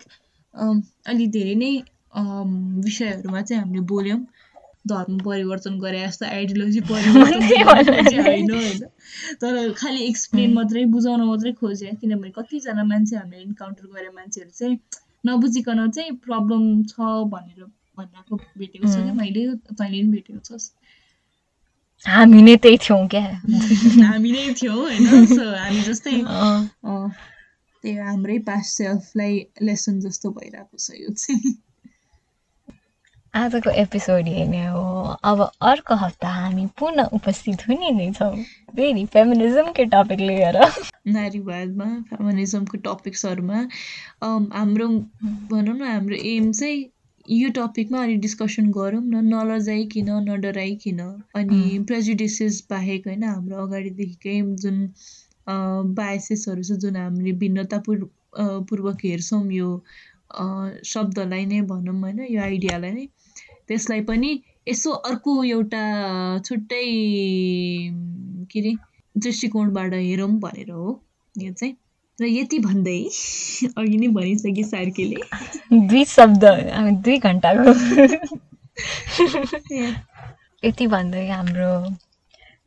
अलि 1.07 1.27
धेरै 1.39 1.55
नै 1.65 1.73
विषयहरूमा 2.15 3.43
चाहिँ 3.43 3.63
हामीले 3.63 3.85
बोल्यौँ 3.87 4.19
धर्म 4.87 5.19
परिवर्तन 5.19 5.79
गरे 5.79 6.01
जस्तो 6.01 6.27
आइडियोलोजी 6.27 6.81
परिवर्तन 6.83 7.43
होइन 8.21 8.51
होइन 8.51 8.79
तर 9.41 9.73
खालि 9.73 10.05
एक्सप्लेन 10.07 10.53
मात्रै 10.55 10.85
बुझाउन 10.91 11.23
मात्रै 11.23 11.53
खोजेँ 11.53 11.95
किनभने 11.95 12.31
कतिजना 12.31 12.85
मान्छे 12.85 13.17
हामीले 13.17 13.43
इन्काउन्टर 13.43 13.87
गरे 13.87 14.11
मान्छेहरू 14.11 14.51
चाहिँ 14.51 14.79
नबुझिकन 15.27 15.91
चाहिँ 15.91 16.13
प्रब्लम 16.23 16.67
छ 16.85 17.11
भनेर 17.29 17.65
भनेको 17.99 18.37
भेटेको 18.37 18.93
छु 18.93 19.03
कि 19.03 19.11
मैले 19.13 19.47
तैँले 19.73 20.03
पनि 20.03 20.03
भेटेको 20.11 20.41
छस् 20.41 20.71
हामी 22.07 22.43
नै 22.43 22.57
त्यही 22.57 22.79
थियौँ 22.79 23.07
क्या 23.09 23.23
हामी 24.05 24.33
नै 24.33 24.55
थियौँ 24.55 24.77
होइन 24.77 25.27
सो 25.27 25.51
हामी 25.57 25.81
जस्तै 25.83 26.17
त्यही 27.85 27.97
हाम्रै 27.99 28.39
पास्ट 28.45 28.77
सेल्फलाई 28.77 29.39
लेसन 29.63 30.01
जस्तो 30.01 30.31
भइरहेको 30.31 30.77
छ 30.79 31.01
यो 31.01 31.15
चाहिँ 31.17 31.55
आजको 33.35 33.71
एपिसोड 33.81 34.29
हेर्ने 34.29 34.67
हो। 34.67 34.81
अब 35.29 35.41
अर्को 35.69 35.95
हप्ता 36.03 36.29
हामी 36.33 36.67
पुनः 36.79 37.09
उपस्थित 37.15 37.63
हुने 37.69 37.91
नै 37.91 38.11
छौँ। 38.13 38.35
फेरि 38.77 39.05
फेमिनिजमकै 39.15 39.85
टपिक 39.95 40.21
लिएर। 40.21 40.59
नारीवादमा 41.15 41.89
फेमिनिजमको 42.11 42.79
टपिक्सहरूमा 42.85 43.63
हाम्रो 44.59 44.87
भनौँ 45.51 45.75
न 45.75 45.83
हाम्रो 45.83 46.17
एम 46.35 46.53
चाहिँ 46.53 46.85
यो 47.27 47.49
टपिकमा 47.59 48.03
अलिक 48.03 48.21
डिस्कसन 48.21 48.71
गरौँ 48.79 49.03
न 49.03 49.25
नलजाइकन 49.33 50.11
नडराइकन 50.31 51.03
अनि 51.35 51.61
प्रेजुडिसेस 51.91 52.63
बाहेक 52.71 53.07
होइन 53.09 53.25
हाम्रो 53.25 53.67
अगाडिदेखिकै 53.67 54.41
जुन 54.63 54.81
बायसेसहरू 55.99 56.63
छ 56.63 56.79
जुन 56.87 57.03
हामीले 57.03 57.33
भिन्नतापूर्व 57.43 58.09
पूर्वक 58.71 59.05
हेर्छौँ 59.05 59.45
यो 59.53 59.77
शब्दलाई 60.95 61.45
नै 61.47 61.61
भनौँ 61.75 62.01
होइन 62.01 62.27
यो 62.31 62.41
आइडियालाई 62.43 62.93
नै। 62.93 63.07
त्यसलाई 63.69 64.01
पनि 64.01 64.43
यसो 64.69 64.91
अर्को 64.91 65.45
एउटा 65.45 66.39
छुट्टै 66.39 66.85
के 68.51 68.61
अरे 68.61 68.77
दृष्टिकोणबाट 69.17 69.95
हेरौँ 69.95 70.39
भनेर 70.39 70.71
हो। 70.71 71.03
यो 71.39 71.53
चाहिँ। 71.53 71.77
र 72.21 72.25
यति 72.25 72.59
भन्दै 72.59 73.09
अघि 73.79 73.97
नै 73.97 74.09
भनिसके 74.09 74.63
सार्केले। 74.63 75.17
दुई 75.89 76.05
शब्द 76.05 76.45
दुई 77.05 77.19
घन्टाको। 77.19 77.75
यति 80.65 80.87
भन्दै 80.87 81.29
हाम्रो 81.29 81.97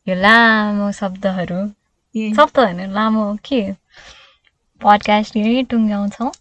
यो 0.07 0.15
लामो 0.15 0.91
शब्दहरू। 0.91 1.67
शब्द 2.35 2.59
होइन 2.59 2.91
लामो 2.91 3.37
के? 3.45 3.71
पडकास्ट 4.81 5.37
यही 5.37 5.63
टुङ्ग्याउँछौँ। 5.63 6.31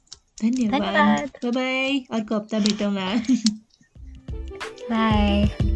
धन्यवाद। 0.43 1.31
बाई 1.45 2.07
अर्को 2.11 2.37
हप्ता 2.37 2.59
भेटौँला। 2.59 3.13
Bye. 4.89 5.76